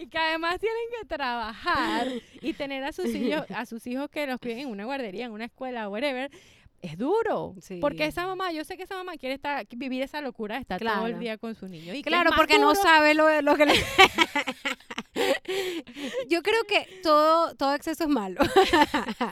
y 0.00 0.06
que 0.08 0.18
además 0.18 0.58
tienen 0.58 0.82
que 1.00 1.06
trabajar 1.06 2.08
y 2.40 2.52
tener 2.54 2.82
a 2.84 2.92
sus 2.92 3.06
hijos, 3.06 3.44
a 3.50 3.66
sus 3.66 3.86
hijos 3.86 4.08
que 4.10 4.26
los 4.26 4.40
cuiden 4.40 4.60
en 4.60 4.68
una 4.68 4.84
guardería, 4.84 5.26
en 5.26 5.32
una 5.32 5.44
escuela, 5.44 5.88
whatever, 5.88 6.30
es 6.82 6.96
duro. 6.96 7.54
Porque 7.80 8.06
esa 8.06 8.26
mamá, 8.26 8.52
yo 8.52 8.64
sé 8.64 8.76
que 8.78 8.84
esa 8.84 8.94
mamá 8.96 9.16
quiere 9.18 9.34
estar, 9.34 9.66
vivir 9.76 10.02
esa 10.02 10.20
locura 10.22 10.54
de 10.54 10.62
estar 10.62 10.80
todo 10.80 11.06
el 11.06 11.18
día 11.18 11.36
con 11.36 11.54
su 11.54 11.68
niño. 11.68 11.94
Y 11.94 12.02
Claro, 12.02 12.30
porque 12.34 12.58
no 12.58 12.74
sabe 12.74 13.14
lo, 13.14 13.42
lo 13.42 13.56
que 13.56 13.66
le... 13.66 13.74
Yo 16.28 16.42
creo 16.42 16.64
que 16.64 17.00
todo, 17.02 17.54
todo 17.56 17.74
exceso 17.74 18.04
es 18.04 18.10
malo. 18.10 18.40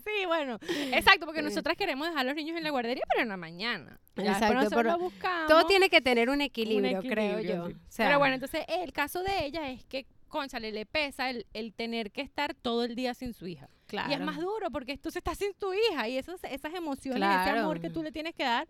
Sí, 0.04 0.26
bueno, 0.26 0.58
exacto, 0.92 1.24
porque 1.26 1.40
Sí. 1.40 1.46
nosotras 1.46 1.76
queremos 1.76 2.08
dejar 2.08 2.22
a 2.22 2.24
los 2.24 2.34
niños 2.34 2.56
en 2.56 2.64
la 2.64 2.70
guardería, 2.70 3.04
pero 3.08 3.22
en 3.22 3.28
la 3.28 3.36
mañana. 3.36 3.98
Ya 4.16 4.32
Exacto, 4.32 4.68
pero 4.70 4.90
lo 4.90 4.98
buscamos. 4.98 5.46
Todo 5.48 5.66
tiene 5.66 5.88
que 5.88 6.00
tener 6.00 6.28
un 6.28 6.38
un 6.38 6.40
equilibrio, 6.42 7.00
creo 7.02 7.40
yo. 7.40 7.68
sí. 7.68 7.74
O 7.74 7.76
sea, 7.88 8.06
pero 8.06 8.18
bueno, 8.18 8.34
entonces 8.34 8.64
el 8.68 8.92
caso 8.92 9.22
de 9.22 9.44
ella 9.46 9.68
es 9.70 9.84
que, 9.86 10.06
conchale, 10.28 10.72
le 10.72 10.86
pesa 10.86 11.30
el, 11.30 11.46
el 11.52 11.72
tener 11.74 12.10
que 12.12 12.20
estar 12.20 12.54
todo 12.54 12.84
el 12.84 12.94
día 12.94 13.14
sin 13.14 13.32
su 13.34 13.46
hija. 13.46 13.68
claro. 13.86 14.10
Y 14.10 14.14
es 14.14 14.20
más 14.20 14.36
duro 14.38 14.70
porque 14.70 14.96
tú 14.98 15.08
estás 15.08 15.38
sin 15.38 15.52
tu 15.54 15.72
hija 15.72 16.08
y 16.08 16.16
esos, 16.18 16.38
esas 16.44 16.74
emociones, 16.74 17.22
ese 17.22 17.42
Claro. 17.44 17.60
amor 17.60 17.80
que 17.80 17.90
tú 17.90 18.02
le 18.02 18.12
tienes 18.12 18.34
que 18.34 18.44
dar, 18.44 18.68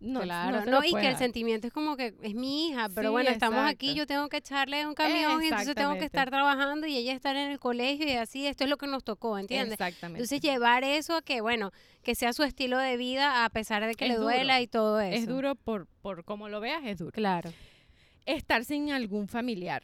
no, 0.00 0.20
claro, 0.20 0.64
no, 0.64 0.70
no, 0.80 0.84
y 0.84 0.92
que 0.94 1.08
el 1.08 1.16
sentimiento 1.16 1.66
es 1.66 1.72
como 1.72 1.96
que 1.96 2.14
es 2.22 2.32
mi 2.34 2.68
hija, 2.68 2.88
pero 2.94 3.08
Sí, 3.08 3.12
bueno, 3.12 3.30
estamos 3.30 3.58
aquí, 3.68 3.94
yo 3.94 4.06
tengo 4.06 4.28
que 4.28 4.36
echarle 4.36 4.86
un 4.86 4.94
camión 4.94 5.42
y 5.42 5.46
entonces 5.48 5.74
tengo 5.74 5.94
que 5.98 6.04
estar 6.04 6.30
trabajando 6.30 6.86
y 6.86 6.96
ella 6.96 7.12
estar 7.14 7.34
en 7.34 7.50
el 7.50 7.58
colegio 7.58 8.06
y 8.06 8.12
así, 8.12 8.46
esto 8.46 8.62
es 8.62 8.70
lo 8.70 8.76
que 8.76 8.86
nos 8.86 9.02
tocó, 9.02 9.36
¿entiendes? 9.38 9.72
Exactamente. 9.72 10.18
Entonces 10.20 10.40
llevar 10.40 10.84
eso 10.84 11.16
a 11.16 11.22
que, 11.22 11.40
bueno, 11.40 11.72
que 12.04 12.14
sea 12.14 12.32
su 12.32 12.44
estilo 12.44 12.78
de 12.78 12.96
vida 12.96 13.44
a 13.44 13.50
pesar 13.50 13.84
de 13.84 13.96
que 13.96 14.04
Es 14.04 14.10
le 14.12 14.16
duro. 14.18 14.28
duela 14.28 14.60
y 14.60 14.68
todo 14.68 15.00
eso. 15.00 15.16
es 15.16 15.26
duro 15.26 15.56
por, 15.56 15.88
por 16.00 16.22
como 16.24 16.48
lo 16.48 16.60
veas, 16.60 16.82
es 16.84 16.98
duro. 16.98 17.10
Claro. 17.10 17.52
estar 18.24 18.64
sin 18.64 18.92
algún 18.92 19.26
familiar, 19.26 19.82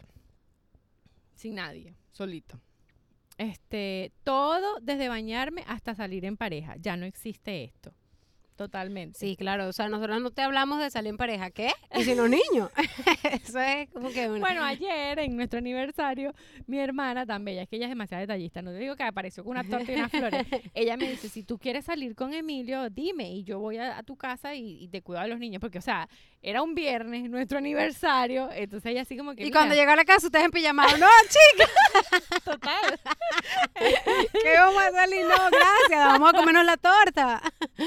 sin 1.35 1.57
nadie, 1.57 1.95
solito. 2.11 2.61
Este, 3.37 4.13
todo 4.23 4.79
desde 4.81 5.09
bañarme 5.09 5.65
hasta 5.67 5.95
salir 5.95 6.25
en 6.25 6.37
pareja, 6.37 6.77
ya 6.77 6.97
no 6.97 7.05
existe 7.05 7.65
esto. 7.65 7.93
Totalmente. 8.57 9.19
Sí, 9.19 9.35
claro, 9.37 9.67
o 9.67 9.73
sea, 9.73 9.89
nosotros 9.89 10.21
no 10.21 10.31
te 10.31 10.43
hablamos 10.43 10.79
de 10.79 10.89
salir 10.89 11.11
en 11.11 11.17
pareja, 11.17 11.51
¿qué? 11.51 11.73
Y 11.97 12.05
sin 12.05 12.17
los 12.17 12.31
niños. 12.31 12.71
eso 13.45 13.59
es 13.59 13.91
como 13.91 14.11
que 14.11 14.29
una... 14.29 14.39
Bueno, 14.41 14.63
ayer 14.63 15.19
en 15.19 15.37
nuestro 15.37 15.59
aniversario, 15.59 16.33
mi 16.67 16.79
hermana 16.79 17.27
tan 17.27 17.45
bella, 17.45 17.63
es 17.63 17.69
que 17.69 17.77
ella 17.77 17.87
es 17.87 17.91
demasiado 17.91 18.21
detallista, 18.21 18.63
no 18.63 18.71
te 18.71 18.79
digo 18.79 18.95
que 18.95 19.03
apareció 19.03 19.43
con 19.43 19.53
una 19.53 19.65
torta 19.65 19.91
y 19.91 19.97
unas 19.97 20.11
flores. 20.11 20.47
Ella 20.75 20.97
me 20.97 21.11
dice, 21.11 21.29
si 21.29 21.43
tú 21.43 21.59
quieres 21.59 21.85
salir 21.85 22.15
con 22.15 22.33
Emilio, 22.33 22.91
dime 22.91 23.31
y 23.31 23.45
yo 23.45 23.59
voy 23.59 23.79
a, 23.79 23.99
a 23.99 24.03
tu 24.03 24.17
casa 24.17 24.55
y, 24.55 24.85
y 24.85 24.89
te 24.89 25.03
cuido 25.03 25.23
de 25.23 25.29
los 25.29 25.39
niños, 25.39 25.61
porque 25.61 25.79
o 25.79 25.83
sea, 25.83 26.09
era 26.41 26.63
un 26.63 26.75
viernes, 26.75 27.29
nuestro 27.31 27.59
aniversario, 27.59 28.51
entonces 28.53 28.91
ella 28.93 29.03
así 29.03 29.17
como 29.17 29.35
que... 29.35 29.43
y 29.43 29.47
mira, 29.47 29.61
cuando 29.61 29.75
llega 29.75 29.95
a 29.95 29.97
la 29.97 30.05
casa 30.05 30.27
ustedes 30.27 30.45
en 30.45 30.51
pijama, 30.51 30.87
no, 30.99 31.07
chica, 31.29 31.71
Total. 32.45 33.01
que 33.75 34.59
vamos 34.59 34.83
a 34.83 34.91
salir, 34.93 35.25
no, 35.25 35.37
gracias, 35.37 36.07
vamos 36.07 36.35
a 36.35 36.37
comernos 36.37 36.65
la 36.65 36.77
torta. 36.77 37.43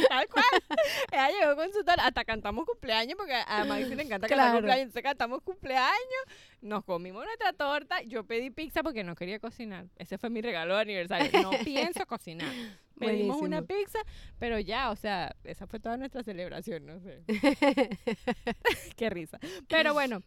Tal 0.10 0.28
cual. 0.28 0.57
Ella 1.12 1.30
llegó 1.40 1.56
con 1.56 1.72
su 1.74 1.84
tal, 1.84 2.00
hasta 2.00 2.26
cantamos 2.26 2.66
cumpleaños, 2.66 3.16
porque 3.18 3.34
a 3.34 3.66
Maxi 3.66 3.96
le 3.96 4.04
encanta 4.04 4.28
cantar 4.28 4.38
Claro. 4.38 4.54
cumpleaños, 4.58 4.82
entonces 4.84 5.04
cantamos 5.04 5.42
cumpleaños, 5.42 6.24
nos 6.62 6.84
comimos 6.84 7.24
nuestra 7.26 7.54
torta, 7.54 8.02
yo 8.04 8.24
pedí 8.26 8.50
pizza 8.50 8.84
porque 8.84 9.04
no 9.04 9.16
quería 9.16 9.40
cocinar. 9.40 9.86
Ese 9.98 10.18
fue 10.18 10.30
mi 10.30 10.42
regalo 10.42 10.76
de 10.76 10.82
aniversario. 10.82 11.42
No 11.42 11.52
pienso 11.64 12.06
cocinar. 12.06 12.52
Pedimos 13.00 13.42
una 13.42 13.62
pizza, 13.62 14.00
pero 14.40 14.58
ya, 14.60 14.90
o 14.90 14.96
sea, 14.96 15.36
esa 15.44 15.68
fue 15.68 15.80
toda 15.80 15.98
nuestra 15.98 16.24
celebración, 16.24 16.86
no 16.88 17.00
sé. 17.00 17.22
Qué 18.96 19.10
risa. 19.10 19.40
Pero 19.68 19.94
bueno, 19.94 20.22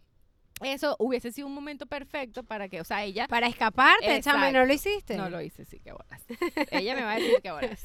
eso 0.63 0.95
hubiese 1.01 1.33
sido 1.33 1.47
un 1.49 1.55
momento 1.55 1.87
perfecto 1.87 2.45
para 2.45 2.69
que, 2.69 2.81
o 2.81 2.85
sea, 2.85 3.03
ella 3.03 3.27
Para 3.27 3.49
escaparte, 3.49 4.21
chama, 4.23 4.53
no 4.53 4.65
lo 4.65 4.73
hiciste. 4.73 5.17
no 5.17 5.29
lo 5.31 5.41
hice, 5.41 5.65
sí, 5.65 5.81
qué 5.81 5.93
bolas. 5.93 6.23
Ella 6.71 6.95
me 6.95 7.03
va 7.03 7.13
a 7.13 7.17
decir 7.17 7.37
qué 7.43 7.51
bolas. 7.51 7.83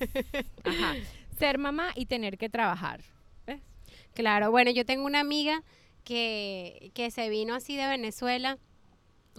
Ajá. 0.63 0.95
Ser 1.37 1.57
mamá 1.57 1.91
y 1.95 2.05
tener 2.05 2.37
que 2.37 2.49
trabajar. 2.49 3.01
¿Ves? 3.45 3.61
Claro, 4.13 4.51
bueno, 4.51 4.71
yo 4.71 4.85
tengo 4.85 5.05
una 5.05 5.19
amiga 5.19 5.63
que, 6.03 6.91
que 6.93 7.11
se 7.11 7.29
vino 7.29 7.55
así 7.55 7.75
de 7.75 7.87
Venezuela 7.87 8.57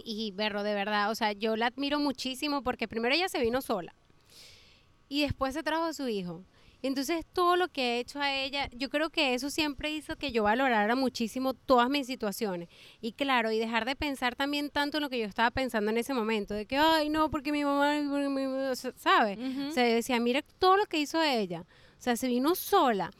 y, 0.05 0.33
berro, 0.33 0.63
de 0.63 0.75
verdad, 0.75 1.11
o 1.11 1.15
sea, 1.15 1.33
yo 1.33 1.57
la 1.57 1.67
admiro 1.67 1.99
muchísimo 1.99 2.63
porque 2.63 2.89
primero 2.89 3.15
ella 3.15 3.29
se 3.29 3.41
vino 3.41 3.63
sola 3.63 3.95
y 5.09 5.23
después 5.23 5.55
se 5.55 5.63
trajo 5.63 5.85
a 5.85 5.95
su 5.95 6.09
hijo. 6.09 6.45
Entonces, 6.83 7.25
todo 7.33 7.57
lo 7.57 7.69
que 7.69 7.97
he 7.97 8.01
hecho 8.01 8.21
a 8.21 8.33
ella, 8.33 8.69
yo 8.73 8.91
creo 8.91 9.11
que 9.11 9.35
eso 9.35 9.51
siempre 9.51 9.91
hizo 9.91 10.17
que 10.17 10.31
yo 10.31 10.43
valorara 10.45 10.95
muchísimo 10.95 11.55
todas 11.55 11.89
mis 11.89 12.07
situaciones. 12.07 12.69
Y 13.01 13.13
claro, 13.13 13.51
y 13.51 13.59
dejar 13.59 13.87
de 13.87 13.97
pensar 13.97 14.37
también 14.37 14.71
tanto 14.71 14.99
en 14.99 15.03
lo 15.03 15.11
que 15.11 15.19
yo 15.19 15.25
estaba 15.25 15.51
pensando 15.51 15.91
en 15.91 15.97
ese 15.97 16.15
momento, 16.15 16.55
de 16.55 16.67
que, 16.67 16.77
ay, 16.77 17.09
no, 17.09 17.31
porque 17.31 17.51
mi 17.51 17.65
mamá, 17.65 17.95
porque 18.09 18.29
mi 18.29 18.47
mamá", 18.47 18.75
¿sabes? 18.75 19.39
O 19.69 19.73
sea, 19.73 19.89
yo 19.89 19.95
decía, 19.95 20.21
mira 20.21 20.43
todo 20.59 20.77
lo 20.77 20.87
que 20.87 20.99
hizo 20.99 21.21
ella. 21.23 21.65
O 21.99 22.03
sea, 22.03 22.17
se 22.17 22.29
vino 22.29 22.55
sola, 22.55 23.11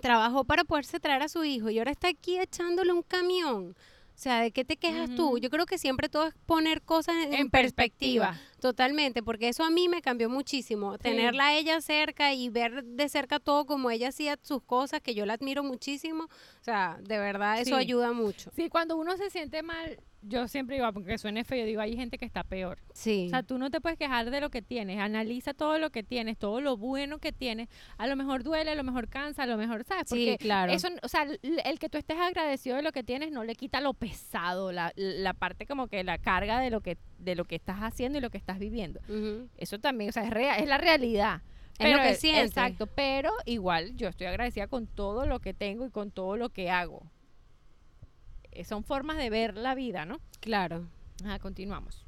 trabajó 0.00 0.44
para 0.44 0.64
poderse 0.64 1.00
traer 1.00 1.22
a 1.22 1.28
su 1.28 1.44
hijo 1.44 1.70
y 1.70 1.78
ahora 1.78 1.90
está 1.92 2.08
aquí 2.08 2.38
echándole 2.38 2.92
un 2.92 3.02
camión. 3.02 3.76
O 4.14 4.18
sea, 4.22 4.40
¿de 4.42 4.52
qué 4.52 4.64
te 4.64 4.76
quejas 4.76 5.08
tú? 5.16 5.28
Ujú. 5.28 5.38
Yo 5.38 5.48
creo 5.50 5.64
que 5.66 5.78
siempre 5.78 6.08
todo 6.08 6.26
es 6.26 6.34
poner 6.46 6.82
cosas 6.82 7.14
en, 7.16 7.32
En 7.34 7.50
perspectiva. 7.50 8.26
perspectiva. 8.32 8.58
Totalmente, 8.60 9.22
porque 9.22 9.48
eso 9.48 9.64
a 9.64 9.70
mí 9.70 9.88
me 9.88 10.02
cambió 10.02 10.28
muchísimo. 10.28 10.98
Tenerla 10.98 11.46
a 11.48 11.54
ella 11.56 11.80
cerca 11.80 12.32
y 12.34 12.48
ver 12.50 12.84
de 12.84 13.08
cerca 13.08 13.40
todo 13.40 13.64
como 13.64 13.90
ella 13.90 14.08
hacía 14.08 14.38
sus 14.42 14.62
cosas, 14.62 15.00
que 15.00 15.14
yo 15.14 15.24
la 15.26 15.32
admiro 15.34 15.64
muchísimo. 15.64 16.24
O 16.24 16.64
sea, 16.64 16.98
de 17.02 17.18
verdad 17.18 17.58
eso 17.60 17.70
Sí. 17.70 17.80
ayuda 17.80 18.12
mucho. 18.12 18.50
Sí, 18.54 18.68
cuando 18.68 18.96
uno 18.96 19.16
se 19.16 19.30
siente 19.30 19.62
mal, 19.62 19.98
yo 20.22 20.46
siempre 20.48 20.76
digo, 20.76 20.92
porque 20.92 21.18
suene 21.18 21.44
feo, 21.44 21.58
yo 21.58 21.64
digo, 21.66 21.80
hay 21.80 21.96
gente 21.96 22.16
que 22.18 22.24
está 22.24 22.44
peor. 22.44 22.78
Sí. 22.94 23.24
O 23.26 23.30
sea, 23.30 23.42
tú 23.42 23.58
no 23.58 23.70
te 23.70 23.80
puedes 23.80 23.98
quejar 23.98 24.30
de 24.30 24.40
lo 24.40 24.50
que 24.50 24.62
tienes, 24.62 24.98
analiza 25.00 25.52
todo 25.52 25.78
lo 25.78 25.90
que 25.90 26.02
tienes, 26.02 26.38
todo 26.38 26.60
lo 26.60 26.76
bueno 26.76 27.18
que 27.18 27.32
tienes. 27.32 27.68
A 27.98 28.06
lo 28.06 28.14
mejor 28.16 28.42
duele, 28.42 28.70
a 28.70 28.74
lo 28.74 28.84
mejor 28.84 29.08
cansa, 29.08 29.42
a 29.42 29.46
lo 29.46 29.56
mejor, 29.56 29.84
¿sabes? 29.84 30.04
Sí, 30.08 30.26
Porque 30.30 30.38
claro. 30.38 30.72
eso, 30.72 30.88
o 31.02 31.08
sea, 31.08 31.26
el, 31.42 31.78
que 31.78 31.88
tú 31.88 31.98
estés 31.98 32.18
agradecido 32.18 32.76
de 32.76 32.82
lo 32.82 32.92
que 32.92 33.02
tienes 33.02 33.32
no 33.32 33.44
le 33.44 33.54
quita 33.54 33.80
lo 33.80 33.94
pesado, 33.94 34.70
la, 34.72 34.92
la 34.96 35.34
parte 35.34 35.66
como 35.66 35.88
que 35.88 36.04
la 36.04 36.18
carga 36.18 36.60
de 36.60 36.70
lo 36.70 36.80
que 36.80 36.96
de 37.18 37.34
lo 37.36 37.44
que 37.44 37.54
estás 37.54 37.78
haciendo 37.80 38.18
y 38.18 38.20
lo 38.20 38.30
que 38.30 38.38
estás 38.38 38.58
viviendo. 38.58 39.00
Eso 39.56 39.78
también, 39.78 40.10
o 40.10 40.12
sea, 40.12 40.24
es, 40.24 40.30
rea- 40.30 40.56
es 40.58 40.66
la 40.66 40.78
realidad. 40.78 41.42
Es 41.78 41.90
lo 41.96 42.02
que 42.02 42.14
sientes. 42.14 42.48
Exacto, 42.50 42.86
pero 42.86 43.30
igual 43.46 43.96
yo 43.96 44.08
estoy 44.08 44.26
agradecida 44.26 44.66
con 44.66 44.86
todo 44.86 45.24
lo 45.26 45.40
que 45.40 45.54
tengo 45.54 45.86
y 45.86 45.90
con 45.90 46.10
todo 46.10 46.36
lo 46.36 46.50
que 46.50 46.70
hago. 46.70 47.02
Eh, 48.52 48.64
son 48.64 48.84
formas 48.84 49.16
de 49.18 49.30
ver 49.30 49.56
la 49.56 49.74
vida, 49.74 50.04
¿no? 50.04 50.20
Claro. 50.40 50.86
Ajá, 51.24 51.38
continuamos. 51.38 52.04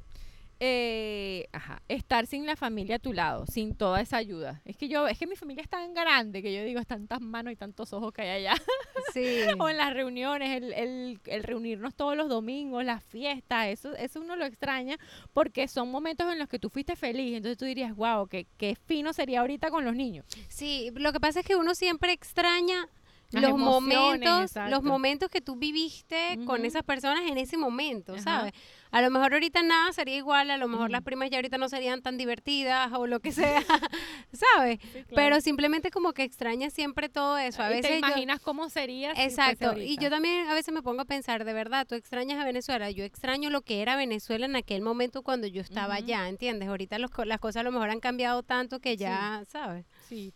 Eh, 0.61 1.49
ajá, 1.51 1.81
estar 1.89 2.27
sin 2.27 2.45
la 2.45 2.55
familia 2.55 2.95
a 2.95 2.99
tu 2.99 3.11
lado, 3.11 3.45
sin 3.45 3.75
toda 3.75 3.99
esa 3.99 4.15
ayuda. 4.15 4.61
Es 4.63 4.77
que 4.77 4.87
yo, 4.87 5.05
es 5.05 5.19
que 5.19 5.27
mi 5.27 5.35
familia 5.35 5.61
es 5.61 5.69
tan 5.69 5.93
grande 5.93 6.41
que 6.41 6.53
yo 6.55 6.63
digo, 6.63 6.79
es 6.79 6.87
tantas 6.87 7.19
manos 7.19 7.51
y 7.51 7.57
tantos 7.57 7.91
ojos 7.91 8.13
que 8.13 8.21
hay 8.21 8.45
allá. 8.45 8.55
Sí. 9.13 9.39
o 9.59 9.69
en 9.69 9.77
las 9.77 9.93
reuniones, 9.93 10.57
el, 10.57 10.73
el- 10.73 11.19
el 11.25 11.43
reunirnos 11.43 11.93
todos 11.95 12.17
los 12.17 12.27
domingos, 12.29 12.83
las 12.83 13.01
fiestas, 13.03 13.67
eso, 13.67 13.93
eso 13.95 14.19
uno 14.19 14.35
lo 14.35 14.45
extraña 14.45 14.97
porque 15.33 15.67
son 15.69 15.89
momentos 15.91 16.29
en 16.31 16.39
los 16.39 16.49
que 16.49 16.59
tú 16.59 16.69
fuiste 16.69 16.95
feliz. 16.97 17.35
Entonces 17.37 17.57
tú 17.57 17.63
dirías, 17.65 17.95
wow, 17.95 18.27
qué, 18.27 18.45
qué 18.57 18.75
fino 18.75 19.13
sería 19.13 19.41
ahorita 19.41 19.69
con 19.69 19.85
los 19.85 19.95
niños. 19.95 20.25
Sí, 20.49 20.89
lo 20.95 21.13
que 21.13 21.19
pasa 21.21 21.41
es 21.41 21.45
que 21.45 21.55
uno 21.55 21.75
siempre 21.75 22.11
extraña 22.13 22.87
Las 23.31 23.43
los 23.43 23.57
momentos, 23.59 24.41
exacto. 24.43 24.69
los 24.71 24.83
momentos 24.83 25.29
que 25.29 25.41
tú 25.41 25.55
viviste 25.55 26.39
con 26.45 26.63
esas 26.63 26.83
personas 26.83 27.23
en 27.29 27.37
ese 27.37 27.57
momento, 27.57 28.13
Ajá. 28.13 28.21
¿sabes? 28.23 28.53
A 28.91 29.01
lo 29.01 29.09
mejor 29.11 29.33
ahorita 29.33 29.61
nada 29.61 29.91
sería 29.91 30.15
igual, 30.15 30.49
a 30.51 30.57
lo 30.57 30.69
mejor 30.69 30.89
las 30.89 31.01
primas 31.01 31.29
ya 31.29 31.37
ahorita 31.39 31.57
no 31.57 31.67
serían 31.67 32.01
tan 32.01 32.17
divertidas 32.17 32.91
o 32.93 33.07
lo 33.07 33.19
que 33.19 33.33
sea, 33.33 33.61
¿sabes? 34.31 34.79
Pero 35.13 35.41
simplemente 35.41 35.91
como 35.91 36.13
que 36.13 36.23
extraña 36.23 36.69
siempre 36.69 37.09
todo 37.09 37.37
eso. 37.37 37.61
A 37.61 37.67
Y 37.71 37.75
veces 37.75 37.87
te 37.91 37.91
yo- 38.01 38.07
imaginas 38.07 38.39
cómo 38.39 38.69
sería 38.69 39.13
si 39.15 39.21
Exacto, 39.21 39.77
y 39.77 39.97
yo 39.97 40.09
también 40.09 40.47
a 40.47 40.53
veces 40.53 40.73
me 40.73 40.81
pongo 40.81 41.01
a 41.01 41.05
pensar, 41.05 41.43
de 41.43 41.53
verdad, 41.53 41.85
tú 41.87 41.95
extrañas 41.95 42.39
a 42.39 42.45
Venezuela, 42.45 42.89
yo 42.91 43.03
extraño 43.03 43.49
lo 43.49 43.61
que 43.63 43.81
era 43.81 43.95
Venezuela 43.97 44.45
en 44.45 44.55
aquel 44.55 44.81
momento 44.81 45.23
cuando 45.23 45.47
yo 45.47 45.61
estaba 45.61 45.95
allá, 45.95 46.29
¿entiendes? 46.29 46.69
Ahorita 46.69 46.97
los 46.99 47.11
las 47.25 47.39
cosas 47.39 47.61
a 47.61 47.63
lo 47.63 47.71
mejor 47.71 47.89
han 47.89 47.99
cambiado 47.99 48.43
tanto 48.43 48.79
que 48.79 48.95
ya, 48.97 49.43
¿sabes? 49.49 49.85
Sí. 50.07 50.31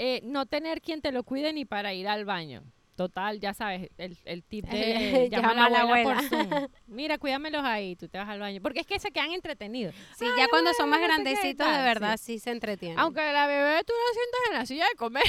Eh, 0.00 0.20
no 0.22 0.46
tener 0.46 0.80
quien 0.80 1.02
te 1.02 1.10
lo 1.10 1.24
cuide 1.24 1.52
ni 1.52 1.64
para 1.64 1.92
ir 1.92 2.06
al 2.06 2.24
baño. 2.24 2.62
Total, 2.94 3.40
ya 3.40 3.52
sabes, 3.52 3.90
el, 3.98 4.16
el 4.24 4.44
tip 4.44 4.64
de 4.70 5.28
llama 5.28 5.66
a 5.66 5.68
la 5.68 5.80
abuela, 5.80 6.02
por 6.04 6.22
Zoom. 6.22 6.68
Mira, 6.86 7.18
cuídamelos 7.18 7.64
ahí, 7.64 7.96
tú 7.96 8.08
te 8.08 8.16
vas 8.16 8.28
al 8.28 8.38
baño. 8.38 8.60
Porque 8.62 8.78
es 8.80 8.86
que 8.86 9.00
se 9.00 9.10
quedan 9.10 9.32
entretenidos. 9.32 9.96
Sí, 10.16 10.24
Ay, 10.24 10.30
ya 10.38 10.48
cuando 10.48 10.72
son 10.74 10.88
más 10.88 11.00
grandecitos, 11.00 11.66
de 11.66 11.82
verdad, 11.82 12.16
sí. 12.16 12.34
sí, 12.34 12.38
se 12.38 12.50
entretienen. 12.52 12.96
Aunque 12.98 13.20
la 13.32 13.48
bebé 13.48 13.82
tú 13.84 13.92
la 13.92 14.14
sientas 14.14 14.40
en 14.50 14.58
la 14.58 14.66
silla 14.66 14.86
de 14.88 14.96
comer, 14.96 15.24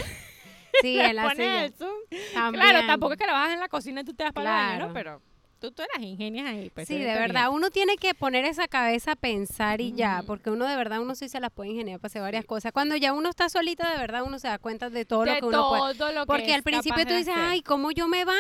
sí, 0.81 0.99
en 0.99 1.15
la 1.15 1.31
silla. 1.31 1.65
el 1.65 1.73
Zoom. 1.73 1.97
También. 2.35 2.63
Claro, 2.63 2.85
tampoco 2.85 3.13
es 3.13 3.19
que 3.19 3.25
la 3.25 3.33
bajas 3.33 3.53
en 3.53 3.59
la 3.59 3.69
cocina 3.69 4.01
y 4.01 4.03
tú 4.03 4.13
te 4.13 4.23
vas 4.23 4.33
para 4.33 4.49
el 4.49 4.69
baño. 4.69 4.87
¿no? 4.87 4.93
Pero 4.93 5.21
tú, 5.59 5.71
tú 5.71 5.83
las 5.95 6.03
ingenias 6.03 6.47
ahí. 6.47 6.69
Pues, 6.69 6.87
Sí, 6.87 6.97
de 6.97 7.13
verdad, 7.13 7.49
uno 7.51 7.69
tiene 7.69 7.97
que 7.97 8.13
poner 8.13 8.45
esa 8.45 8.67
cabeza 8.67 9.11
a 9.11 9.15
pensar 9.15 9.81
y 9.81 9.93
ya, 9.93 10.23
porque 10.25 10.49
uno 10.49 10.65
de 10.65 10.75
verdad, 10.75 11.01
uno 11.01 11.15
sí 11.15 11.29
se 11.29 11.39
las 11.39 11.51
puede 11.51 11.69
ingeniar 11.71 11.99
para 11.99 12.07
hacer 12.07 12.21
varias 12.21 12.45
cosas. 12.45 12.71
Cuando 12.71 12.95
ya 12.95 13.13
uno 13.13 13.29
está 13.29 13.49
solita, 13.49 13.91
de 13.91 13.97
verdad, 13.97 14.23
uno 14.25 14.39
se 14.39 14.47
da 14.47 14.57
cuenta 14.57 14.89
de 14.89 15.05
todo 15.05 15.25
lo 15.25 15.33
que 15.35 15.45
uno 15.45 15.69
puede. 15.69 15.95
todo 15.95 16.11
lo 16.11 16.21
que 16.21 16.25
Porque 16.27 16.53
al 16.53 16.63
principio 16.63 17.05
tú 17.05 17.13
dices, 17.13 17.33
ay, 17.37 17.61
¿cómo 17.61 17.91
yo 17.91 18.07
me 18.07 18.25
baño? 18.25 18.39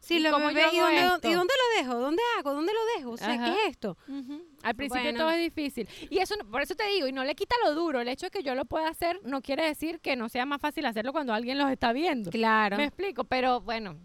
Si 0.00 0.16
¿Y 0.16 0.18
lo 0.18 0.32
cómo 0.32 0.50
yo 0.50 0.58
¿y 0.70 0.78
dónde, 0.78 1.00
dónde 1.34 1.54
lo 1.54 1.82
dejo? 1.82 1.94
¿Dónde 1.98 2.22
hago? 2.38 2.52
¿Dónde 2.52 2.72
lo 2.74 2.98
dejo? 2.98 3.12
O 3.12 3.16
sea, 3.16 3.32
Ajá. 3.32 3.46
¿qué 3.46 3.50
es 3.52 3.70
esto? 3.70 3.96
Al 4.62 4.74
principio 4.74 5.02
Bueno. 5.04 5.18
todo 5.18 5.30
es 5.30 5.38
difícil. 5.38 5.88
Y 6.10 6.18
eso, 6.18 6.34
por 6.50 6.60
eso 6.60 6.74
te 6.74 6.86
digo, 6.88 7.06
y 7.06 7.12
no 7.12 7.24
le 7.24 7.34
quita 7.34 7.56
lo 7.64 7.74
duro. 7.74 8.02
El 8.02 8.08
hecho 8.08 8.26
de 8.26 8.30
que 8.30 8.42
yo 8.42 8.54
lo 8.54 8.66
pueda 8.66 8.88
hacer 8.88 9.18
no 9.24 9.40
quiere 9.40 9.64
decir 9.64 10.00
que 10.00 10.14
no 10.14 10.28
sea 10.28 10.44
más 10.44 10.60
fácil 10.60 10.84
hacerlo 10.84 11.12
cuando 11.12 11.32
alguien 11.32 11.56
los 11.56 11.70
está 11.70 11.94
viendo. 11.94 12.30
Claro. 12.30 12.76
Me 12.76 12.84
explico, 12.84 13.24
pero 13.24 13.62
bueno, 13.62 13.96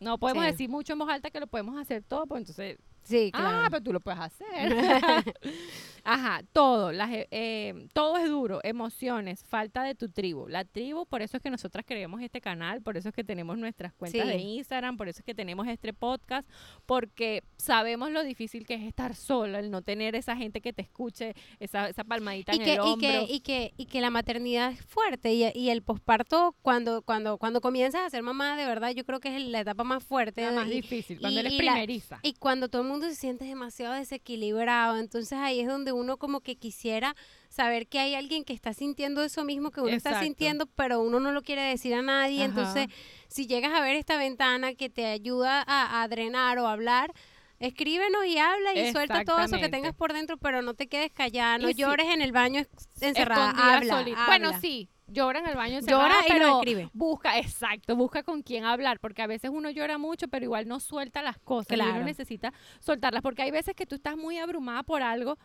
no 0.00 0.18
podemos 0.18 0.44
Sí. 0.44 0.50
decir 0.50 0.68
mucho 0.68 0.92
en 0.94 0.98
voz 0.98 1.08
alta 1.10 1.30
que 1.30 1.40
lo 1.40 1.46
podemos 1.46 1.78
hacer 1.80 2.02
todo, 2.02 2.26
pues 2.26 2.40
entonces, 2.40 2.78
Sí, 3.02 3.30
ah, 3.34 3.38
claro. 3.38 3.66
pero 3.70 3.82
tú 3.82 3.92
lo 3.92 4.00
puedes 4.00 4.20
hacer. 4.20 4.46
Ajá, 6.04 6.42
todo, 6.52 6.92
las, 6.92 7.10
eh, 7.12 7.88
todo 7.92 8.16
es 8.18 8.28
duro, 8.28 8.60
emociones, 8.62 9.44
falta 9.44 9.82
de 9.82 9.94
tu 9.94 10.08
tribu. 10.08 10.48
La 10.48 10.64
tribu, 10.64 11.06
por 11.06 11.22
eso 11.22 11.36
es 11.36 11.42
que 11.42 11.50
nosotras 11.50 11.84
creemos 11.86 12.20
este 12.22 12.40
canal, 12.40 12.82
por 12.82 12.96
eso 12.96 13.08
es 13.08 13.14
que 13.14 13.24
tenemos 13.24 13.58
nuestras 13.58 13.92
cuentas 13.92 14.26
de. 14.26 14.38
Instagram, 14.38 14.96
por 14.96 15.08
eso 15.08 15.20
es 15.20 15.24
que 15.24 15.34
tenemos 15.34 15.66
este 15.68 15.92
podcast, 15.92 16.48
porque 16.86 17.42
sabemos 17.56 18.10
lo 18.10 18.22
difícil 18.24 18.66
que 18.66 18.74
es 18.74 18.82
estar 18.82 19.14
sola, 19.14 19.58
el 19.58 19.70
no 19.70 19.82
tener 19.82 20.14
esa 20.14 20.36
gente 20.36 20.60
que 20.60 20.72
te 20.72 20.82
escuche, 20.82 21.34
esa, 21.58 21.88
esa 21.88 22.04
palmadita 22.04 22.54
y 22.54 22.58
en 22.58 22.64
que, 22.64 22.72
el 22.74 22.78
y, 22.78 22.80
hombro. 22.80 22.98
que, 22.98 23.26
y, 23.28 23.40
que, 23.40 23.72
y 23.76 23.86
que 23.86 24.00
la 24.00 24.10
maternidad 24.10 24.72
es 24.72 24.84
fuerte 24.84 25.32
y, 25.34 25.44
y 25.54 25.70
el 25.70 25.82
posparto, 25.82 26.54
cuando, 26.62 27.02
cuando, 27.02 27.38
cuando 27.38 27.60
comienzas 27.60 28.02
a 28.02 28.10
ser 28.10 28.22
mamá, 28.22 28.56
de 28.56 28.66
verdad, 28.66 28.90
yo 28.90 29.04
creo 29.04 29.20
que 29.20 29.36
es 29.36 29.42
la 29.44 29.60
etapa 29.60 29.84
más 29.84 30.02
fuerte. 30.04 30.42
la 30.42 30.52
más 30.52 30.68
y- 30.68 30.70
difícil, 30.72 31.20
cuando 31.20 31.36
y- 31.38 31.40
eres 31.40 31.52
y 31.52 31.62
la- 31.62 31.72
primeriza. 31.72 32.18
Y 32.22 32.34
cuando 32.34 32.68
todo 32.68 32.82
el 32.82 32.88
mundo 32.88 33.08
se 33.08 33.14
siente 33.14 33.44
demasiado 33.44 33.94
desequilibrado, 33.94 34.98
entonces 34.98 35.38
ahí 35.38 35.60
es 35.60 35.68
donde 35.68 35.89
uno 35.92 36.16
como 36.16 36.40
que 36.40 36.56
quisiera 36.56 37.14
saber 37.48 37.86
que 37.88 37.98
hay 37.98 38.14
alguien 38.14 38.44
que 38.44 38.52
está 38.52 38.72
sintiendo 38.74 39.22
eso 39.22 39.44
mismo 39.44 39.70
que 39.70 39.80
uno 39.80 39.90
está 39.90 40.20
sintiendo, 40.22 40.66
pero 40.66 41.00
uno 41.00 41.20
no 41.20 41.32
lo 41.32 41.42
quiere 41.42 41.62
decir 41.62 41.94
a 41.94 42.02
nadie. 42.02 42.44
Entonces, 42.44 42.86
si 43.28 43.46
llegas 43.46 43.72
a 43.72 43.80
ver 43.82 43.96
esta 43.96 44.16
ventana 44.16 44.74
que 44.74 44.88
te 44.90 45.06
ayuda 45.06 45.62
a, 45.66 46.02
a 46.02 46.08
drenar 46.08 46.58
o 46.58 46.66
hablar, 46.66 47.12
escríbenos 47.58 48.24
y 48.26 48.38
habla 48.38 48.74
y 48.74 48.90
suelta 48.92 49.24
todo 49.24 49.40
eso 49.40 49.58
que 49.58 49.68
tengas 49.68 49.94
por 49.94 50.12
dentro, 50.12 50.36
pero 50.38 50.62
no 50.62 50.74
te 50.74 50.86
quedes 50.88 51.12
callada, 51.12 51.58
no 51.58 51.68
Y 51.70 51.74
llores 51.74 52.06
en 52.08 52.22
el 52.22 52.32
baño 52.32 52.62
encerrada, 53.00 53.50
habla, 53.76 53.98
solita. 53.98 54.24
Bueno, 54.26 54.46
habla. 54.48 54.60
sí, 54.60 54.88
llora 55.08 55.40
en 55.40 55.46
el 55.46 55.56
baño 55.56 55.80
Llora 55.80 56.06
encerrada, 56.06 56.26
y 56.26 56.28
lo 56.30 56.34
pero 56.34 56.58
escribe. 56.58 56.90
busca, 56.94 57.38
exacto, 57.38 57.96
busca 57.96 58.22
con 58.22 58.42
quién 58.42 58.64
hablar, 58.64 58.98
porque 59.00 59.22
a 59.22 59.26
veces 59.26 59.50
uno 59.52 59.68
llora 59.70 59.98
mucho, 59.98 60.28
pero 60.28 60.44
igual 60.44 60.68
no 60.68 60.80
suelta 60.80 61.20
las 61.22 61.38
cosas. 61.38 61.72
Y 61.72 61.80
uno 61.82 61.84
Claro. 61.92 62.04
necesita 62.04 62.52
soltarlas, 62.80 63.20
porque 63.22 63.42
hay 63.42 63.50
veces 63.50 63.74
que 63.74 63.86
tú 63.86 63.96
estás 63.96 64.16
muy 64.16 64.38
abrumada 64.38 64.82
por 64.82 65.02
algo 65.02 65.36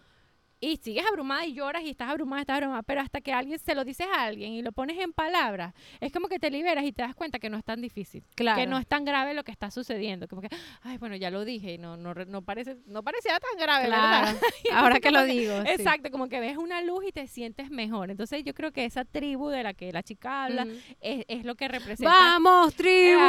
y 0.60 0.78
sigues 0.78 1.06
abrumada 1.06 1.46
y 1.46 1.54
lloras 1.54 1.84
y 1.84 1.90
estás 1.90 2.10
abrumada, 2.10 2.42
estás 2.42 2.56
abrumada, 2.58 2.82
pero 2.84 3.02
hasta 3.02 3.22
que 3.22 3.34
alguien 3.34 3.60
se 3.60 3.76
lo 3.76 3.84
dices 3.84 4.08
a 4.14 4.24
alguien 4.24 4.54
y 4.54 4.62
lo 4.62 4.72
pones 4.72 4.98
en 5.00 5.14
palabras, 5.14 5.74
es 6.00 6.12
como 6.12 6.28
que 6.28 6.40
te 6.40 6.50
liberas 6.50 6.86
y 6.86 6.92
te 6.92 7.02
das 7.04 7.14
cuenta 7.16 7.40
que 7.40 7.50
no 7.50 7.58
es 7.58 7.64
tan 7.64 7.82
difícil, 7.82 8.24
Claro. 8.36 8.60
que 8.60 8.66
no 8.68 8.78
es 8.78 8.88
tan 8.88 9.06
grave 9.06 9.34
lo 9.34 9.44
que 9.44 9.52
está 9.52 9.70
sucediendo, 9.72 10.28
como 10.28 10.42
que, 10.42 10.50
ay, 10.82 10.98
bueno, 10.98 11.16
ya 11.16 11.30
lo 11.30 11.46
dije 11.46 11.74
y 11.74 11.78
no, 11.78 11.98
no, 11.98 12.14
no 12.14 12.42
parece, 12.42 12.78
no 12.88 13.04
parecía 13.04 13.38
tan 13.40 13.60
grave, 13.60 13.86
Claro. 13.88 14.28
¿verdad? 14.40 14.42
Ahora 14.74 15.00
que 15.00 15.12
lo 15.12 15.24
digo. 15.26 15.62
sí. 15.64 15.70
Exacto, 15.72 16.10
como 16.12 16.30
que 16.30 16.40
ves 16.40 16.58
una 16.58 16.82
luz 16.82 17.06
y 17.08 17.12
te 17.12 17.28
sientes 17.28 17.70
mejor. 17.70 18.10
Entonces 18.10 18.44
yo 18.44 18.54
creo 18.54 18.72
que 18.72 18.86
esa 18.86 19.06
tribu 19.06 19.50
de 19.50 19.64
la 19.64 19.74
que 19.74 19.92
la 19.92 20.04
chica 20.04 20.46
habla 20.46 20.66
es, 21.02 21.26
es 21.28 21.46
lo 21.46 21.56
que 21.56 21.68
representa. 21.68 22.12
Vamos, 22.12 22.74
tribu. 22.76 23.20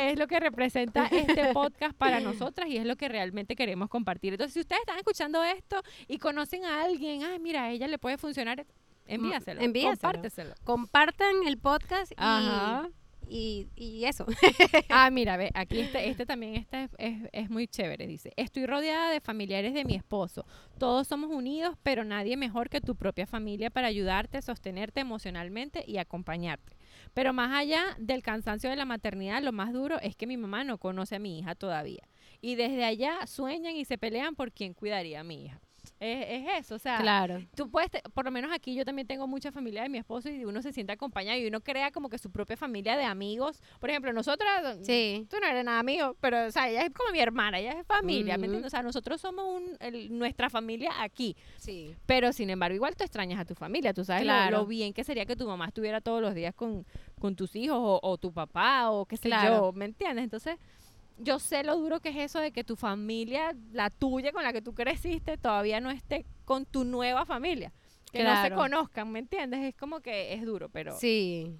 Es 0.00 0.18
lo 0.18 0.26
que 0.26 0.40
representa 0.40 1.06
este 1.06 1.46
podcast 1.54 1.94
para 1.96 2.20
nosotras 2.20 2.68
y 2.68 2.76
es 2.76 2.84
lo 2.84 2.96
que 2.96 3.08
realmente 3.08 3.56
queremos 3.56 3.88
compartir. 3.88 4.32
Entonces, 4.34 4.54
si 4.54 4.60
ustedes 4.60 4.80
están 4.80 4.98
escuchando 4.98 5.42
esto 5.44 5.80
y 6.08 6.18
conocen 6.18 6.64
a 6.64 6.71
alguien, 6.80 7.22
ay, 7.24 7.38
mira, 7.38 7.64
a 7.64 7.70
ella 7.70 7.86
le 7.88 7.98
puede 7.98 8.16
funcionar, 8.18 8.64
envíaselo, 9.06 9.60
envíaselo. 9.60 9.92
compárteselo. 10.00 10.54
Compartan 10.64 11.46
el 11.46 11.58
podcast 11.58 12.12
y, 12.12 12.14
Ajá. 12.18 12.88
y, 13.28 13.68
y 13.76 14.04
eso. 14.04 14.26
Ah, 14.88 15.10
mira, 15.10 15.36
ve, 15.36 15.50
aquí 15.54 15.80
este, 15.80 16.08
este 16.10 16.26
también 16.26 16.56
este 16.56 16.84
es, 16.84 16.90
es- 16.98 17.28
es 17.32 17.50
muy 17.50 17.66
chévere. 17.66 18.06
Dice, 18.06 18.32
estoy 18.36 18.66
rodeada 18.66 19.10
de 19.10 19.20
familiares 19.20 19.74
de 19.74 19.84
mi 19.84 19.94
esposo. 19.94 20.44
Todos 20.78 21.06
somos 21.08 21.30
unidos, 21.30 21.76
pero 21.82 22.04
nadie 22.04 22.36
mejor 22.36 22.68
que 22.68 22.80
tu 22.80 22.94
propia 22.96 23.26
familia 23.26 23.70
para 23.70 23.86
ayudarte, 23.88 24.40
sostenerte 24.42 25.00
emocionalmente 25.00 25.84
y 25.86 25.98
acompañarte. 25.98 26.76
Pero 27.14 27.32
más 27.32 27.52
allá 27.52 27.82
del 27.98 28.22
cansancio 28.22 28.68
de 28.70 28.76
la 28.76 28.84
maternidad, 28.84 29.42
lo 29.42 29.52
más 29.52 29.72
duro 29.72 29.98
es 30.00 30.14
que 30.16 30.26
mi 30.26 30.36
mamá 30.36 30.62
no 30.64 30.78
conoce 30.78 31.16
a 31.16 31.18
mi 31.18 31.38
hija 31.38 31.54
todavía. 31.54 32.06
Y 32.40 32.54
desde 32.56 32.84
allá 32.84 33.26
sueñan 33.26 33.76
y 33.76 33.84
se 33.84 33.98
pelean 33.98 34.34
por 34.34 34.52
quién 34.52 34.74
cuidaría 34.74 35.20
a 35.20 35.24
mi 35.24 35.44
hija. 35.46 35.60
Es, 36.04 36.26
es 36.28 36.58
eso, 36.64 36.74
o 36.74 36.78
sea, 36.80 36.98
Claro. 36.98 37.38
tú 37.54 37.70
puedes, 37.70 37.88
te- 37.90 38.02
por 38.12 38.24
lo 38.24 38.32
menos 38.32 38.50
aquí 38.52 38.74
yo 38.74 38.84
también 38.84 39.06
tengo 39.06 39.28
mucha 39.28 39.52
familia 39.52 39.82
de 39.84 39.88
mi 39.88 39.98
esposo 39.98 40.28
y 40.30 40.44
uno 40.44 40.60
se 40.60 40.72
siente 40.72 40.92
acompañado 40.92 41.38
y 41.38 41.46
uno 41.46 41.60
crea 41.60 41.92
como 41.92 42.08
que 42.08 42.18
su 42.18 42.30
propia 42.32 42.56
familia 42.56 42.96
de 42.96 43.04
amigos. 43.04 43.62
Por 43.78 43.88
ejemplo, 43.90 44.12
nosotras, 44.12 44.78
Sí. 44.82 45.26
tú 45.30 45.36
no 45.40 45.46
eres 45.46 45.64
nada 45.64 45.80
mío, 45.84 46.16
pero 46.20 46.46
o 46.46 46.50
sea, 46.50 46.68
ella 46.68 46.82
es 46.82 46.90
como 46.92 47.12
mi 47.12 47.20
hermana, 47.20 47.60
ella 47.60 47.72
es 47.78 47.86
familia, 47.86 48.36
¿me 48.36 48.46
entiendes? 48.46 48.66
O 48.66 48.70
sea, 48.70 48.82
nosotros 48.82 49.20
somos 49.20 49.44
un, 49.46 49.76
el- 49.78 50.18
nuestra 50.18 50.50
familia 50.50 50.90
aquí, 51.00 51.36
Sí. 51.58 51.94
pero 52.04 52.32
sin 52.32 52.50
embargo 52.50 52.74
igual 52.74 52.96
tú 52.96 53.04
extrañas 53.04 53.38
a 53.38 53.44
tu 53.44 53.54
familia, 53.54 53.94
tú 53.94 54.04
sabes 54.04 54.26
lo- 54.26 54.66
bien 54.66 54.92
que 54.92 55.04
sería 55.04 55.24
que 55.24 55.36
tu 55.36 55.46
mamá 55.46 55.66
estuviera 55.66 56.00
todos 56.00 56.20
los 56.20 56.34
días 56.34 56.52
con, 56.54 56.84
con 57.20 57.36
tus 57.36 57.54
hijos 57.54 57.78
o, 57.80 58.00
o 58.02 58.18
tu 58.18 58.32
papá 58.32 58.90
o 58.90 59.06
qué 59.06 59.16
sé 59.16 59.28
Claro. 59.28 59.66
yo, 59.66 59.72
¿me 59.72 59.84
entiendes? 59.84 60.24
Entonces... 60.24 60.56
Yo 61.18 61.38
sé 61.38 61.62
lo 61.62 61.76
duro 61.76 62.00
que 62.00 62.08
es 62.10 62.16
eso 62.16 62.40
de 62.40 62.52
que 62.52 62.64
tu 62.64 62.76
familia, 62.76 63.54
la 63.72 63.90
tuya 63.90 64.32
con 64.32 64.42
la 64.42 64.52
que 64.52 64.62
tú 64.62 64.74
creciste, 64.74 65.38
todavía 65.38 65.80
no 65.80 65.90
esté 65.90 66.26
con 66.44 66.66
tu 66.66 66.84
nueva 66.84 67.24
familia. 67.24 67.72
Que 68.10 68.24
no 68.24 68.42
se 68.42 68.50
conozcan, 68.50 69.10
¿me 69.10 69.20
entiendes? 69.20 69.60
Es 69.60 69.74
como 69.74 70.00
que 70.00 70.34
es 70.34 70.44
duro, 70.44 70.68
pero... 70.68 70.96
Sí. 70.98 71.56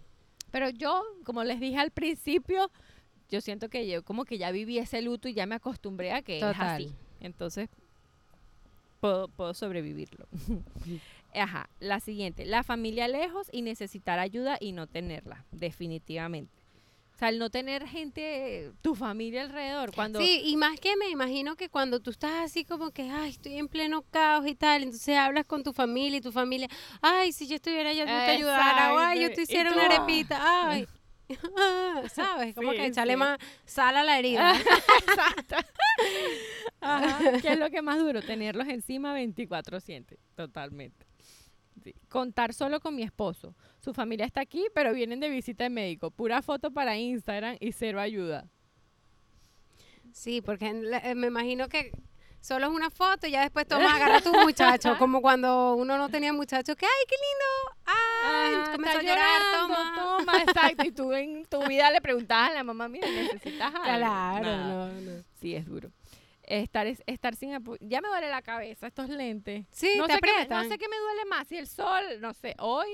Pero 0.51 0.69
yo, 0.69 1.03
como 1.25 1.45
les 1.45 1.61
dije 1.61 1.79
al 1.79 1.91
principio, 1.91 2.71
yo 3.31 3.41
siento 3.41 3.71
que 3.71 3.89
yo 3.89 4.03
como 4.03 4.27
que 4.27 4.37
ya 4.37 4.51
viví 4.51 4.79
ese 4.79 5.01
luto 5.01 5.29
y 5.29 5.35
ya 5.35 5.47
me 5.47 5.55
acostumbré 5.55 6.13
a 6.13 6.21
que 6.21 6.39
es 6.39 6.45
así. 6.45 6.93
Entonces, 7.21 7.71
puedo, 9.01 9.29
puedo 9.29 9.55
sobrevivirlo. 9.55 10.29
Ajá, 11.35 11.71
la 11.81 12.01
siguiente, 12.01 12.45
la 12.45 12.63
familia 12.63 13.09
lejos 13.09 13.49
y 13.51 13.63
necesitar 13.63 14.19
ayuda 14.19 14.59
y 14.61 14.73
no 14.73 14.87
tenerla, 14.87 15.47
definitivamente. 15.51 16.62
O 17.15 17.19
sea, 17.19 17.29
el 17.29 17.39
no 17.39 17.51
tener 17.51 17.87
gente, 17.87 18.73
tu 18.81 18.95
familia 18.95 19.43
alrededor, 19.43 19.95
cuando... 19.95 20.21
Sí, 20.21 20.43
y 20.45 20.57
más 20.57 20.81
que 20.81 20.97
me 20.97 21.09
imagino 21.11 21.57
que 21.57 21.69
cuando 21.69 22.01
tú 22.01 22.11
estás 22.11 22.45
así 22.45 22.65
como 22.65 22.91
que, 22.91 23.11
ay, 23.11 23.31
estoy 23.31 23.59
en 23.59 23.69
pleno 23.69 24.03
caos 24.11 24.47
y 24.47 24.55
tal, 24.55 24.83
entonces 24.83 25.17
hablas 25.17 25.47
con 25.47 25.63
tu 25.63 25.73
familia 25.73 26.19
y 26.19 26.21
tu 26.21 26.33
familia, 26.33 26.69
ay, 27.01 27.33
si 27.33 27.47
yo 27.47 27.57
estuviera 27.57 27.91
allá, 27.91 28.05
yo 28.07 28.27
te 28.27 28.31
ayudara, 28.33 28.95
o 28.95 28.99
ay, 28.99 29.23
yo 29.23 29.33
te 29.33 29.43
hiciera 29.43 29.73
una 29.73 29.83
ah. 29.83 29.87
arepita, 29.87 30.69
ay. 30.69 30.89
¿Sabes? 32.13 32.55
Como 32.55 32.73
Sí, 32.73 32.79
que 32.79 32.87
echarle 32.87 33.15
sí. 33.15 33.19
más 33.19 33.39
sal 33.65 33.97
a 33.97 34.05
la 34.05 34.19
herida. 34.19 34.55
Exacto. 35.07 35.57
Ajá, 36.81 37.41
¿Qué 37.41 37.53
es 37.53 37.59
lo 37.59 37.71
que 37.71 37.83
más 37.83 37.99
duro? 37.99 38.23
Tenerlos 38.23 38.69
encima 38.69 39.17
24/7, 39.19 40.19
totalmente. 40.35 41.07
Sí. 41.83 41.95
Contar 42.09 42.55
solo 42.55 42.81
con 42.81 42.95
mi 42.95 43.03
esposo. 43.03 43.55
Su 43.81 43.93
familia 43.93 44.27
está 44.27 44.41
aquí, 44.41 44.67
pero 44.75 44.93
vienen 44.93 45.21
de 45.21 45.29
visita 45.29 45.65
de 45.65 45.71
médico. 45.71 46.11
Pura 46.11 46.43
foto 46.43 46.71
para 46.71 46.97
Instagram 46.97 47.57
y 47.61 47.73
cero 47.73 48.01
ayuda. 48.01 48.47
Sí, 50.13 50.43
porque 50.43 50.67
eh, 50.69 51.15
me 51.15 51.29
imagino 51.29 51.69
que 51.69 51.91
solo 52.41 52.67
es 52.67 52.73
una 52.73 52.91
foto 52.91 53.27
y 53.27 53.31
ya 53.31 53.43
después 53.43 53.67
tomas, 53.67 53.93
agarra 53.95 54.19
a 54.19 54.21
tu 54.21 54.33
muchacho, 54.33 54.99
como 54.99 55.23
cuando 55.23 55.75
uno 55.75 55.97
no 55.97 56.09
tenía 56.09 56.33
muchachos, 56.33 56.77
que, 56.77 56.85
ay, 56.85 57.05
qué 57.09 57.17
lindo, 57.17 57.81
ay, 57.87 58.55
Ajá, 58.55 58.73
comenzó 58.73 58.99
a 58.99 59.01
está 59.01 59.11
llorar, 59.11 59.43
llorando, 59.43 59.75
toma. 59.75 60.19
toma, 60.19 60.43
exacto. 60.43 60.85
Y 60.85 60.93
tú 60.93 61.13
en 61.13 61.45
tu 61.47 61.67
vida 61.67 61.91
le 61.91 62.01
preguntabas 62.01 62.51
a 62.51 62.55
la 62.55 62.65
mamá, 62.65 62.89
mira, 62.89 63.09
necesitas 63.09 63.75
algo. 63.75 63.85
Claro, 63.85 64.47
no, 64.47 64.93
no. 65.01 65.23
Sí, 65.41 65.55
es 65.55 65.65
duro. 65.67 65.91
Estar, 66.61 66.87
es- 66.87 67.03
estar 67.07 67.35
sin 67.35 67.55
apoyo. 67.55 67.79
Ya 67.81 68.03
me 68.03 68.09
duele 68.09 68.29
la 68.29 68.43
cabeza 68.43 68.87
estos 68.87 69.09
lentes. 69.09 69.65
Sí, 69.71 69.95
no 69.97 70.07
te 70.07 70.15
sé, 70.15 70.21
qué, 70.21 70.47
no 70.49 70.65
sé 70.65 70.77
qué 70.79 70.87
me 70.89 70.99
duele 70.99 71.25
más, 71.25 71.49
si 71.49 71.57
el 71.57 71.67
sol, 71.67 72.05
no 72.21 72.35
sé. 72.35 72.55
Hoy 72.59 72.89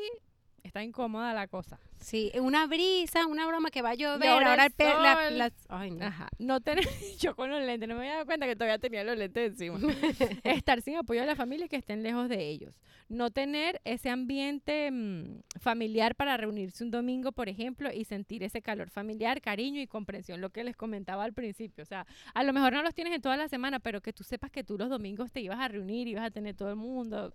está 0.69 0.83
incómoda 0.85 1.35
la 1.35 1.49
cosa. 1.49 1.79
Sí, 2.01 2.31
una 2.41 2.67
brisa, 2.69 3.27
una 3.27 3.47
broma 3.47 3.71
que 3.71 3.83
va 3.83 3.91
a 3.91 3.95
llover, 3.95 4.25
Y 4.25 4.29
ahora 4.29 4.51
ahora 4.51 4.67
el 4.67 4.73
la- 4.79 5.15
sol. 5.25 5.39
las- 5.39 5.67
ay, 5.69 5.91
no. 5.91 6.07
Ajá. 6.07 6.29
No 6.39 6.61
tener, 6.61 6.85
yo 7.19 7.35
con 7.35 7.51
los 7.51 7.61
lentes, 7.63 7.89
no 7.89 7.97
me 7.97 8.03
había 8.03 8.13
dado 8.15 8.27
cuenta 8.27 8.47
que 8.47 8.55
todavía 8.55 8.79
tenía 8.79 9.03
los 9.03 9.17
lentes 9.19 9.53
encima. 9.53 9.79
Estar 10.45 10.81
sin 10.83 10.97
apoyo 10.97 11.21
de 11.23 11.27
la 11.27 11.35
familia 11.37 11.67
y 11.67 11.69
que 11.69 11.77
estén 11.77 12.03
lejos 12.05 12.29
de 12.29 12.49
ellos. 12.49 12.75
No 13.09 13.31
tener 13.31 13.81
ese 13.85 14.11
ambiente 14.11 14.91
mm, 14.93 15.41
familiar 15.61 16.15
para 16.15 16.37
reunirse 16.37 16.85
un 16.85 16.91
domingo, 16.91 17.33
por 17.33 17.49
ejemplo, 17.49 17.91
y 17.93 18.05
sentir 18.05 18.43
ese 18.45 18.63
calor 18.63 18.91
familiar, 18.91 19.41
cariño 19.41 19.81
y 19.81 19.87
comprensión, 19.87 20.41
lo 20.41 20.51
que 20.51 20.63
les 20.63 20.77
comentaba 20.77 21.25
al 21.25 21.33
principio. 21.33 21.83
O 21.83 21.87
sea, 21.87 22.07
a 22.35 22.45
lo 22.45 22.53
mejor 22.53 22.75
no 22.75 22.83
los 22.83 22.95
tienes 22.95 23.15
en 23.15 23.23
toda 23.23 23.37
la 23.37 23.49
semana, 23.49 23.81
pero 23.81 24.01
que 24.03 24.13
tú 24.13 24.23
sepas 24.25 24.51
que 24.51 24.63
tú 24.63 24.77
los 24.79 24.91
domingos 24.91 25.33
te 25.33 25.41
ibas 25.41 25.59
a 25.59 25.69
reunir, 25.69 26.07
ibas 26.07 26.25
a 26.25 26.31
tener 26.31 26.55
todo 26.55 26.69
el 26.71 26.77
mundo. 26.77 27.35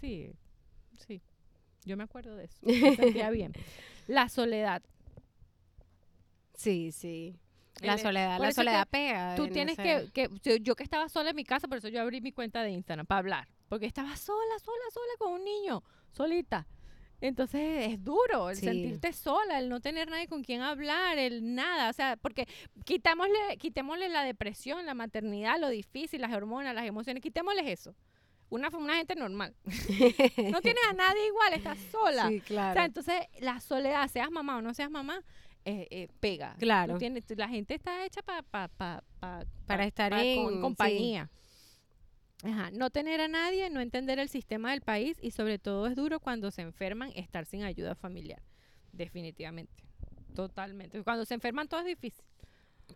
Sí, 0.00 0.30
sí. 1.06 1.20
Yo 1.84 1.96
me 1.96 2.04
acuerdo 2.04 2.34
de 2.36 2.44
eso. 2.44 2.56
Me 2.62 2.96
sentía 2.96 3.30
bien. 3.30 3.52
La 4.06 4.28
soledad. 4.28 4.82
Sí, 6.54 6.92
sí. 6.92 7.36
La 7.80 7.94
El- 7.94 7.98
soledad, 8.00 8.36
por 8.36 8.46
la 8.46 8.52
soledad 8.52 8.88
pega. 8.88 9.34
Tú 9.34 9.44
en 9.44 9.52
tienes 9.52 9.76
que, 9.76 10.08
que 10.12 10.28
yo, 10.42 10.56
yo 10.56 10.76
que 10.76 10.84
estaba 10.84 11.08
sola 11.08 11.30
en 11.30 11.36
mi 11.36 11.44
casa, 11.44 11.66
por 11.66 11.78
eso 11.78 11.88
yo 11.88 12.00
abrí 12.00 12.20
mi 12.20 12.32
cuenta 12.32 12.62
de 12.62 12.70
Instagram 12.70 13.04
para 13.06 13.18
hablar, 13.18 13.48
porque 13.68 13.86
estaba 13.86 14.16
sola, 14.16 14.58
sola, 14.60 14.84
sola 14.92 15.12
con 15.18 15.32
un 15.32 15.44
niño, 15.44 15.82
solita. 16.12 16.66
Entonces 17.20 17.88
es 17.92 18.04
duro 18.04 18.50
el 18.50 18.56
Sí. 18.56 18.66
sentirte 18.66 19.12
sola, 19.12 19.58
el 19.58 19.68
no 19.68 19.80
tener 19.80 20.08
nadie 20.08 20.28
con 20.28 20.44
quien 20.44 20.60
hablar, 20.62 21.18
el 21.18 21.54
nada, 21.54 21.90
o 21.90 21.92
sea, 21.92 22.16
porque 22.16 22.46
quitámosle, 22.84 23.56
quitémosle 23.58 24.08
la 24.08 24.22
depresión, 24.24 24.84
la 24.86 24.94
maternidad, 24.94 25.58
lo 25.58 25.68
difícil, 25.68 26.20
las 26.20 26.32
hormonas, 26.32 26.74
las 26.74 26.86
emociones, 26.86 27.22
quitémosles 27.22 27.66
eso. 27.66 27.94
Una, 28.54 28.68
una 28.68 28.94
gente 28.96 29.16
normal. 29.16 29.54
No 30.52 30.60
tienes 30.60 30.82
a 30.88 30.92
nadie 30.92 31.26
igual, 31.26 31.54
estás 31.54 31.78
sola. 31.90 32.28
Sí, 32.28 32.38
O 32.38 32.42
claro. 32.44 32.74
sea, 32.74 32.84
entonces 32.84 33.14
la 33.40 33.58
soledad, 33.60 34.06
seas 34.08 34.30
mamá 34.30 34.58
o 34.58 34.62
no 34.62 34.72
seas 34.74 34.90
mamá, 34.90 35.22
eh, 35.64 35.88
eh, 35.90 36.08
pega. 36.20 36.54
Claro. 36.58 36.98
tienes- 36.98 37.24
la 37.36 37.48
gente 37.48 37.74
está 37.74 38.04
hecha 38.06 38.22
pa- 38.22 38.42
pa- 38.42 38.68
pa- 38.68 39.02
pa- 39.18 39.44
Para 39.66 39.82
pa- 39.82 39.86
estar 39.88 40.12
en- 40.12 40.44
con 40.44 40.54
sí. 40.54 40.60
compañía. 40.60 41.30
Ajá, 42.44 42.70
no 42.72 42.90
tener 42.90 43.20
a 43.22 43.28
nadie, 43.28 43.70
no 43.70 43.80
entender 43.80 44.18
el 44.18 44.28
sistema 44.28 44.70
del 44.72 44.82
país 44.82 45.16
y 45.22 45.30
sobre 45.30 45.58
todo 45.58 45.86
es 45.86 45.96
duro 45.96 46.20
cuando 46.20 46.50
se 46.50 46.62
enferman 46.62 47.10
estar 47.16 47.46
sin 47.46 47.62
ayuda 47.64 47.94
familiar. 47.94 48.42
Definitivamente. 48.92 49.82
Totalmente. 50.34 51.02
Cuando 51.02 51.24
se 51.24 51.34
enferman 51.34 51.66
todo 51.68 51.80
es 51.80 51.86
difícil. 51.86 52.24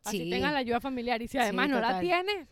Así 0.04 0.18
Sí. 0.24 0.30
tengas 0.30 0.52
la 0.52 0.58
ayuda 0.58 0.80
familiar 0.80 1.22
y 1.22 1.28
si 1.28 1.38
además 1.38 1.66
Sí, 1.66 1.72
no 1.72 1.80
la 1.80 1.98
tienes, 2.00 2.46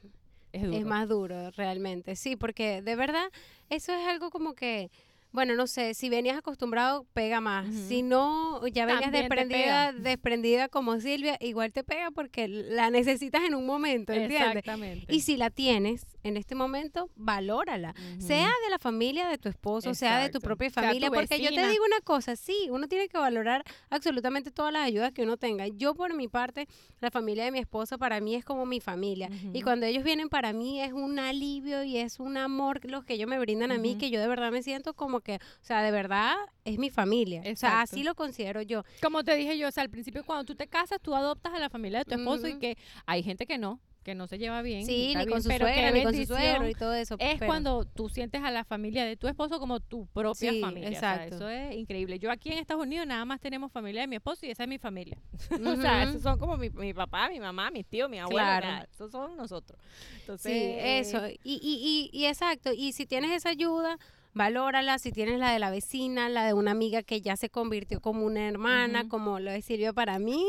es 0.56 0.62
duro. 0.62 0.76
Es 0.76 0.84
más 0.84 1.08
duro, 1.08 1.50
realmente. 1.52 2.16
Sí, 2.16 2.36
porque 2.36 2.82
de 2.82 2.96
verdad, 2.96 3.30
eso 3.70 3.92
es 3.92 4.06
algo 4.06 4.30
como 4.30 4.54
que, 4.54 4.90
bueno, 5.36 5.54
no 5.54 5.66
sé, 5.66 5.92
si 5.92 6.08
venías 6.08 6.38
acostumbrado, 6.38 7.04
pega 7.12 7.42
más. 7.42 7.66
Si 7.88 8.02
no, 8.02 8.66
ya 8.68 8.86
venías 8.86 9.02
También 9.02 9.22
desprendida, 9.22 9.92
desprendida 9.92 10.68
como 10.70 10.98
Silvia, 10.98 11.36
igual 11.40 11.74
te 11.74 11.84
pega 11.84 12.10
porque 12.10 12.48
la 12.48 12.88
necesitas 12.88 13.42
en 13.44 13.54
un 13.54 13.66
momento, 13.66 14.14
¿entiendes? 14.14 14.56
Exactamente. 14.56 15.14
Y 15.14 15.20
si 15.20 15.36
la 15.36 15.50
tienes 15.50 16.06
en 16.22 16.38
este 16.38 16.54
momento, 16.54 17.10
valórala. 17.16 17.94
Sea 18.18 18.46
de 18.46 18.70
la 18.70 18.78
familia 18.78 19.28
de 19.28 19.36
tu 19.36 19.50
esposo, 19.50 19.92
sea 19.92 20.20
de 20.20 20.30
tu 20.30 20.40
propia 20.40 20.70
Sea 20.70 20.84
tu 20.84 20.88
familia, 20.88 21.10
porque 21.10 21.38
yo 21.38 21.50
te 21.50 21.68
digo 21.68 21.84
una 21.84 22.00
cosa, 22.00 22.34
sí, 22.34 22.68
uno 22.70 22.88
tiene 22.88 23.08
que 23.08 23.18
valorar 23.18 23.62
absolutamente 23.90 24.50
todas 24.50 24.72
las 24.72 24.86
ayudas 24.86 25.12
que 25.12 25.22
uno 25.22 25.36
tenga. 25.36 25.66
Yo 25.68 25.94
por 25.94 26.14
mi 26.14 26.28
parte, 26.28 26.66
la 27.02 27.10
familia 27.10 27.44
de 27.44 27.50
mi 27.50 27.58
esposo 27.58 27.98
para 27.98 28.22
mí 28.22 28.36
es 28.36 28.44
como 28.46 28.64
mi 28.64 28.80
familia. 28.80 29.28
Y 29.52 29.60
cuando 29.60 29.84
ellos 29.84 30.02
vienen 30.02 30.30
para 30.30 30.54
mí 30.54 30.80
es 30.80 30.94
un 30.94 31.18
alivio 31.18 31.84
y 31.84 31.98
es 31.98 32.20
un 32.20 32.38
amor 32.38 32.80
los 32.84 33.04
que 33.04 33.12
ellos 33.12 33.28
me 33.28 33.38
brindan 33.38 33.70
a 33.70 33.76
mí, 33.76 33.96
que 33.96 34.08
yo 34.08 34.18
de 34.18 34.28
verdad 34.28 34.50
me 34.50 34.62
siento 34.62 34.94
como 34.94 35.20
o 35.34 35.64
sea, 35.64 35.82
de 35.82 35.90
verdad 35.90 36.34
es 36.64 36.78
mi 36.78 36.90
familia. 36.90 37.42
O 37.52 37.56
sea, 37.56 37.80
así 37.82 38.02
lo 38.02 38.14
considero 38.14 38.62
yo. 38.62 38.84
Como 39.02 39.24
te 39.24 39.34
dije 39.34 39.58
yo, 39.58 39.68
o 39.68 39.72
sea, 39.72 39.82
al 39.82 39.90
principio 39.90 40.24
cuando 40.24 40.44
tú 40.44 40.54
te 40.54 40.66
casas, 40.68 40.98
tú 41.02 41.14
adoptas 41.14 41.52
a 41.52 41.58
la 41.58 41.68
familia 41.68 41.98
de 42.00 42.04
tu 42.04 42.14
esposo 42.14 42.46
y 42.48 42.58
que 42.58 42.76
hay 43.06 43.22
gente 43.22 43.46
que 43.46 43.58
no, 43.58 43.80
que 44.02 44.14
no 44.14 44.28
se 44.28 44.38
lleva 44.38 44.62
bien. 44.62 44.86
Sí, 44.86 45.14
ni 45.16 45.26
con 45.26 45.42
su 45.42 45.48
suegra, 45.50 45.90
ni 45.90 46.04
con 46.04 46.14
su 46.14 46.24
suegro 46.26 46.68
y 46.68 46.74
todo 46.74 46.94
eso. 46.94 47.16
Es 47.18 47.40
pero- 47.40 47.46
cuando 47.48 47.84
tú 47.84 48.08
sientes 48.08 48.40
a 48.44 48.52
la 48.52 48.62
familia 48.64 49.04
de 49.04 49.16
tu 49.16 49.26
esposo 49.26 49.58
como 49.58 49.80
tu 49.80 50.06
propia 50.06 50.52
Sí, 50.52 50.60
familia. 50.60 50.90
o 50.90 50.92
sea, 50.92 51.14
exacto. 51.16 51.34
eso 51.36 51.48
es 51.48 51.74
increíble. 51.74 52.20
Yo 52.20 52.30
aquí 52.30 52.52
en 52.52 52.58
Estados 52.58 52.84
Unidos 52.84 53.04
nada 53.04 53.24
más 53.24 53.40
tenemos 53.40 53.72
familia 53.72 54.02
de 54.02 54.06
mi 54.06 54.14
esposo 54.16 54.46
y 54.46 54.50
esa 54.50 54.62
es 54.62 54.68
mi 54.68 54.78
familia. 54.78 55.18
o 55.66 55.76
sea, 55.76 56.04
esos 56.04 56.22
son 56.22 56.38
como 56.38 56.56
mi, 56.56 56.70
mi 56.70 56.94
papá, 56.94 57.28
mi 57.28 57.40
mamá, 57.40 57.68
mis 57.72 57.84
tíos, 57.84 58.08
mi 58.08 58.20
abuelo. 58.20 58.38
Claro. 58.46 58.66
nada, 58.68 58.88
esos 58.92 59.10
son 59.10 59.36
nosotros. 59.36 59.76
Entonces, 60.20 60.52
Sí, 60.52 60.74
eso. 60.80 61.26
Y, 61.42 61.54
y, 61.60 62.10
y, 62.12 62.16
y 62.16 62.26
exacto. 62.26 62.72
Y 62.72 62.92
si 62.92 63.06
tienes 63.06 63.32
esa 63.32 63.48
ayuda, 63.48 63.98
valórala. 64.36 64.98
Si 64.98 65.10
tienes 65.10 65.40
la 65.40 65.50
de 65.50 65.58
la 65.58 65.70
vecina, 65.70 66.28
la 66.28 66.44
de 66.46 66.52
una 66.52 66.70
amiga 66.70 67.02
que 67.02 67.20
ya 67.20 67.36
se 67.36 67.50
convirtió 67.50 68.00
como 68.00 68.24
una 68.24 68.46
hermana, 68.46 69.08
como 69.08 69.40
lo 69.40 69.50
sirvió 69.62 69.94
para 69.94 70.18
mí. 70.18 70.44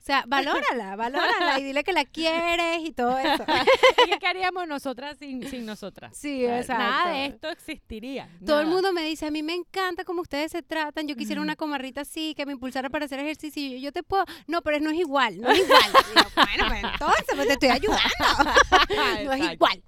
O 0.00 0.02
sea, 0.02 0.24
valórala, 0.26 0.96
valórala 0.96 1.60
y 1.60 1.64
dile 1.64 1.84
que 1.84 1.92
la 1.92 2.06
quieres 2.06 2.78
y 2.82 2.92
todo 2.92 3.18
eso. 3.18 3.44
¿Qué 4.06 4.18
qué 4.18 4.26
haríamos 4.26 4.66
nosotras 4.66 5.18
sin, 5.18 5.46
sin 5.46 5.66
nosotras? 5.66 6.16
Sí, 6.16 6.46
O 6.46 6.62
sea. 6.62 6.78
Nada 6.78 7.12
de 7.12 7.26
esto 7.26 7.50
existiría. 7.50 8.28
Todo 8.46 8.60
el 8.60 8.66
mundo 8.66 8.92
me 8.94 9.02
dice, 9.02 9.26
a 9.26 9.30
mí 9.30 9.42
me 9.42 9.54
encanta 9.54 10.04
cómo 10.04 10.22
ustedes 10.22 10.52
se 10.52 10.62
tratan, 10.62 11.06
yo 11.06 11.16
quisiera 11.16 11.42
una 11.42 11.54
comarrita 11.54 12.00
así, 12.00 12.34
que 12.34 12.46
me 12.46 12.52
impulsara 12.52 12.88
para 12.88 13.04
hacer 13.04 13.20
ejercicio, 13.20 13.62
y 13.62 13.72
yo, 13.72 13.76
yo 13.78 13.92
te 13.92 14.02
puedo, 14.02 14.24
no, 14.46 14.62
pero 14.62 14.80
no 14.80 14.90
es 14.90 14.98
igual, 14.98 15.38
no 15.38 15.50
es 15.50 15.58
igual. 15.58 15.82
Y 15.84 16.18
yo, 16.18 16.24
bueno, 16.34 16.64
pues 16.68 16.84
entonces, 16.84 17.26
pues 17.34 17.46
te 17.46 17.52
estoy 17.52 17.68
ayudando. 17.68 18.04
no 19.24 19.32
es 19.34 19.52
igual, 19.52 19.82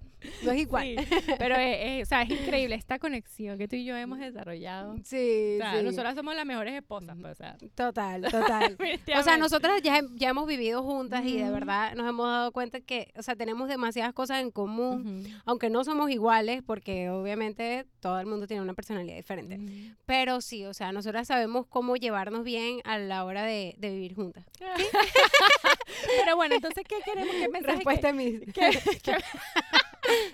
no 0.44 0.52
es 0.52 0.60
igual. 0.60 0.94
Sí, 0.98 1.06
pero 1.38 1.54
es, 1.56 1.76
es- 1.80 2.02
o 2.02 2.08
sea, 2.08 2.22
es 2.22 2.30
increíble 2.30 2.74
esta 2.74 2.98
conexión 2.98 3.58
que 3.58 3.68
tú 3.68 3.76
y 3.76 3.84
yo 3.84 3.96
hemos 3.96 4.18
desarrollado. 4.18 4.96
Sí, 5.04 5.54
O 5.56 5.58
sea, 5.58 5.78
sí. 5.78 5.84
nosotras 5.84 6.14
somos 6.14 6.34
las 6.34 6.44
mejores 6.46 6.74
esposas, 6.74 7.16
pues, 7.20 7.32
o 7.32 7.34
sea. 7.34 7.56
Total, 7.74 8.22
total. 8.30 8.76
O 9.18 9.22
sea, 9.22 9.36
nosotras 9.36 9.80
ya, 9.82 10.00
ya 10.14 10.28
hemos 10.30 10.46
vivido 10.46 10.82
juntas 10.82 11.24
y 11.24 11.36
de 11.38 11.50
verdad 11.50 11.94
nos 11.94 12.08
hemos 12.08 12.26
dado 12.26 12.52
cuenta 12.52 12.80
que, 12.80 13.12
o 13.16 13.22
sea, 13.22 13.36
tenemos 13.36 13.68
demasiadas 13.68 14.12
cosas 14.12 14.40
en 14.40 14.50
común, 14.50 15.24
aunque 15.44 15.70
no 15.70 15.84
somos 15.84 16.10
iguales, 16.10 16.62
porque 16.64 17.10
obviamente 17.10 17.86
todo 18.00 18.18
el 18.20 18.26
mundo 18.26 18.46
tiene 18.46 18.62
una 18.62 18.74
personalidad 18.74 19.16
diferente. 19.16 19.58
Pero 20.06 20.40
sí, 20.40 20.64
o 20.64 20.74
sea, 20.74 20.92
nosotras 20.92 21.28
sabemos 21.28 21.66
cómo 21.66 21.96
llevarnos 21.96 22.44
bien 22.44 22.80
a 22.84 22.98
la 22.98 23.24
hora 23.24 23.44
de, 23.44 23.74
de 23.78 23.90
vivir 23.90 24.14
juntas. 24.14 24.44
Pero 26.24 26.36
bueno, 26.36 26.54
entonces, 26.56 26.84
¿qué 26.88 26.96
queremos? 27.04 27.34
¿Qué 27.34 27.48
mensaje? 27.48 27.74
Respuesta 27.76 28.08
a 28.08 28.12
mí. 28.12 28.40
qué- 28.54 28.78
qué- 29.02 29.16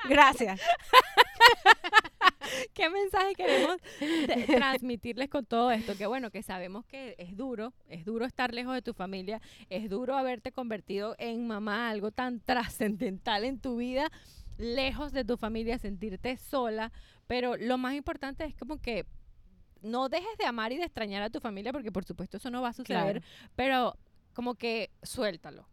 Gracias. 0.09 0.61
¿Qué 2.75 2.89
mensaje 2.89 3.35
queremos 3.35 3.77
transmitirles 4.47 5.29
con 5.29 5.45
todo 5.45 5.71
esto? 5.71 5.97
Que 5.97 6.07
bueno, 6.07 6.31
que 6.31 6.43
sabemos 6.43 6.85
que 6.87 7.15
es 7.19 7.37
duro, 7.37 7.75
es 7.89 8.05
duro 8.05 8.25
estar 8.25 8.55
lejos 8.55 8.75
de 8.75 8.83
tu 8.83 8.95
familia, 8.95 9.41
es 9.69 9.89
duro 9.89 10.17
haberte 10.17 10.53
convertido 10.53 11.15
en 11.19 11.47
mamá, 11.47 11.91
algo 11.91 12.11
tan 12.11 12.41
trascendental 12.47 13.45
en 13.45 13.61
tu 13.61 13.77
vida, 13.77 14.11
lejos 14.57 15.13
de 15.13 15.25
tu 15.25 15.37
familia, 15.37 15.79
sentirte 15.79 16.37
sola, 16.37 16.93
pero 17.27 17.57
lo 17.57 17.79
más 17.79 17.95
importante 17.95 18.45
es 18.45 18.55
como 18.55 18.81
que 18.81 19.07
no 19.83 20.09
dejes 20.09 20.37
de 20.39 20.47
amar 20.47 20.73
y 20.73 20.79
de 20.79 20.85
extrañar 20.85 21.23
a 21.23 21.31
tu 21.31 21.41
familia, 21.41 21.73
porque 21.73 21.93
por 21.93 22.05
supuesto 22.05 22.39
eso 22.39 22.51
no 22.51 22.63
va 22.63 22.71
a 22.71 22.73
suceder, 22.73 23.23
pero 23.55 23.97
como 24.33 24.55
que 24.55 24.91
suéltalo. 25.03 25.69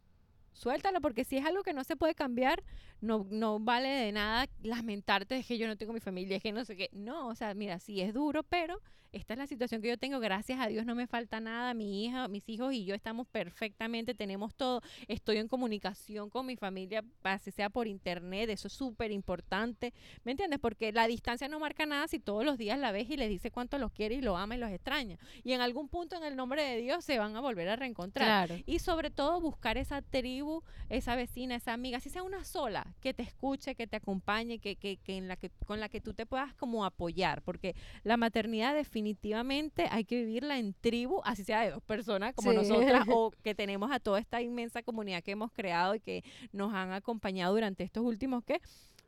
Suéltalo 0.56 1.01
porque 1.01 1.24
si 1.24 1.38
es 1.38 1.45
algo 1.45 1.64
que 1.64 1.74
no 1.74 1.84
se 1.84 1.95
puede 1.95 2.16
cambiar, 2.16 2.64
no, 3.01 3.28
no 3.30 3.60
vale 3.60 3.89
de 3.89 4.12
nada 4.12 4.47
lamentarte 4.64 5.36
de 5.36 5.43
que 5.43 5.58
yo 5.58 5.68
no 5.68 5.76
tengo 5.76 5.93
mi 5.93 5.99
familia, 5.99 6.38
es 6.38 6.43
que 6.43 6.51
no 6.51 6.66
sé 6.66 6.76
qué. 6.76 6.89
No, 6.93 7.28
o 7.28 7.36
sea, 7.36 7.53
mira, 7.53 7.80
sí 7.80 8.01
es 8.01 8.14
duro, 8.14 8.41
pero 8.43 8.82
esta 9.16 9.34
es 9.34 9.38
la 9.38 9.47
situación 9.47 9.82
que 9.82 9.88
yo 9.88 9.97
tengo. 9.97 10.20
Gracias 10.20 10.60
a 10.60 10.68
Dios 10.68 10.86
no 10.86 10.93
me 10.93 11.08
falta 11.08 11.39
nada. 11.39 11.74
Mi 11.74 12.03
hija, 12.03 12.28
mis 12.28 12.47
hijos 12.49 12.74
y 12.74 12.84
yo 12.84 12.93
estamos 12.93 13.26
perfectamente, 13.28 14.14
tenemos 14.14 14.53
todo. 14.56 14.82
Estoy 15.08 15.38
en 15.38 15.47
comunicación 15.47 16.30
con 16.30 16.45
mi 16.45 16.58
familia, 16.58 17.01
así 17.24 17.51
sea 17.51 17.70
por 17.70 17.88
internet, 17.88 18.49
eso 18.49 18.68
es 18.68 18.74
súper 18.74 19.12
importante. 19.12 19.93
¿Me 20.26 20.32
entiendes? 20.32 20.60
Porque 20.60 20.91
la 20.91 21.08
distancia 21.08 21.47
no 21.47 21.62
marca 21.62 21.86
nada 21.86 22.10
si 22.10 22.20
todos 22.20 22.43
los 22.43 22.58
días 22.58 22.78
la 22.78 22.91
ves 22.91 23.10
y 23.10 23.16
le 23.16 23.30
dice 23.30 23.51
cuánto 23.51 23.78
los 23.78 23.93
quiere 23.93 24.16
y 24.16 24.22
lo 24.22 24.36
ama 24.36 24.56
y 24.56 24.60
los 24.60 24.70
extraña. 24.70 25.18
Y 25.45 25.53
en 25.53 25.62
algún 25.62 25.88
punto, 25.88 26.18
en 26.18 26.24
el 26.24 26.36
nombre 26.36 26.62
de 26.64 26.78
Dios, 26.82 27.06
se 27.06 27.18
van 27.18 27.38
a 27.38 27.39
volver 27.39 27.70
a 27.70 27.78
reencontrar. 27.78 28.47
Claro. 28.49 28.64
Y 28.66 28.80
sobre 28.80 29.12
todo 29.12 29.39
buscar 29.39 29.78
esa 29.78 30.01
tribu, 30.01 30.45
esa 30.89 31.16
vecina, 31.16 31.56
esa 31.56 31.74
amiga, 31.74 32.00
si 32.00 32.10
sea 32.10 32.24
una 32.24 32.43
sola, 32.43 32.96
que 33.02 33.14
te 33.14 33.24
escuche, 33.24 33.76
que 33.76 33.88
te 33.88 33.98
acompañe, 33.98 34.60
que, 34.60 34.76
que, 34.76 34.98
que 34.98 35.18
en 35.18 35.28
la 35.28 35.36
que 35.36 35.50
con 35.66 35.80
la 35.80 35.89
que 35.89 36.02
tú 36.02 36.14
te 36.14 36.26
puedas 36.26 36.54
como 36.56 36.86
apoyar, 36.86 37.41
porque 37.41 37.76
la 38.04 38.18
maternidad 38.18 38.74
definitivamente 38.76 39.88
hay 39.91 40.06
que 40.06 40.18
vivirla 40.24 40.58
en 40.60 40.74
tribu, 40.74 41.22
así 41.24 41.43
sea 41.43 41.62
de 41.62 41.72
dos 41.72 41.84
personas 41.84 42.34
como 42.36 42.52
Sí. 42.52 42.58
nosotras, 42.58 43.08
o 43.10 43.32
que 43.43 43.56
tenemos 43.56 43.91
a 43.91 44.00
toda 44.00 44.20
esta 44.20 44.41
inmensa 44.41 44.84
comunidad 44.84 45.24
que 45.24 45.32
hemos 45.32 45.52
creado 45.52 45.96
y 45.96 46.00
que 46.00 46.24
nos 46.52 46.74
han 46.74 46.91
acompañado 46.91 47.54
durante 47.54 47.84
estos 47.84 48.04
últimos, 48.04 48.43
¿qué? 48.43 48.60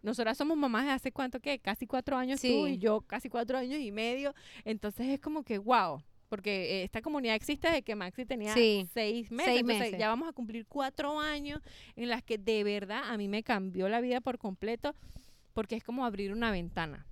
Nosotras 0.04 0.38
somos 0.38 0.56
mamás 0.58 0.86
de 0.86 0.92
hace 0.92 1.12
cuánto, 1.12 1.40
¿qué? 1.40 1.60
Casi 1.60 1.88
cuatro 1.88 2.16
años 2.18 2.40
tú 2.40 2.68
y 2.68 2.78
yo 2.78 3.02
casi 3.02 3.30
cuatro 3.30 3.58
años 3.58 3.80
y 3.80 3.92
medio. 3.92 4.34
Entonces 4.64 5.08
es 5.08 5.20
como 5.20 5.44
que, 5.44 5.58
wow, 5.58 6.02
porque 6.30 6.82
eh, 6.82 6.84
esta 6.84 7.02
comunidad 7.02 7.36
existe 7.36 7.68
desde 7.68 7.82
que 7.84 7.96
Maxi 7.96 8.26
tenía 8.26 8.54
Sí, 8.54 8.88
seis 8.94 9.32
meses. 9.32 9.46
seis 9.54 9.60
Entonces, 9.62 9.80
meses. 9.86 10.00
ya 10.00 10.10
vamos 10.10 10.28
a 10.30 10.34
cumplir 10.34 10.66
cuatro 10.68 11.20
años 11.20 11.62
en 11.96 12.10
las 12.10 12.24
que 12.24 12.38
de 12.38 12.64
verdad 12.64 13.04
a 13.06 13.18
mí 13.18 13.28
me 13.28 13.44
cambió 13.44 13.88
la 13.90 14.02
vida 14.02 14.22
por 14.22 14.38
completo 14.38 14.94
porque 15.54 15.76
es 15.76 15.84
como 15.84 16.06
abrir 16.06 16.32
una 16.34 16.52
ventana. 16.52 17.06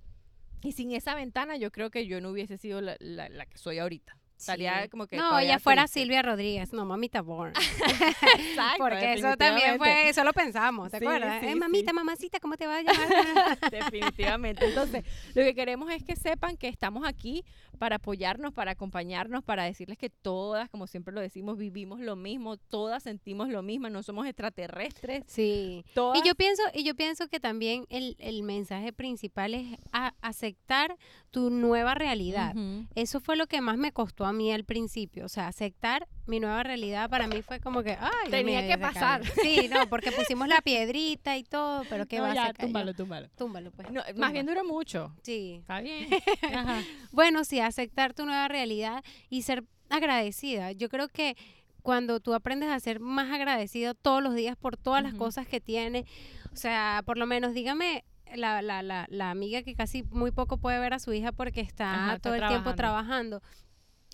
Y 0.62 0.72
sin 0.72 0.92
esa 0.92 1.14
ventana 1.14 1.56
yo 1.56 1.70
creo 1.70 1.90
que 1.90 2.06
yo 2.06 2.20
no 2.20 2.30
hubiese 2.30 2.58
sido 2.58 2.80
la, 2.80 2.96
la- 3.00 3.28
la 3.28 3.46
que 3.46 3.58
soy 3.58 3.78
ahorita. 3.78 4.16
Estaría 4.38 4.82
Sí. 4.82 4.88
como 4.90 5.06
que 5.06 5.16
No, 5.16 5.38
ella 5.38 5.58
fuera 5.58 5.82
triste. 5.84 6.00
Silvia 6.00 6.22
Rodríguez, 6.22 6.72
no 6.72 6.84
mamita 6.84 7.22
Born. 7.22 7.54
Exacto, 8.38 8.76
Porque 8.78 9.14
eso 9.14 9.36
también 9.36 9.78
fue, 9.78 10.08
eso 10.08 10.24
lo 10.24 10.32
pensamos, 10.32 10.90
¿te 10.90 10.98
Sí, 10.98 11.04
acuerdas? 11.04 11.40
sí, 11.40 11.46
Eh, 11.46 11.52
sí. 11.52 11.58
mamita, 11.58 11.92
mamacita, 11.92 12.40
¿cómo 12.40 12.56
te 12.56 12.66
va 12.66 12.76
a 12.78 12.82
llamar? 12.82 13.58
Definitivamente. 13.70 14.66
Entonces, 14.66 15.04
lo 15.34 15.42
que 15.42 15.54
queremos 15.54 15.90
es 15.90 16.02
que 16.04 16.16
sepan 16.16 16.56
que 16.56 16.68
estamos 16.68 17.06
aquí 17.06 17.44
para 17.78 17.96
apoyarnos, 17.96 18.52
para 18.52 18.72
acompañarnos, 18.72 19.42
para 19.44 19.64
decirles 19.64 19.98
que 19.98 20.10
todas, 20.10 20.68
como 20.70 20.86
siempre 20.86 21.14
lo 21.14 21.20
decimos, 21.20 21.56
vivimos 21.58 22.00
lo 22.00 22.16
mismo, 22.16 22.56
todas 22.56 23.02
sentimos 23.02 23.48
lo 23.48 23.62
mismo, 23.62 23.88
no 23.90 24.02
somos 24.02 24.26
extraterrestres. 24.26 25.24
sí. 25.26 25.84
Todas 25.94 26.18
Y 26.22 26.26
yo 26.28 26.34
pienso, 26.34 26.62
y 26.74 26.84
yo 26.84 26.94
pienso 26.94 27.28
que 27.28 27.40
también 27.40 27.86
el, 27.88 28.16
el 28.18 28.42
mensaje 28.42 28.92
principal 28.92 29.54
es 29.54 29.78
a- 29.92 30.14
aceptar 30.20 30.96
tu 31.30 31.50
nueva 31.50 31.94
realidad. 31.94 32.54
Eso 32.94 33.20
fue 33.20 33.36
lo 33.36 33.46
que 33.46 33.60
más 33.60 33.76
me 33.76 33.92
costó 33.92 34.25
a 34.26 34.32
mí 34.32 34.52
al 34.52 34.64
principio. 34.64 35.24
O 35.24 35.28
sea, 35.28 35.46
aceptar 35.48 36.06
mi 36.26 36.40
nueva 36.40 36.62
realidad 36.62 37.08
para 37.08 37.26
mí 37.28 37.42
fue 37.42 37.60
como 37.60 37.82
que, 37.82 37.96
ay, 38.00 38.30
Tenía 38.30 38.66
que 38.66 38.76
pasar. 38.78 39.20
cayó. 39.22 39.32
Sí, 39.42 39.68
no, 39.68 39.88
porque 39.88 40.12
pusimos 40.12 40.48
la 40.48 40.60
piedrita 40.60 41.36
y 41.36 41.44
todo, 41.44 41.84
pero 41.88 42.06
qué 42.06 42.16
No, 42.18 42.24
va 42.24 42.32
a 42.32 42.34
ya, 42.34 42.46
ser. 42.46 42.56
túmbalo, 42.58 42.94
túmbalo. 42.94 43.28
Túmbalo, 43.36 43.70
pues. 43.70 43.90
No, 43.90 44.02
más 44.16 44.32
bien 44.32 44.46
duró 44.46 44.64
mucho. 44.64 45.14
Sí. 45.22 45.56
Está 45.60 45.80
bien. 45.80 46.08
Ajá. 46.54 46.82
Bueno, 47.12 47.44
sí, 47.44 47.60
aceptar 47.60 48.12
tu 48.14 48.26
nueva 48.26 48.48
realidad 48.48 49.02
y 49.30 49.42
ser 49.42 49.64
agradecida. 49.88 50.72
Yo 50.72 50.88
creo 50.88 51.08
que 51.08 51.36
cuando 51.82 52.18
tú 52.20 52.34
aprendes 52.34 52.68
a 52.68 52.80
ser 52.80 52.98
más 53.00 53.30
agradecido 53.32 53.94
todos 53.94 54.22
los 54.22 54.34
días 54.34 54.56
por 54.56 54.76
todas 54.76 55.02
las 55.02 55.14
cosas 55.14 55.46
que 55.46 55.60
tienes, 55.60 56.04
o 56.52 56.56
sea, 56.56 57.02
por 57.06 57.16
lo 57.16 57.26
menos 57.26 57.54
dígame 57.54 58.04
la, 58.34 58.60
la, 58.60 58.82
la, 58.82 59.06
la 59.08 59.30
amiga 59.30 59.62
que 59.62 59.76
casi 59.76 60.02
muy 60.10 60.32
poco 60.32 60.58
puede 60.58 60.80
ver 60.80 60.94
a 60.94 60.98
su 60.98 61.12
hija 61.12 61.30
porque 61.30 61.60
está 61.60 61.94
Ajá, 61.94 62.14
está 62.16 62.30
todo 62.30 62.34
el 62.34 62.48
tiempo 62.48 62.74
trabajando. 62.74 63.40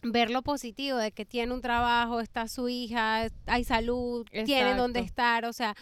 Ver 0.02 0.30
lo 0.30 0.42
positivo 0.42 0.98
de 0.98 1.12
que 1.12 1.24
tiene 1.24 1.52
un 1.54 1.60
trabajo, 1.60 2.20
está 2.20 2.48
su 2.48 2.68
hija, 2.68 3.28
hay 3.46 3.64
salud, 3.64 4.26
tiene 4.44 4.74
donde 4.74 5.00
Exacto. 5.00 5.04
estar, 5.22 5.44
o 5.44 5.52
sea, 5.52 5.74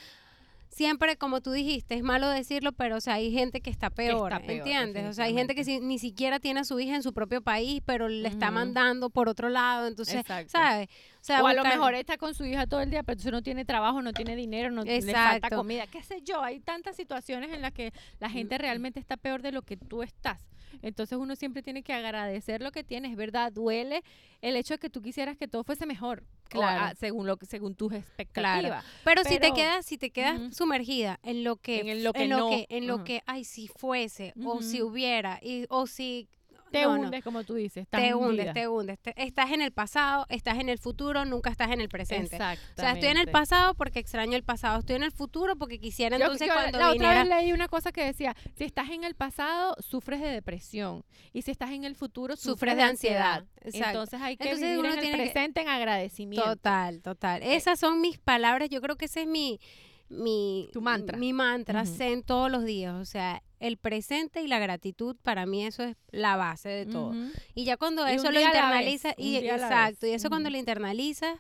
siempre 0.69 1.17
como 1.17 1.41
tú 1.41 1.51
dijiste, 1.53 1.95
es 1.95 2.03
malo 2.03 2.29
decirlo, 2.29 2.73
pero 2.73 2.97
o 2.97 3.01
sea, 3.01 3.15
hay 3.15 3.33
gente 3.33 3.61
que 3.61 3.71
está 3.71 3.91
peor, 3.91 4.31
está 4.33 4.45
peor, 4.45 4.59
¿entiendes? 4.59 5.07
O 5.09 5.13
sea, 5.15 5.25
hay 5.25 5.35
gente 5.35 5.55
que 5.55 5.65
si- 5.65 5.81
ni 5.81 5.99
siquiera 5.99 6.39
tiene 6.39 6.61
a 6.61 6.65
su 6.65 6.79
hija 6.79 6.95
en 6.95 7.03
su 7.03 7.13
propio 7.13 7.41
país, 7.43 7.83
pero 7.85 8.09
le 8.09 8.29
está 8.29 8.51
mandando 8.51 9.11
por 9.11 9.29
otro 9.29 9.49
lado, 9.49 9.87
entonces, 9.89 10.17
Exacto. 10.17 10.51
¿sabes? 10.53 10.89
O 11.21 11.25
sea, 11.25 11.43
o 11.43 11.47
a 11.47 11.55
lo 11.55 11.65
mejor 11.65 11.95
está 11.95 12.17
con 12.19 12.35
su 12.35 12.45
hija 12.45 12.67
todo 12.67 12.81
el 12.83 12.91
día, 12.91 13.03
pero 13.03 13.15
entonces 13.15 13.33
no 13.33 13.43
tiene 13.43 13.65
trabajo, 13.65 14.01
no 14.01 14.13
tiene 14.13 14.37
dinero, 14.37 14.71
no 14.71 14.85
le 14.85 15.01
falta 15.01 15.37
Exacto. 15.37 15.57
comida, 15.57 15.87
qué 15.87 16.03
sé 16.03 16.23
yo. 16.23 16.43
Hay 16.43 16.61
tantas 16.61 16.95
situaciones 16.97 17.53
en 17.53 17.63
las 17.63 17.73
que 17.73 17.93
la 18.21 18.31
gente 18.31 18.57
realmente 18.59 19.01
está 19.01 19.17
peor 19.17 19.43
de 19.43 19.53
lo 19.53 19.63
que 19.63 19.77
tú 19.77 20.03
estás. 20.03 20.41
Entonces 20.83 21.19
uno 21.19 21.37
siempre 21.37 21.63
tiene 21.63 21.83
que 21.83 21.93
agradecer 21.93 22.63
lo 22.63 22.73
que 22.73 22.85
tienes, 22.85 23.17
¿verdad? 23.17 23.53
Duele 23.53 24.03
el 24.43 24.57
hecho 24.57 24.75
de 24.75 24.79
que 24.79 24.91
tú 24.91 25.03
quisieras 25.03 25.37
que 25.37 25.49
todo 25.49 25.65
fuese 25.65 25.87
mejor, 25.87 26.25
Claro. 26.49 26.97
según 26.99 27.27
lo 27.27 27.39
según 27.49 27.75
tus 27.75 27.93
expectativas. 27.93 28.85
Pero, 29.05 29.23
si 29.25 29.39
te 29.39 29.53
quedas, 29.53 29.87
si 29.87 29.99
te 29.99 30.11
quedas 30.11 30.57
sumergida 30.57 31.21
en 31.23 31.45
lo 31.45 31.57
que, 31.57 31.81
En 31.81 32.03
lo 32.05 32.13
que 32.13 32.23
en 32.25 32.31
lo 32.31 32.39
no. 32.39 32.51
que, 32.51 32.67
en 32.69 32.87
lo 32.87 33.05
que, 33.05 33.23
ay, 33.27 33.45
si 33.45 33.69
fuese, 33.69 34.33
o 34.45 34.61
si 34.63 34.83
hubiera, 34.83 35.39
y, 35.43 35.67
o 35.69 35.87
si 35.87 36.29
Te 36.71 36.83
no, 36.83 36.97
no. 36.97 37.03
hundes, 37.05 37.25
como 37.25 37.43
tú 37.45 37.55
dices. 37.55 37.87
Te 37.89 38.15
hundes, 38.15 38.53
te 38.55 38.69
hundes. 38.69 38.99
Te- 39.01 39.15
estás 39.23 39.51
en 39.51 39.61
el 39.63 39.73
pasado, 39.73 40.27
estás 40.29 40.59
en 40.59 40.69
el 40.69 40.79
futuro, 40.79 41.25
nunca 41.25 41.51
estás 41.51 41.71
en 41.73 41.81
el 41.81 41.89
presente. 41.89 42.37
O 42.37 42.39
sea, 42.81 42.93
estoy 42.93 43.09
en 43.09 43.19
el 43.19 43.29
pasado 43.31 43.75
porque 43.75 43.99
extraño 43.99 44.37
el 44.37 44.45
pasado, 44.45 44.79
estoy 44.79 44.97
en 44.97 45.03
el 45.03 45.13
futuro 45.13 45.57
porque 45.57 45.79
quisiera 45.79 46.17
Yo- 46.19 46.25
entonces 46.25 46.47
yo 46.49 46.55
cuando 46.55 46.79
la 46.79 46.93
viniera... 46.93 47.11
otra 47.23 47.25
vez 47.37 47.43
leí 47.45 47.53
una 47.53 47.69
cosa 47.69 47.93
que 47.93 48.05
decía, 48.05 48.37
si 48.57 48.65
estás 48.65 48.91
en 48.91 49.05
el 49.05 49.15
pasado, 49.15 49.75
sufres 49.81 50.21
de 50.21 50.29
depresión. 50.29 51.05
Y 51.33 51.43
si 51.43 51.51
estás 51.51 51.71
en 51.71 51.85
el 51.85 51.95
futuro, 51.95 52.37
sufres, 52.37 52.51
Sufres 52.53 52.77
de 52.77 52.83
ansiedad. 52.83 53.45
Exacto. 53.63 53.89
Entonces 53.89 54.21
hay 54.23 54.37
que 54.37 54.45
Entonces 54.45 54.69
vivir 54.69 54.79
uno 54.79 54.93
en 54.93 54.99
el 54.99 55.05
que- 55.17 55.17
presente 55.23 55.61
en 55.63 55.69
agradecimiento. 55.69 56.45
Total, 56.49 57.03
total. 57.03 57.43
Esas 57.43 57.79
son 57.81 58.01
mis 58.01 58.19
palabras. 58.19 58.69
Yo 58.71 58.81
creo 58.81 58.97
que 58.97 59.07
ese 59.07 59.23
es 59.23 59.27
mi, 59.27 59.61
mi, 60.09 60.69
Tu 60.73 60.81
mantra. 60.81 61.17
Mi 61.19 61.33
mantra, 61.33 61.83
Ujú. 61.83 61.93
zen 61.95 62.23
todos 62.23 62.51
los 62.51 62.65
días. 62.65 62.95
O 62.95 63.05
sea, 63.05 63.43
el 63.61 63.77
presente 63.77 64.43
y 64.43 64.49
la 64.49 64.59
gratitud, 64.59 65.17
para 65.23 65.47
mí 65.47 65.65
eso 65.65 65.85
es 65.85 65.97
la 66.11 66.37
base 66.37 66.71
de 66.71 66.87
todo. 66.87 67.15
Y 67.55 67.65
ya 67.65 67.77
cuando 67.77 68.09
Y 68.09 68.13
eso 68.13 68.33
lo 68.33 68.41
internalizas, 68.41 69.15
y 69.17 69.37
exacto, 69.37 70.07
y 70.07 70.11
eso 70.11 70.29
cuando 70.31 70.51
lo 70.51 70.57
internalizas, 70.57 71.39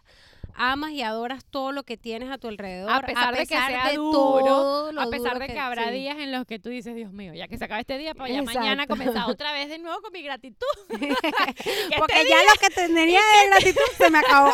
amas 0.54 0.90
y 0.92 1.02
adoras 1.02 1.44
todo 1.44 1.72
lo 1.72 1.82
que 1.84 1.96
tienes 1.96 2.30
a 2.30 2.38
tu 2.38 2.48
alrededor. 2.48 2.90
A 2.90 3.00
pesar 3.00 3.34
de 3.34 3.46
que 3.46 3.56
sea 3.56 3.88
de 3.90 3.96
duro, 3.96 4.90
A 4.98 5.10
pesar 5.10 5.34
duro 5.34 5.46
de 5.46 5.52
que, 5.52 5.58
habrá 5.58 5.86
sí. 5.86 5.90
días 5.92 6.16
en 6.18 6.32
los 6.32 6.46
que 6.46 6.58
tú 6.58 6.68
dices, 6.68 6.94
Dios 6.94 7.12
mío, 7.12 7.34
ya 7.34 7.48
que 7.48 7.58
se 7.58 7.64
acaba 7.64 7.80
este 7.80 7.98
día, 7.98 8.14
para 8.14 8.32
ya 8.32 8.42
mañana 8.42 8.86
comenzar 8.86 9.24
otra 9.30 9.52
vez 9.52 9.68
de 9.68 9.78
nuevo 9.78 10.00
con 10.00 10.12
mi 10.12 10.22
gratitud. 10.22 10.66
que, 10.88 11.96
Porque 11.98 12.20
este 12.20 12.28
ya 12.28 12.36
lo 12.42 12.60
que 12.60 12.70
tenía 12.70 13.20
de 13.20 13.48
gratitud 13.48 13.92
se 13.96 14.10
me 14.10 14.18
acabó. 14.18 14.52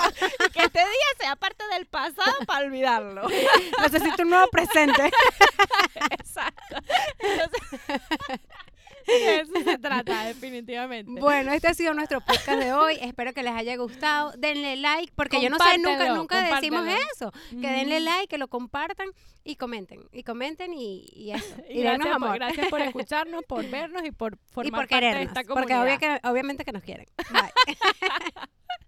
que 0.52 0.62
este 0.62 0.78
día 0.80 1.08
sea 1.18 1.36
parte 1.36 1.64
del 1.72 1.86
pasado 1.86 2.36
para 2.46 2.66
olvidarlo. 2.66 3.26
Necesito 3.82 4.22
un 4.22 4.30
nuevo 4.30 4.48
presente. 4.48 5.10
Exacto. 6.10 6.76
Entonces, 7.18 7.80
de 9.12 9.40
eso 9.40 9.52
se 9.64 9.78
trata, 9.78 10.24
definitivamente. 10.24 11.20
Bueno, 11.20 11.52
este 11.52 11.68
ha 11.68 11.74
sido 11.74 11.94
nuestro 11.94 12.20
podcast 12.20 12.60
de 12.62 12.72
hoy. 12.72 12.98
Espero 13.00 13.32
que 13.32 13.42
les 13.42 13.52
haya 13.54 13.76
gustado. 13.76 14.32
Denle 14.38 14.76
like, 14.76 15.12
porque 15.16 15.40
yo 15.40 15.50
no 15.50 15.58
sé, 15.58 15.78
nunca, 15.78 16.14
nunca 16.14 16.54
decimos 16.54 16.86
eso. 17.14 17.32
Que 17.50 17.68
denle 17.70 18.00
like, 18.00 18.28
que 18.28 18.38
lo 18.38 18.48
compartan 18.48 19.08
y 19.44 19.56
comenten. 19.56 20.08
Y 20.12 20.22
comenten 20.24 20.72
y, 20.74 21.06
y 21.14 21.30
eso. 21.32 21.54
Y, 21.68 21.80
Y 21.80 21.82
denos 21.82 21.98
gracias, 21.98 22.16
por, 22.18 22.24
amor. 22.26 22.38
gracias 22.38 22.68
por 22.68 22.80
escucharnos, 22.82 23.44
por 23.44 23.68
vernos 23.68 24.04
y 24.04 24.10
por 24.10 24.38
formar 24.50 24.66
y 24.66 24.70
por 24.70 24.88
parte 24.88 25.06
de 25.16 25.22
esta 25.22 25.42
Porque 25.44 25.48
comunidad. 25.74 25.82
obvia 25.82 25.98
que- 25.98 26.28
obviamente 26.28 26.64
que 26.64 26.72
nos 26.72 26.82
quieren. 26.82 27.06
Bye. 27.30 27.76